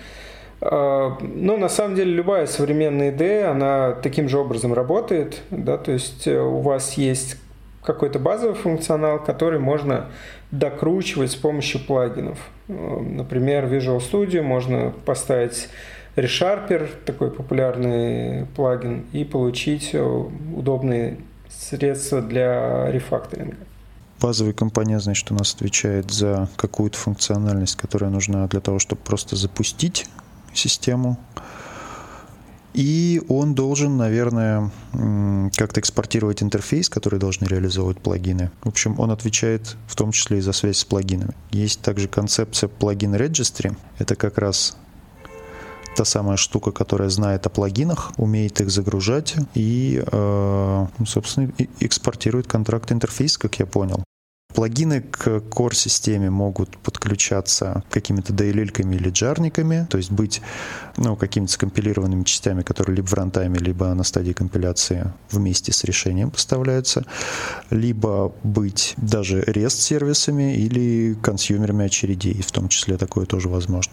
Но 0.61 1.57
на 1.57 1.69
самом 1.69 1.95
деле 1.95 2.13
любая 2.13 2.47
современная 2.47 3.13
IDE, 3.13 3.45
она 3.45 3.93
таким 3.93 4.29
же 4.29 4.39
образом 4.39 4.73
работает. 4.75 5.43
Да? 5.51 5.79
То 5.79 5.93
есть 5.93 6.27
у 6.27 6.59
вас 6.61 6.95
есть 6.95 7.37
какой-то 7.85 8.19
базовый 8.19 8.55
функционал, 8.55 9.23
который 9.23 9.61
можно 9.61 10.09
докручивать 10.51 11.31
с 11.31 11.37
помощью 11.37 11.85
плагинов. 11.85 12.39
Например, 12.67 13.67
в 13.67 13.73
Visual 13.73 13.99
Studio 13.99 14.43
можно 14.43 14.93
поставить 15.05 15.69
ReSharper, 16.17 16.89
такой 17.05 17.31
популярный 17.31 18.47
плагин, 18.57 19.07
и 19.13 19.25
получить 19.25 19.95
удобные 19.95 21.19
средства 21.49 22.21
для 22.21 22.91
рефакторинга. 22.91 23.57
Базовый 24.21 24.53
компонент, 24.53 25.03
значит, 25.03 25.31
у 25.31 25.35
нас 25.35 25.55
отвечает 25.55 26.11
за 26.11 26.49
какую-то 26.57 26.99
функциональность, 26.99 27.77
которая 27.77 28.11
нужна 28.11 28.49
для 28.49 28.61
того, 28.61 28.81
чтобы 28.81 29.01
просто 29.03 29.37
запустить 29.37 30.07
систему. 30.55 31.19
И 32.75 33.21
он 33.29 33.55
должен, 33.55 33.97
наверное, 33.97 34.71
как-то 35.57 35.81
экспортировать 35.81 36.43
интерфейс, 36.43 36.89
который 36.89 37.19
должны 37.19 37.47
реализовывать 37.47 38.01
плагины. 38.01 38.51
В 38.63 38.69
общем, 38.69 39.01
он 39.01 39.11
отвечает 39.11 39.77
в 39.89 39.97
том 39.97 40.13
числе 40.13 40.39
и 40.39 40.41
за 40.41 40.53
связь 40.53 40.79
с 40.79 40.85
плагинами. 40.85 41.35
Есть 41.51 41.81
также 41.81 42.07
концепция 42.09 42.69
плагин 42.69 43.15
registry. 43.15 43.77
Это 43.99 44.15
как 44.15 44.39
раз 44.39 44.77
та 45.97 46.05
самая 46.05 46.37
штука, 46.37 46.71
которая 46.71 47.09
знает 47.09 47.47
о 47.47 47.49
плагинах, 47.49 48.13
умеет 48.19 48.61
их 48.61 48.71
загружать 48.71 49.35
и, 49.55 50.01
э, 50.07 50.87
собственно, 51.05 51.51
экспортирует 51.81 52.47
контракт 52.47 52.93
интерфейс, 52.93 53.37
как 53.37 53.59
я 53.59 53.67
понял. 53.67 54.05
Плагины 54.59 55.03
к 55.03 55.29
core-системе 55.39 56.31
могут 56.31 56.79
подключаться 56.79 57.85
какими-то 57.91 58.33
DLL-ками 58.33 58.97
или 58.97 59.09
джарниками, 59.09 59.87
то 59.89 59.99
есть 59.99 60.11
быть 60.11 60.43
ну, 60.97 61.15
какими-то 61.15 61.53
скомпилированными 61.53 62.25
частями, 62.25 62.63
которые 62.63 62.97
либо 62.97 63.07
в 63.07 63.15
рантайме, 63.15 63.61
либо 63.61 63.95
на 63.95 64.03
стадии 64.03 64.33
компиляции 64.33 65.13
вместе 65.31 65.73
с 65.73 65.85
решением 65.85 66.33
поставляются, 66.33 67.05
либо 67.71 68.33
быть 68.43 68.95
даже 68.97 69.43
REST-сервисами 69.43 70.57
или 70.57 71.17
консюмерами 71.23 71.87
очередей, 71.87 72.43
в 72.43 72.51
том 72.51 72.69
числе 72.69 72.97
такое 72.97 73.27
тоже 73.27 73.49
возможно. 73.49 73.93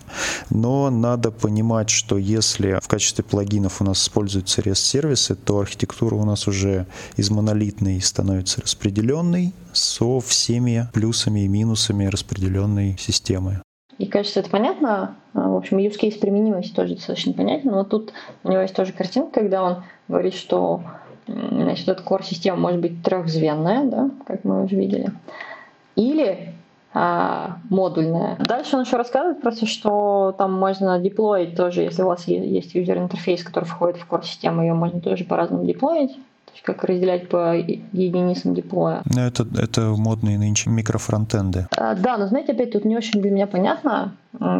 Но 0.50 0.90
надо 0.90 1.30
понимать, 1.30 1.92
что 1.92 2.18
если 2.18 2.80
в 2.82 2.88
качестве 2.88 3.24
плагинов 3.24 3.82
у 3.82 3.84
нас 3.84 4.02
используются 4.02 4.62
REST-сервисы, 4.62 5.36
то 5.36 5.60
архитектура 5.60 6.16
у 6.16 6.26
нас 6.26 6.48
уже 6.48 6.88
из 7.18 7.30
монолитной 7.30 8.02
становится 8.02 8.62
распределенной, 8.62 9.54
со 9.76 10.20
всеми 10.22 10.55
плюсами 10.94 11.42
и 11.42 11.48
минусами 11.48 12.06
распределенной 12.06 12.98
системы. 12.98 13.62
И 13.98 14.08
кажется, 14.08 14.42
это 14.42 14.50
понятно. 14.50 15.16
А, 15.34 15.50
в 15.50 15.56
общем, 15.56 15.78
use 15.78 15.98
case 16.00 16.20
применимости 16.20 16.74
тоже 16.74 16.96
достаточно 16.96 17.34
понятен. 17.34 17.72
Но 17.72 17.84
тут 17.84 18.14
у 18.44 18.50
него 18.50 18.62
есть 18.62 18.76
тоже 18.76 18.92
картинка, 18.92 19.40
когда 19.42 19.64
он 19.64 19.84
говорит, 20.08 20.34
что 20.34 20.82
значит, 21.28 21.88
эта 21.88 22.04
core-система 22.04 22.58
может 22.58 22.82
быть 22.82 23.02
трехзвенная, 23.04 23.86
да, 23.86 24.10
как 24.28 24.44
мы 24.44 24.64
уже 24.64 24.76
видели, 24.76 25.12
или 25.96 26.54
а, 26.94 27.58
модульная. 27.70 28.38
Дальше 28.40 28.76
он 28.76 28.84
еще 28.84 28.98
рассказывает 28.98 29.42
просто, 29.42 29.66
что 29.66 30.36
там 30.38 30.54
можно 30.54 31.00
деплоить 31.00 31.56
тоже, 31.56 31.82
если 31.82 32.04
у 32.04 32.08
вас 32.08 32.28
есть 32.28 32.76
юзер-интерфейс, 32.76 33.44
который 33.44 33.66
входит 33.66 33.98
в 33.98 34.08
core-систему, 34.10 34.62
ее 34.62 34.74
можно 34.74 35.02
тоже 35.02 35.24
по-разному 35.24 35.66
деплоить 35.66 36.18
как 36.64 36.84
разделять 36.84 37.30
по 37.30 37.56
единицам 37.56 38.54
деплоя. 38.54 39.02
Ну, 39.06 39.22
это, 39.22 39.46
это 39.58 39.94
модные 39.98 40.38
нынче 40.38 40.70
микрофронтенды. 40.70 41.68
А, 41.78 41.96
да, 41.96 42.18
но 42.18 42.28
знаете, 42.28 42.54
опять 42.54 42.72
тут 42.72 42.86
не 42.86 42.96
очень 42.96 43.22
для 43.22 43.32
меня 43.32 43.48
понятно. 43.48 44.16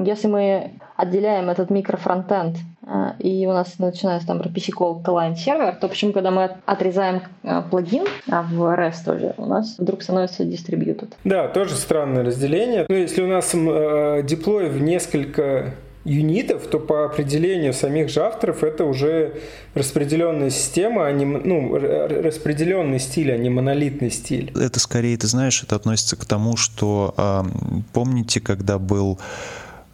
Если 0.06 0.28
мы 0.28 0.72
отделяем 0.96 1.50
этот 1.50 1.70
микрофронтенд, 1.70 2.58
а, 2.88 3.16
и 3.20 3.46
у 3.48 3.52
нас 3.52 3.80
начинается 3.80 4.28
там 4.28 4.42
RPC 4.42 4.72
call 4.78 5.04
client 5.04 5.36
сервер, 5.36 5.76
то 5.76 5.88
почему, 5.88 6.14
когда 6.14 6.32
мы 6.32 6.52
отрезаем 6.66 7.24
а, 7.44 7.62
плагин 7.62 8.06
а 8.30 8.44
в 8.44 8.62
REST 8.62 9.06
тоже, 9.06 9.34
у 9.38 9.46
нас 9.46 9.76
вдруг 9.78 10.04
становится 10.04 10.44
distributed? 10.44 11.14
Да, 11.24 11.48
тоже 11.48 11.76
странное 11.76 12.24
разделение. 12.24 12.86
Ну, 12.88 12.96
если 12.96 13.22
у 13.22 13.28
нас 13.28 13.54
э, 13.54 14.22
деплой 14.24 14.70
в 14.70 14.82
несколько 14.82 15.74
юнитов, 16.06 16.68
то 16.68 16.80
по 16.80 17.06
определению 17.06 17.74
самих 17.74 18.10
же 18.10 18.22
авторов 18.22 18.64
это 18.64 18.86
уже 18.86 19.42
распределенная 19.74 20.52
система, 20.52 21.08
а 21.08 21.12
не, 21.12 21.26
ну, 21.26 21.76
распределенный 21.78 23.00
стиль, 23.00 23.34
а 23.34 23.38
не 23.38 23.50
монолитный 23.50 24.12
стиль. 24.12 24.54
Это 24.56 24.80
скорее, 24.80 25.18
ты 25.18 25.28
знаешь, 25.28 25.64
это 25.64 25.76
относится 25.76 26.16
к 26.16 26.26
тому, 26.26 26.56
что 26.56 27.44
помните, 27.92 28.40
когда 28.40 28.78
был 28.80 29.20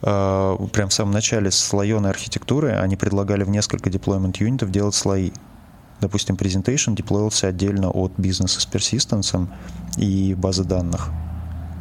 прям 0.02 0.90
в 0.90 0.94
самом 0.94 1.14
начале 1.14 1.50
слоеной 1.52 2.10
архитектуры, 2.10 2.72
они 2.72 2.98
предлагали 2.98 3.44
в 3.44 3.50
несколько 3.50 3.90
deployment 3.90 4.36
юнитов 4.40 4.70
делать 4.72 4.96
слои. 4.96 5.32
Допустим, 6.02 6.36
presentation 6.36 6.96
деплоился 6.96 7.48
отдельно 7.48 7.90
от 7.92 8.12
бизнеса 8.18 8.60
с 8.60 8.68
persistence 8.68 9.48
и 9.98 10.34
базы 10.34 10.64
данных. 10.64 11.10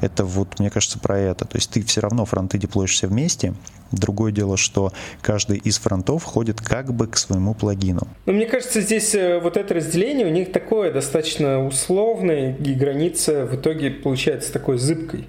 Это 0.02 0.24
вот, 0.24 0.58
мне 0.60 0.70
кажется, 0.70 0.98
про 0.98 1.18
это. 1.18 1.46
То 1.46 1.56
есть 1.56 1.70
ты 1.70 1.82
все 1.82 2.00
равно 2.02 2.24
фронты 2.26 2.58
деплоишь 2.58 2.92
все 2.92 3.06
вместе. 3.06 3.54
Другое 3.92 4.32
дело, 4.32 4.56
что 4.56 4.92
каждый 5.20 5.58
из 5.58 5.78
фронтов 5.78 6.22
ходит 6.24 6.60
как 6.60 6.92
бы 6.92 7.06
к 7.06 7.16
своему 7.16 7.54
плагину. 7.54 8.02
Но 8.26 8.32
мне 8.32 8.46
кажется, 8.46 8.80
здесь 8.80 9.14
э, 9.14 9.40
вот 9.40 9.56
это 9.56 9.74
разделение 9.74 10.26
у 10.26 10.30
них 10.30 10.52
такое 10.52 10.92
достаточно 10.92 11.64
условное, 11.66 12.56
и 12.56 12.74
граница 12.74 13.46
в 13.46 13.56
итоге 13.56 13.90
получается 13.90 14.52
такой 14.52 14.78
зыбкой. 14.78 15.26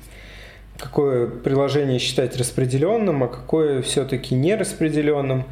Какое 0.78 1.28
приложение 1.28 2.00
считать 2.00 2.38
распределенным, 2.38 3.24
а 3.24 3.28
какое 3.28 3.82
все-таки 3.82 4.36
нераспределенным. 4.36 5.46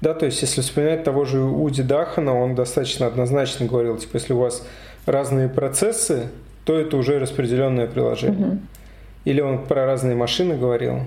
Да, 0.00 0.14
то 0.14 0.26
есть, 0.26 0.42
если 0.42 0.60
вспоминать 0.60 1.04
того 1.04 1.24
же 1.24 1.40
Уди 1.40 1.82
Дахана, 1.82 2.38
он 2.38 2.54
достаточно 2.54 3.06
однозначно 3.06 3.66
говорил, 3.66 3.96
типа, 3.96 4.16
если 4.16 4.32
у 4.34 4.38
вас 4.38 4.66
разные 5.06 5.48
процессы, 5.48 6.28
то 6.64 6.78
это 6.78 6.96
уже 6.96 7.18
распределенное 7.18 7.86
приложение. 7.86 8.48
Угу. 8.48 8.58
Или 9.24 9.40
он 9.40 9.64
про 9.64 9.86
разные 9.86 10.14
машины 10.14 10.56
говорил? 10.56 11.00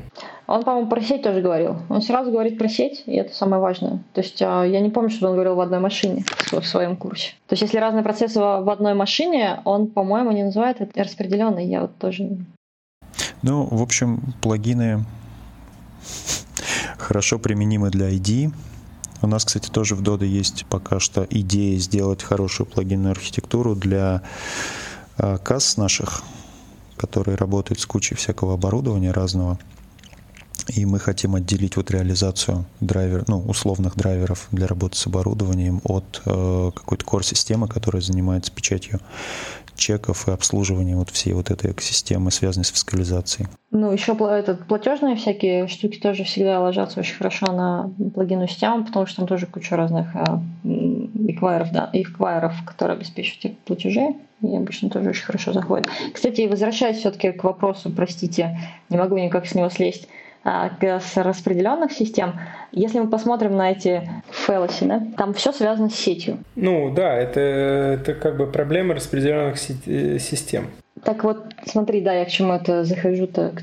Он, 0.49 0.63
по-моему, 0.63 0.89
про 0.89 0.99
сеть 0.99 1.21
тоже 1.21 1.41
говорил. 1.41 1.77
Он 1.89 2.01
сразу 2.01 2.31
говорит 2.31 2.57
про 2.57 2.67
сеть, 2.67 3.03
и 3.05 3.13
это 3.13 3.35
самое 3.35 3.61
важное. 3.61 3.99
То 4.13 4.21
есть 4.21 4.41
а, 4.41 4.63
я 4.63 4.79
не 4.79 4.89
помню, 4.89 5.11
что 5.11 5.27
он 5.27 5.33
говорил 5.33 5.53
в 5.53 5.59
одной 5.59 5.79
машине 5.79 6.25
в 6.51 6.63
своем 6.63 6.97
курсе. 6.97 7.33
То 7.45 7.53
есть 7.53 7.61
если 7.61 7.77
разные 7.77 8.03
процессы 8.03 8.39
в 8.39 8.67
одной 8.67 8.95
машине, 8.95 9.61
он, 9.63 9.85
по-моему, 9.85 10.31
не 10.31 10.43
называет 10.43 10.81
это 10.81 11.03
распределенный. 11.03 11.67
Я 11.67 11.81
вот 11.81 11.95
тоже... 11.99 12.39
Ну, 13.43 13.65
в 13.65 13.79
общем, 13.79 14.21
плагины 14.41 15.05
хорошо 16.97 17.37
применимы 17.37 17.91
для 17.91 18.09
ID. 18.09 18.51
У 19.21 19.27
нас, 19.27 19.45
кстати, 19.45 19.69
тоже 19.69 19.93
в 19.93 20.01
Dodo 20.01 20.25
есть 20.25 20.65
пока 20.65 20.99
что 20.99 21.27
идея 21.29 21.77
сделать 21.77 22.23
хорошую 22.23 22.65
плагинную 22.65 23.11
архитектуру 23.11 23.75
для 23.75 24.23
а, 25.15 25.37
касс 25.37 25.77
наших, 25.77 26.23
которые 26.97 27.37
работают 27.37 27.79
с 27.79 27.85
кучей 27.85 28.15
всякого 28.15 28.55
оборудования 28.55 29.11
разного. 29.11 29.59
И 30.67 30.85
мы 30.85 30.99
хотим 30.99 31.35
отделить 31.35 31.77
вот 31.77 31.91
реализацию 31.91 32.65
драйвер, 32.79 33.23
ну, 33.27 33.39
условных 33.39 33.95
драйверов 33.95 34.47
для 34.51 34.67
работы 34.67 34.97
с 34.97 35.07
оборудованием 35.07 35.81
от 35.83 36.21
э, 36.25 36.71
какой-то 36.75 37.05
core-системы, 37.05 37.67
которая 37.67 38.01
занимается 38.01 38.51
печатью 38.51 38.99
чеков 39.75 40.27
и 40.27 40.31
обслуживанием 40.31 40.99
вот 40.99 41.09
всей 41.09 41.33
вот 41.33 41.49
этой 41.49 41.71
экосистемы, 41.71 42.31
связанной 42.31 42.65
с 42.65 42.69
фискализацией. 42.69 43.47
Ну, 43.71 43.91
еще 43.91 44.17
этот, 44.19 44.67
платежные 44.67 45.15
всякие 45.15 45.67
штуки 45.67 45.99
тоже 45.99 46.23
всегда 46.25 46.59
ложатся 46.59 46.99
очень 46.99 47.15
хорошо 47.15 47.51
на 47.51 47.91
плагинную 48.13 48.47
систему, 48.47 48.83
потому 48.83 49.05
что 49.05 49.17
там 49.17 49.27
тоже 49.27 49.45
куча 49.45 49.75
разных 49.75 50.07
э, 50.15 50.23
эквайров, 51.29 51.71
да, 51.71 51.89
эквайров, 51.93 52.53
которые 52.65 52.97
обеспечивают 52.97 53.57
платежи 53.59 54.15
и 54.41 54.55
обычно 54.55 54.89
тоже 54.89 55.09
очень 55.09 55.25
хорошо 55.25 55.53
заходит. 55.53 55.87
Кстати, 56.13 56.47
возвращаясь 56.47 56.97
все-таки 56.97 57.31
к 57.31 57.43
вопросу, 57.43 57.89
простите, 57.89 58.57
не 58.89 58.97
могу 58.97 59.17
никак 59.17 59.45
с 59.45 59.55
него 59.55 59.69
слезть, 59.69 60.07
а, 60.07 60.09
с 60.43 61.17
распределенных 61.17 61.91
систем, 61.91 62.39
если 62.71 62.99
мы 62.99 63.07
посмотрим 63.09 63.55
на 63.57 63.71
эти 63.71 64.09
фэлоси, 64.29 64.85
да, 64.85 65.03
там 65.17 65.33
все 65.33 65.51
связано 65.51 65.89
с 65.89 65.95
сетью. 65.95 66.39
Ну 66.55 66.93
да, 66.93 67.15
это, 67.15 67.39
это 67.39 68.13
как 68.13 68.37
бы 68.37 68.47
проблема 68.47 68.95
распределенных 68.95 69.57
э, 69.85 70.19
систем. 70.19 70.67
Так 71.03 71.23
вот, 71.23 71.43
смотри, 71.65 72.01
да, 72.01 72.13
я 72.13 72.25
к 72.25 72.29
чему 72.29 72.53
это 72.53 72.83
захожу-то, 72.83 73.53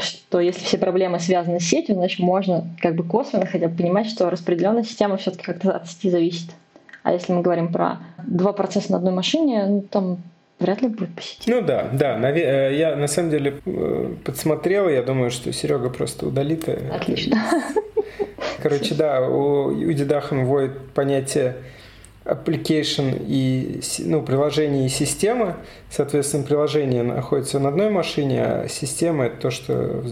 что 0.00 0.40
если 0.40 0.64
все 0.64 0.78
проблемы 0.78 1.20
связаны 1.20 1.60
с 1.60 1.64
сетью, 1.64 1.94
значит 1.94 2.20
можно 2.20 2.66
как 2.80 2.94
бы 2.94 3.04
косвенно 3.04 3.46
хотя 3.46 3.68
бы 3.68 3.76
понимать, 3.76 4.08
что 4.08 4.30
распределенная 4.30 4.84
система 4.84 5.16
все-таки 5.16 5.44
как-то 5.44 5.72
от 5.72 5.88
сети 5.88 6.10
зависит 6.10 6.50
А 7.02 7.12
если 7.12 7.32
мы 7.32 7.42
говорим 7.42 7.72
про 7.72 7.98
два 8.24 8.52
процесса 8.52 8.92
на 8.92 8.98
одной 8.98 9.12
машине, 9.12 9.66
ну, 9.66 9.82
там 9.82 10.18
вряд 10.58 10.82
ли 10.82 10.88
будет 10.88 11.14
посетить. 11.14 11.46
Ну 11.46 11.60
да, 11.62 11.88
да. 11.92 12.18
Э, 12.30 12.74
я 12.76 12.96
на 12.96 13.06
самом 13.06 13.30
деле 13.30 13.60
э, 13.64 14.14
подсмотрел, 14.24 14.88
я 14.88 15.02
думаю, 15.02 15.30
что 15.30 15.52
Серега 15.52 15.90
просто 15.90 16.26
удалит. 16.26 16.68
Отлично. 16.68 17.38
Короче, 18.62 18.94
да, 18.94 19.26
у 19.26 19.70
Юдидахан 19.70 20.44
вводит 20.44 20.90
понятие 20.92 21.56
application 22.24 23.24
и 23.26 23.80
ну, 24.04 24.22
приложение 24.22 24.86
и 24.86 24.88
система. 24.88 25.58
Соответственно, 25.90 26.44
приложение 26.44 27.02
находится 27.02 27.60
на 27.60 27.68
одной 27.68 27.90
машине, 27.90 28.42
а 28.42 28.68
система 28.68 29.26
это 29.26 29.36
то, 29.36 29.50
что 29.50 30.04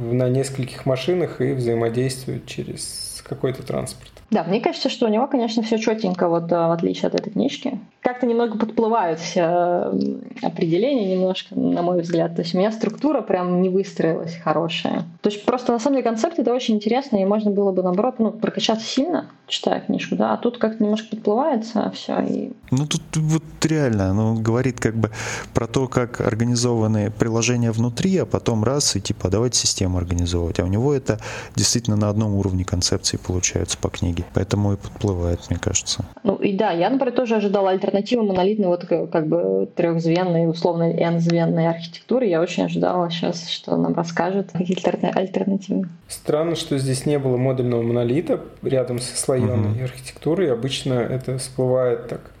на 0.00 0.28
нескольких 0.28 0.84
машинах 0.84 1.40
и 1.40 1.52
взаимодействует 1.52 2.46
через 2.46 3.22
какой-то 3.26 3.62
транспорт. 3.62 4.11
Да, 4.32 4.44
мне 4.44 4.60
кажется, 4.60 4.88
что 4.88 5.04
у 5.04 5.10
него, 5.10 5.26
конечно, 5.26 5.62
все 5.62 5.76
четенько, 5.76 6.26
вот 6.26 6.50
э, 6.50 6.56
в 6.56 6.72
отличие 6.72 7.08
от 7.08 7.14
этой 7.14 7.30
книжки. 7.30 7.78
Как-то 8.00 8.26
немного 8.26 8.56
подплывают 8.56 9.20
все 9.20 9.92
определения 10.42 11.14
немножко, 11.14 11.54
на 11.54 11.82
мой 11.82 12.00
взгляд. 12.00 12.34
То 12.34 12.40
есть 12.40 12.54
у 12.54 12.58
меня 12.58 12.72
структура 12.72 13.20
прям 13.20 13.60
не 13.60 13.68
выстроилась 13.68 14.34
хорошая. 14.42 15.04
То 15.20 15.28
есть 15.28 15.44
просто 15.44 15.72
на 15.72 15.78
самом 15.78 15.96
деле 15.96 16.08
концепт 16.08 16.38
это 16.38 16.54
очень 16.54 16.76
интересно, 16.76 17.18
и 17.18 17.26
можно 17.26 17.50
было 17.50 17.72
бы, 17.72 17.82
наоборот, 17.82 18.14
ну, 18.20 18.30
прокачаться 18.30 18.86
сильно, 18.86 19.26
читая 19.48 19.80
книжку, 19.80 20.16
да, 20.16 20.32
а 20.32 20.36
тут 20.38 20.56
как-то 20.56 20.82
немножко 20.82 21.14
подплывается 21.14 21.92
все. 21.94 22.18
И... 22.22 22.52
Ну 22.70 22.86
тут 22.86 23.02
вот 23.16 23.42
реально, 23.62 24.14
ну, 24.14 24.40
говорит 24.40 24.80
как 24.80 24.96
бы 24.96 25.10
про 25.52 25.66
то, 25.66 25.88
как 25.88 26.22
организованы 26.22 27.10
приложения 27.10 27.70
внутри, 27.70 28.16
а 28.16 28.24
потом 28.24 28.64
раз 28.64 28.96
и 28.96 29.00
типа 29.02 29.28
давайте 29.28 29.58
систему 29.58 29.98
организовывать. 29.98 30.58
А 30.58 30.64
у 30.64 30.68
него 30.68 30.94
это 30.94 31.20
действительно 31.54 31.96
на 31.96 32.08
одном 32.08 32.34
уровне 32.34 32.64
концепции 32.64 33.18
получается 33.18 33.76
по 33.76 33.90
книге 33.90 34.21
технологий. 34.22 34.32
Поэтому 34.34 34.72
и 34.72 34.76
подплывает, 34.76 35.40
мне 35.50 35.58
кажется. 35.58 36.04
Ну 36.22 36.36
и 36.36 36.56
да, 36.56 36.70
я, 36.70 36.90
например, 36.90 37.14
тоже 37.14 37.36
ожидала 37.36 37.70
альтернативы 37.70 38.22
монолитной 38.22 38.68
вот 38.68 38.84
как 38.86 39.26
бы 39.26 39.68
трехзвенной, 39.74 40.48
условно 40.48 40.84
n-звенной 40.84 41.68
архитектуры. 41.68 42.26
Я 42.26 42.40
очень 42.40 42.64
ожидала 42.64 43.10
сейчас, 43.10 43.48
что 43.48 43.76
нам 43.76 43.94
расскажет 43.94 44.50
какие-то 44.52 44.90
альтернативы. 44.90 45.88
Странно, 46.08 46.56
что 46.56 46.78
здесь 46.78 47.06
не 47.06 47.18
было 47.18 47.36
модульного 47.36 47.82
монолита 47.82 48.40
рядом 48.62 48.98
со 48.98 49.16
слоеной 49.16 49.72
угу. 49.72 49.84
архитектурой. 49.84 50.52
Обычно 50.52 50.94
это 50.94 51.38
всплывает 51.38 52.08
так 52.08 52.31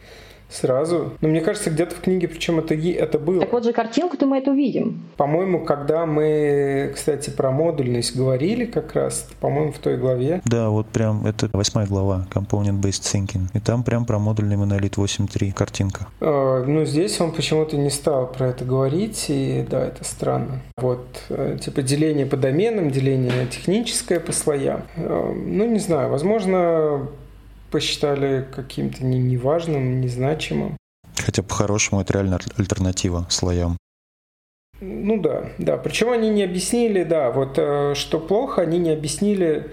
сразу. 0.52 1.12
Но 1.20 1.28
мне 1.28 1.40
кажется, 1.40 1.70
где-то 1.70 1.94
в 1.94 2.00
книге, 2.00 2.28
причем 2.28 2.58
это, 2.58 2.74
это 2.74 3.18
было. 3.18 3.40
Так 3.40 3.52
вот 3.52 3.64
же 3.64 3.72
картинку-то 3.72 4.26
мы 4.26 4.38
это 4.38 4.50
увидим. 4.50 5.02
По-моему, 5.16 5.64
когда 5.64 6.06
мы, 6.06 6.92
кстати, 6.94 7.30
про 7.30 7.50
модульность 7.50 8.16
говорили 8.16 8.64
как 8.64 8.94
раз, 8.94 9.28
по-моему, 9.40 9.72
в 9.72 9.78
той 9.78 9.96
главе. 9.96 10.40
Да, 10.44 10.68
вот 10.68 10.86
прям 10.86 11.26
это 11.26 11.48
восьмая 11.52 11.86
глава, 11.86 12.26
Component-Based 12.30 12.82
Thinking. 12.82 13.46
И 13.54 13.60
там 13.60 13.82
прям 13.82 14.04
про 14.04 14.18
модульный 14.18 14.56
монолит 14.56 14.96
8.3 14.96 15.52
картинка. 15.52 16.08
Э, 16.20 16.64
ну, 16.66 16.84
здесь 16.84 17.20
он 17.20 17.32
почему-то 17.32 17.76
не 17.76 17.90
стал 17.90 18.26
про 18.26 18.48
это 18.48 18.64
говорить, 18.64 19.26
и 19.28 19.64
да, 19.68 19.84
это 19.84 20.04
странно. 20.04 20.60
Вот, 20.76 21.06
э, 21.28 21.58
типа 21.60 21.82
деление 21.82 22.26
по 22.26 22.36
доменам, 22.36 22.90
деление 22.90 23.46
техническое 23.46 24.20
по 24.20 24.32
слоям. 24.32 24.82
Э, 24.96 25.32
ну, 25.34 25.66
не 25.66 25.78
знаю, 25.78 26.10
возможно, 26.10 27.08
посчитали 27.72 28.46
каким-то 28.54 29.04
не, 29.04 29.18
неважным, 29.18 30.00
незначимым. 30.00 30.76
Хотя 31.16 31.42
по-хорошему 31.42 32.00
это 32.00 32.12
реально 32.12 32.38
альтернатива 32.56 33.26
слоям. 33.28 33.76
Ну 34.80 35.20
да, 35.20 35.50
да. 35.58 35.76
Причем 35.76 36.10
они 36.10 36.28
не 36.30 36.42
объяснили, 36.42 37.04
да, 37.04 37.30
вот 37.30 37.54
э, 37.56 37.94
что 37.94 38.18
плохо, 38.18 38.62
они 38.62 38.78
не 38.78 38.90
объяснили, 38.90 39.70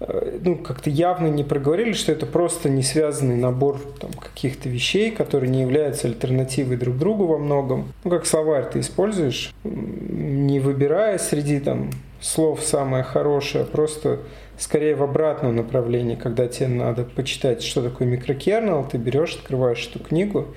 э, 0.00 0.38
ну 0.42 0.56
как-то 0.56 0.90
явно 0.90 1.28
не 1.28 1.44
проговорили, 1.44 1.92
что 1.92 2.10
это 2.10 2.26
просто 2.26 2.68
не 2.68 2.82
связанный 2.82 3.36
набор 3.36 3.80
там, 4.00 4.10
каких-то 4.12 4.68
вещей, 4.68 5.12
которые 5.12 5.48
не 5.48 5.60
являются 5.60 6.08
альтернативой 6.08 6.76
друг 6.76 6.98
другу 6.98 7.26
во 7.26 7.38
многом. 7.38 7.92
Ну 8.02 8.10
как 8.10 8.26
словарь 8.26 8.68
ты 8.72 8.80
используешь, 8.80 9.52
не 9.62 10.58
выбирая 10.58 11.18
среди 11.18 11.60
там 11.60 11.90
слов 12.20 12.62
самое 12.62 13.02
хорошее, 13.02 13.64
просто 13.64 14.20
скорее 14.58 14.94
в 14.96 15.02
обратном 15.02 15.56
направлении, 15.56 16.16
когда 16.16 16.48
тебе 16.48 16.68
надо 16.68 17.04
почитать, 17.04 17.62
что 17.62 17.82
такое 17.82 18.08
микрокернел, 18.08 18.86
ты 18.90 18.98
берешь, 18.98 19.36
открываешь 19.36 19.88
эту 19.88 20.02
книгу, 20.02 20.48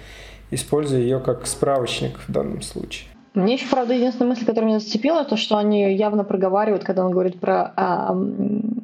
используя 0.50 1.00
ее 1.00 1.20
как 1.20 1.46
справочник 1.46 2.20
в 2.20 2.32
данном 2.32 2.62
случае. 2.62 3.08
Мне 3.34 3.54
еще, 3.54 3.68
правда, 3.70 3.94
единственная 3.94 4.32
мысль, 4.32 4.46
которая 4.46 4.70
меня 4.70 4.80
зацепила, 4.80 5.24
то, 5.24 5.38
что 5.38 5.56
они 5.58 5.94
явно 5.96 6.26
проговаривают, 6.26 6.84
когда 6.84 7.06
он 7.06 7.12
говорит 7.12 7.40
про 7.40 7.72
а, 7.78 8.18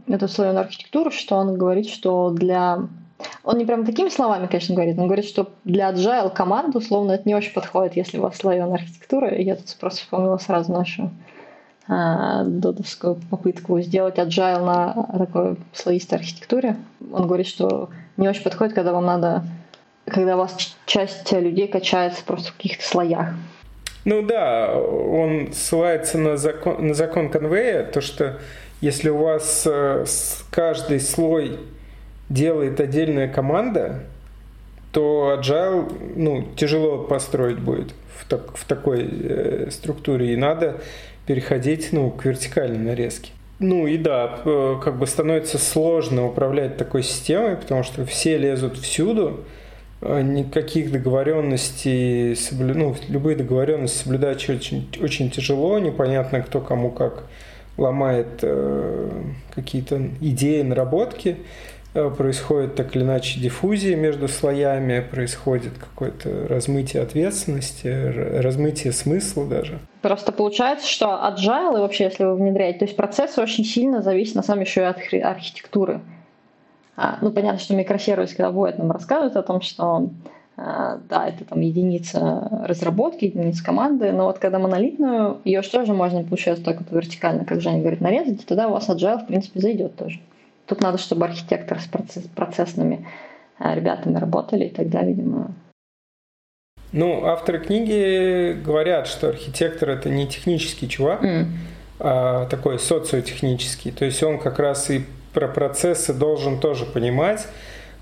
эту 0.07 0.29
слоеную 0.29 0.61
архитектуру, 0.61 1.11
что 1.11 1.35
он 1.35 1.57
говорит, 1.57 1.89
что 1.89 2.29
для... 2.29 2.87
Он 3.43 3.57
не 3.57 3.65
прям 3.65 3.85
такими 3.85 4.07
словами, 4.07 4.47
конечно, 4.47 4.75
говорит, 4.75 4.97
он 4.97 5.07
говорит, 5.07 5.25
что 5.25 5.49
для 5.65 5.91
agile 5.91 6.33
команды, 6.33 6.77
условно, 6.77 7.13
это 7.13 7.27
не 7.27 7.35
очень 7.35 7.51
подходит, 7.51 7.97
если 7.97 8.19
у 8.19 8.21
вас 8.21 8.37
слоеная 8.37 8.75
архитектура. 8.75 9.27
И 9.29 9.43
я 9.43 9.55
тут 9.55 9.75
просто 9.79 10.01
вспомнила 10.01 10.37
сразу 10.37 10.71
нашу 10.71 11.11
додовскую 11.87 13.15
попытку 13.29 13.79
сделать 13.79 14.17
agile 14.17 14.65
на 14.65 15.17
такой 15.17 15.57
слоистой 15.73 16.19
архитектуре. 16.19 16.75
Он 17.11 17.27
говорит, 17.27 17.47
что 17.47 17.89
не 18.17 18.27
очень 18.27 18.43
подходит, 18.43 18.73
когда 18.73 18.91
вам 18.91 19.05
надо, 19.05 19.43
когда 20.05 20.35
у 20.35 20.39
вас 20.39 20.75
часть 20.85 21.31
людей 21.31 21.67
качается 21.67 22.23
просто 22.25 22.51
в 22.51 22.55
каких-то 22.57 22.83
слоях. 22.85 23.29
Ну 24.05 24.21
да, 24.21 24.73
он 24.73 25.51
ссылается 25.53 26.17
на 26.17 26.37
закон, 26.37 26.87
на 26.87 26.93
закон 26.93 27.29
конвея, 27.29 27.83
то 27.83 27.99
что 27.99 28.37
если 28.79 29.09
у 29.09 29.17
вас 29.17 29.67
э, 29.69 30.05
каждый 30.49 30.99
слой 30.99 31.59
делает 32.29 32.79
отдельная 32.79 33.27
команда, 33.27 34.03
то 34.91 35.37
agile 35.39 36.13
ну, 36.15 36.47
тяжело 36.55 36.99
построить 36.99 37.59
будет 37.59 37.93
в, 38.15 38.27
так, 38.27 38.55
в 38.55 38.65
такой 38.65 39.07
э, 39.09 39.71
структуре. 39.71 40.33
И 40.33 40.35
надо 40.37 40.81
переходить 41.27 41.89
ну, 41.91 42.09
к 42.09 42.25
вертикальной 42.25 42.79
нарезке. 42.79 43.31
Ну 43.59 43.85
и 43.85 43.97
да, 43.97 44.39
как 44.83 44.97
бы 44.97 45.05
становится 45.05 45.57
сложно 45.57 46.25
управлять 46.25 46.77
такой 46.77 47.03
системой, 47.03 47.55
потому 47.55 47.83
что 47.83 48.05
все 48.05 48.37
лезут 48.37 48.77
всюду, 48.77 49.41
а 50.01 50.21
никаких 50.21 50.91
договоренностей, 50.91 52.35
соблю... 52.35 52.75
ну, 52.75 52.95
любые 53.09 53.35
договоренности 53.35 54.03
соблюдать 54.03 54.47
очень, 54.49 54.87
очень 55.01 55.29
тяжело, 55.31 55.79
непонятно, 55.79 56.41
кто 56.41 56.61
кому 56.61 56.91
как 56.91 57.23
ломает 57.77 58.39
э, 58.41 59.11
какие-то 59.53 60.01
идеи, 60.21 60.61
наработки. 60.61 61.37
Э, 61.93 62.11
происходит 62.15 62.75
так 62.75 62.95
или 62.95 63.03
иначе 63.03 63.39
диффузия 63.39 63.95
между 63.95 64.27
слоями, 64.27 64.99
происходит 64.99 65.73
какое-то 65.79 66.47
размытие 66.47 67.01
ответственности, 67.01 67.87
размытие 67.87 68.93
смысла 68.93 69.47
даже. 69.47 69.79
Просто 70.07 70.31
получается, 70.31 70.87
что 70.87 71.07
agile 71.07 71.81
вообще, 71.81 72.05
если 72.05 72.23
вы 72.23 72.35
внедряете, 72.35 72.79
то 72.79 72.85
есть 72.85 72.95
процессы 72.95 73.41
очень 73.41 73.65
сильно 73.65 74.01
зависят 74.01 74.35
на 74.35 74.41
самом 74.41 74.59
деле 74.59 74.69
еще 74.69 74.81
и 75.17 75.19
от 75.19 75.33
архитектуры. 75.35 75.99
А, 76.95 77.17
ну, 77.19 77.29
понятно, 77.29 77.59
что 77.59 77.75
микросервис, 77.75 78.29
когда 78.29 78.53
будет 78.53 78.77
нам 78.77 78.89
рассказывать 78.91 79.35
о 79.35 79.43
том, 79.43 79.59
что 79.59 80.07
а, 80.55 80.99
да, 81.09 81.27
это 81.27 81.43
там 81.43 81.59
единица 81.59 82.63
разработки, 82.63 83.25
единица 83.25 83.61
команды, 83.61 84.13
но 84.13 84.27
вот 84.27 84.39
когда 84.39 84.59
монолитную, 84.59 85.41
ее 85.43 85.61
же 85.61 85.69
тоже 85.69 85.93
можно, 85.93 86.23
получается, 86.23 86.63
только 86.63 86.85
вертикально, 86.89 87.43
как 87.43 87.59
Женя 87.59 87.81
говорит, 87.81 87.99
нарезать, 87.99 88.43
и 88.43 88.45
тогда 88.45 88.69
у 88.69 88.71
вас 88.71 88.87
agile, 88.87 89.21
в 89.21 89.27
принципе, 89.27 89.59
зайдет 89.59 89.97
тоже. 89.97 90.21
Тут 90.67 90.79
надо, 90.79 90.99
чтобы 90.99 91.25
архитектор 91.25 91.81
с 91.81 91.85
процесс, 91.85 92.23
процессными 92.33 93.05
э, 93.59 93.75
ребятами 93.75 94.17
работали, 94.17 94.67
и 94.67 94.69
тогда, 94.69 95.01
видимо... 95.01 95.51
Ну, 96.93 97.25
авторы 97.25 97.59
книги 97.59 98.53
говорят, 98.53 99.07
что 99.07 99.29
архитектор 99.29 99.89
это 99.89 100.09
не 100.09 100.27
технический 100.27 100.87
чувак, 100.87 101.23
mm. 101.23 101.45
а 101.99 102.45
такой 102.45 102.79
социотехнический. 102.79 103.91
То 103.91 104.05
есть 104.05 104.23
он 104.23 104.39
как 104.39 104.59
раз 104.59 104.89
и 104.89 105.03
про 105.33 105.47
процессы 105.47 106.13
должен 106.13 106.59
тоже 106.59 106.85
понимать, 106.85 107.45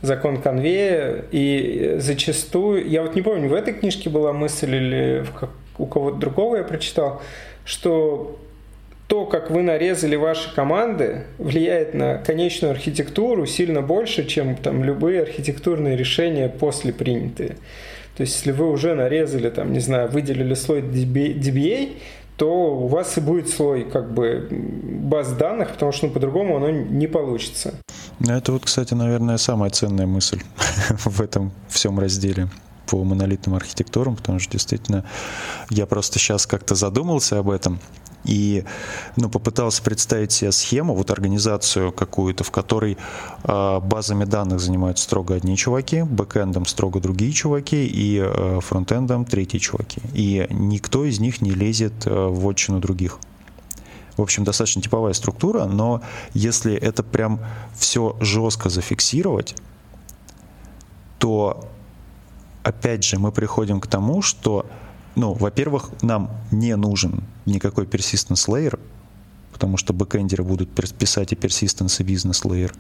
закон 0.01 0.41
конвея. 0.41 1.25
И 1.31 1.95
зачастую, 1.97 2.88
я 2.88 3.01
вот 3.01 3.15
не 3.15 3.21
помню, 3.21 3.49
в 3.49 3.53
этой 3.53 3.73
книжке 3.73 4.09
была 4.09 4.33
мысль 4.33 4.75
или 4.75 5.25
у 5.77 5.86
кого-то 5.86 6.17
другого 6.17 6.57
я 6.57 6.63
прочитал, 6.63 7.21
что 7.65 8.39
то, 9.07 9.25
как 9.25 9.51
вы 9.51 9.61
нарезали 9.61 10.15
ваши 10.15 10.53
команды, 10.53 11.23
влияет 11.38 11.93
на 11.93 12.17
конечную 12.17 12.71
архитектуру 12.71 13.45
сильно 13.45 13.81
больше, 13.81 14.25
чем 14.25 14.55
там 14.55 14.83
любые 14.83 15.21
архитектурные 15.21 15.95
решения 15.95 16.49
после 16.49 16.91
принятые. 16.91 17.57
То 18.16 18.22
есть, 18.22 18.36
если 18.38 18.51
вы 18.51 18.70
уже 18.70 18.95
нарезали, 18.95 19.49
там, 19.49 19.74
не 19.74 19.80
знаю, 19.80 20.09
выделили 20.09 20.53
слой 20.53 20.82
DBA, 20.82 21.97
то 22.38 22.76
у 22.76 22.88
вас 22.88 23.18
и 23.18 23.22
будет 23.22 23.49
слой 23.49 23.86
как 23.86 24.13
бы 24.13 24.47
баз 24.51 25.34
данных, 25.34 25.72
потому 25.74 25.91
что 25.91 26.07
ну, 26.07 26.13
по-другому 26.13 26.57
оно 26.57 26.70
не 26.70 27.07
получится. 27.07 27.76
Ну, 28.20 28.34
это 28.34 28.51
вот, 28.51 28.66
кстати, 28.66 28.93
наверное, 28.93 29.38
самая 29.38 29.70
ценная 29.70 30.05
мысль 30.05 30.41
в 30.89 31.22
этом 31.22 31.51
всем 31.70 31.99
разделе 31.99 32.49
по 32.88 33.03
монолитным 33.03 33.55
архитектурам, 33.55 34.16
потому 34.16 34.39
что 34.39 34.51
действительно 34.51 35.05
я 35.70 35.86
просто 35.86 36.20
сейчас 36.20 36.45
как-то 36.45 36.76
задумался 36.76 37.39
об 37.39 37.49
этом, 37.49 37.80
и 38.26 38.63
ну, 39.15 39.30
попытался 39.30 39.82
представить 39.82 40.32
себе 40.32 40.51
схему, 40.51 40.95
вот 40.95 41.11
организацию 41.11 41.91
какую-то, 41.91 42.43
в 42.43 42.51
которой 42.51 42.97
э, 43.43 43.80
базами 43.80 44.26
данных 44.26 44.59
занимаются 44.59 45.03
строго 45.03 45.36
одни 45.36 45.55
чуваки, 45.55 46.03
бэкэндом 46.03 46.65
строго 46.65 46.99
другие 46.99 47.32
чуваки 47.32 47.86
и 47.86 48.19
э, 48.19 48.59
фронтендом 48.61 49.26
третьи 49.26 49.59
чуваки. 49.59 50.01
И 50.13 50.47
никто 50.49 51.05
из 51.05 51.19
них 51.19 51.41
не 51.41 51.51
лезет 51.51 52.05
э, 52.05 52.09
в 52.09 52.47
отчину 52.47 52.80
других. 52.80 53.19
В 54.17 54.21
общем, 54.21 54.43
достаточно 54.43 54.82
типовая 54.82 55.13
структура, 55.13 55.65
но 55.65 56.01
если 56.34 56.73
это 56.73 57.03
прям 57.03 57.39
все 57.76 58.15
жестко 58.21 58.69
зафиксировать, 58.69 59.55
то 61.19 61.67
опять 62.63 63.03
же 63.03 63.19
мы 63.19 63.32
приходим 63.32 63.82
к 63.82 63.88
тому, 63.88 64.21
что 64.21 64.65
ну, 65.16 65.34
во-первых, 65.34 65.91
нам 66.01 66.32
не 66.51 66.76
нужен 66.76 67.24
никакой 67.45 67.86
persistence 67.86 68.47
layer, 68.47 68.80
потому 69.53 69.78
что 69.78 69.93
бэкэндеры 69.93 70.43
будут 70.43 70.70
писать 70.97 71.32
и 71.32 71.36
persistence, 71.36 72.01
и 72.01 72.03
бизнес 72.03 72.43
layer. 72.43 72.74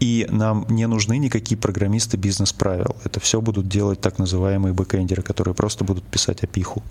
И 0.00 0.26
нам 0.30 0.64
не 0.68 0.86
нужны 0.86 1.18
никакие 1.18 1.58
программисты 1.58 2.16
бизнес-правил. 2.16 2.96
Это 3.04 3.20
все 3.20 3.40
будут 3.40 3.68
делать 3.68 4.00
так 4.00 4.18
называемые 4.18 4.72
бэкэндеры, 4.72 5.22
которые 5.22 5.54
просто 5.54 5.84
будут 5.84 6.04
писать 6.04 6.42
опиху. 6.44 6.82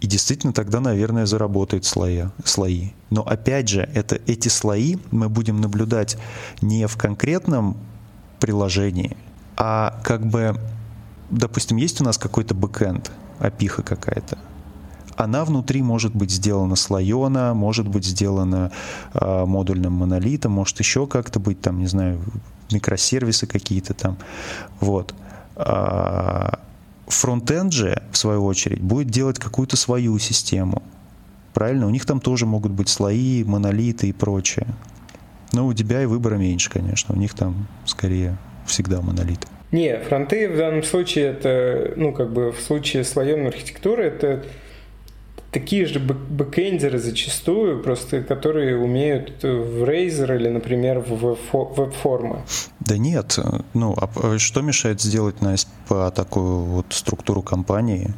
И 0.00 0.06
действительно 0.06 0.52
тогда, 0.52 0.80
наверное, 0.80 1.26
заработает 1.26 1.84
слоя, 1.84 2.32
слои. 2.44 2.90
Но 3.10 3.22
опять 3.22 3.68
же, 3.68 3.88
это, 3.94 4.20
эти 4.26 4.48
слои 4.48 4.96
мы 5.10 5.28
будем 5.28 5.60
наблюдать 5.60 6.16
не 6.60 6.86
в 6.86 6.96
конкретном 6.96 7.76
приложении, 8.38 9.16
а 9.56 10.00
как 10.04 10.24
бы, 10.24 10.56
допустим, 11.30 11.78
есть 11.78 12.00
у 12.00 12.04
нас 12.04 12.16
какой-то 12.16 12.54
бэкэнд, 12.54 13.10
опиха 13.38 13.82
какая-то. 13.82 14.38
Она 15.16 15.44
внутри 15.44 15.82
может 15.82 16.14
быть 16.14 16.30
сделана 16.30 16.76
слоена, 16.76 17.52
может 17.52 17.88
быть 17.88 18.04
сделана 18.04 18.70
э, 19.14 19.44
модульным 19.46 19.92
монолитом, 19.92 20.52
может 20.52 20.78
еще 20.78 21.08
как-то 21.08 21.40
быть, 21.40 21.60
там, 21.60 21.80
не 21.80 21.86
знаю, 21.86 22.20
микросервисы 22.70 23.48
какие-то 23.48 23.94
там. 23.94 24.16
Вот. 24.80 25.14
А 25.56 26.60
фронтенд 27.08 27.72
же, 27.72 28.00
в 28.12 28.16
свою 28.16 28.44
очередь, 28.44 28.80
будет 28.80 29.08
делать 29.08 29.40
какую-то 29.40 29.76
свою 29.76 30.16
систему. 30.20 30.82
Правильно? 31.52 31.88
У 31.88 31.90
них 31.90 32.06
там 32.06 32.20
тоже 32.20 32.46
могут 32.46 32.70
быть 32.70 32.88
слои, 32.88 33.42
монолиты 33.42 34.08
и 34.08 34.12
прочее. 34.12 34.68
Но 35.52 35.66
у 35.66 35.74
тебя 35.74 36.00
и 36.02 36.06
выбора 36.06 36.36
меньше, 36.36 36.70
конечно. 36.70 37.14
У 37.14 37.18
них 37.18 37.34
там 37.34 37.66
скорее 37.86 38.36
всегда 38.66 39.00
монолиты. 39.00 39.48
Не, 39.70 39.98
фронты 39.98 40.48
в 40.48 40.56
данном 40.56 40.82
случае 40.82 41.26
это, 41.26 41.92
ну, 41.96 42.12
как 42.12 42.32
бы 42.32 42.52
в 42.52 42.60
случае 42.60 43.04
слоеной 43.04 43.48
архитектуры 43.48 44.04
это 44.04 44.44
такие 45.50 45.86
же 45.86 45.98
бэкэндеры 45.98 46.98
зачастую, 46.98 47.82
просто 47.82 48.22
которые 48.22 48.78
умеют 48.78 49.42
в 49.42 49.84
Razer 49.84 50.36
или, 50.36 50.48
например, 50.48 51.00
в 51.00 51.36
веб-формы. 51.52 52.40
Да 52.80 52.96
нет, 52.96 53.38
ну, 53.74 53.94
а 53.96 54.38
что 54.38 54.62
мешает 54.62 55.00
сделать 55.00 55.40
на 55.40 55.54
SPA 55.54 56.10
такую 56.12 56.60
вот 56.60 56.86
структуру 56.90 57.42
компании, 57.42 58.14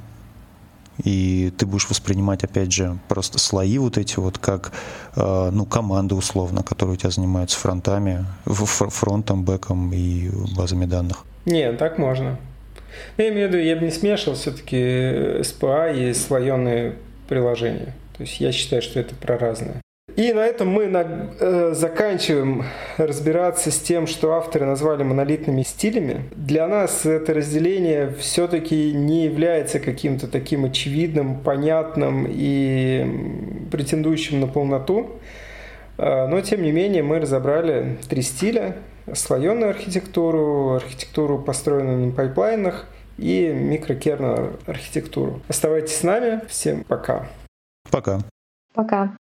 и 1.03 1.53
ты 1.57 1.67
будешь 1.67 1.89
воспринимать, 1.89 2.45
опять 2.45 2.73
же, 2.73 2.99
просто 3.09 3.39
слои 3.39 3.79
вот 3.79 3.97
эти 3.97 4.19
вот, 4.19 4.39
как, 4.39 4.73
э, 5.17 5.51
ну, 5.51 5.65
команды 5.65 6.15
условно, 6.15 6.63
которые 6.63 6.95
у 6.95 6.97
тебя 6.97 7.11
занимаются 7.11 7.59
фронтами, 7.59 8.27
фронтом, 8.45 9.45
бэком 9.45 9.93
и 9.95 10.29
базами 10.55 10.85
данных. 10.85 11.25
Не, 11.51 11.73
так 11.73 11.99
можно. 11.99 12.39
Но 13.17 13.25
я 13.25 13.31
имею 13.31 13.49
в 13.49 13.53
виду, 13.53 13.63
я 13.63 13.77
бы 13.77 13.85
не 13.85 13.91
смешивал 13.91 14.37
все-таки 14.37 14.77
SPA 14.77 15.95
и 15.95 16.13
слоеные 16.15 16.95
приложения. 17.29 17.95
То 18.17 18.23
есть 18.23 18.41
я 18.41 18.53
считаю, 18.53 18.83
что 18.83 19.01
это 19.01 19.15
про 19.15 19.37
разное. 19.37 19.81
И 20.17 20.33
на 20.33 20.41
этом 20.41 20.69
мы 20.69 20.87
на, 20.87 21.31
э, 21.41 21.73
заканчиваем 21.73 22.65
разбираться 22.99 23.71
с 23.71 23.79
тем, 23.79 24.07
что 24.07 24.35
авторы 24.35 24.67
назвали 24.67 25.03
монолитными 25.03 25.63
стилями. 25.63 26.25
Для 26.37 26.67
нас 26.67 27.07
это 27.07 27.33
разделение 27.33 28.13
все-таки 28.19 28.93
не 28.93 29.25
является 29.25 29.81
каким-то 29.81 30.27
таким 30.27 30.65
очевидным, 30.65 31.41
понятным 31.41 32.27
и 32.29 33.07
претендующим 33.71 34.41
на 34.41 34.47
полноту. 34.47 35.13
Э, 36.01 36.27
но, 36.27 36.41
тем 36.41 36.63
не 36.63 36.73
менее, 36.73 37.03
мы 37.03 37.21
разобрали 37.21 37.99
три 38.09 38.23
стиля. 38.23 38.77
Слоеную 39.13 39.71
архитектуру, 39.71 40.75
архитектуру, 40.77 41.39
построенную 41.39 42.07
на 42.07 42.13
пайплайнах 42.13 42.87
и 43.19 43.49
микрокернел 43.49 44.53
архитектуру. 44.67 45.43
Оставайтесь 45.49 45.97
с 45.97 46.03
нами. 46.03 46.41
Всем 46.49 46.85
пока. 46.85 47.27
Пока. 47.91 48.21
Пока. 48.73 49.17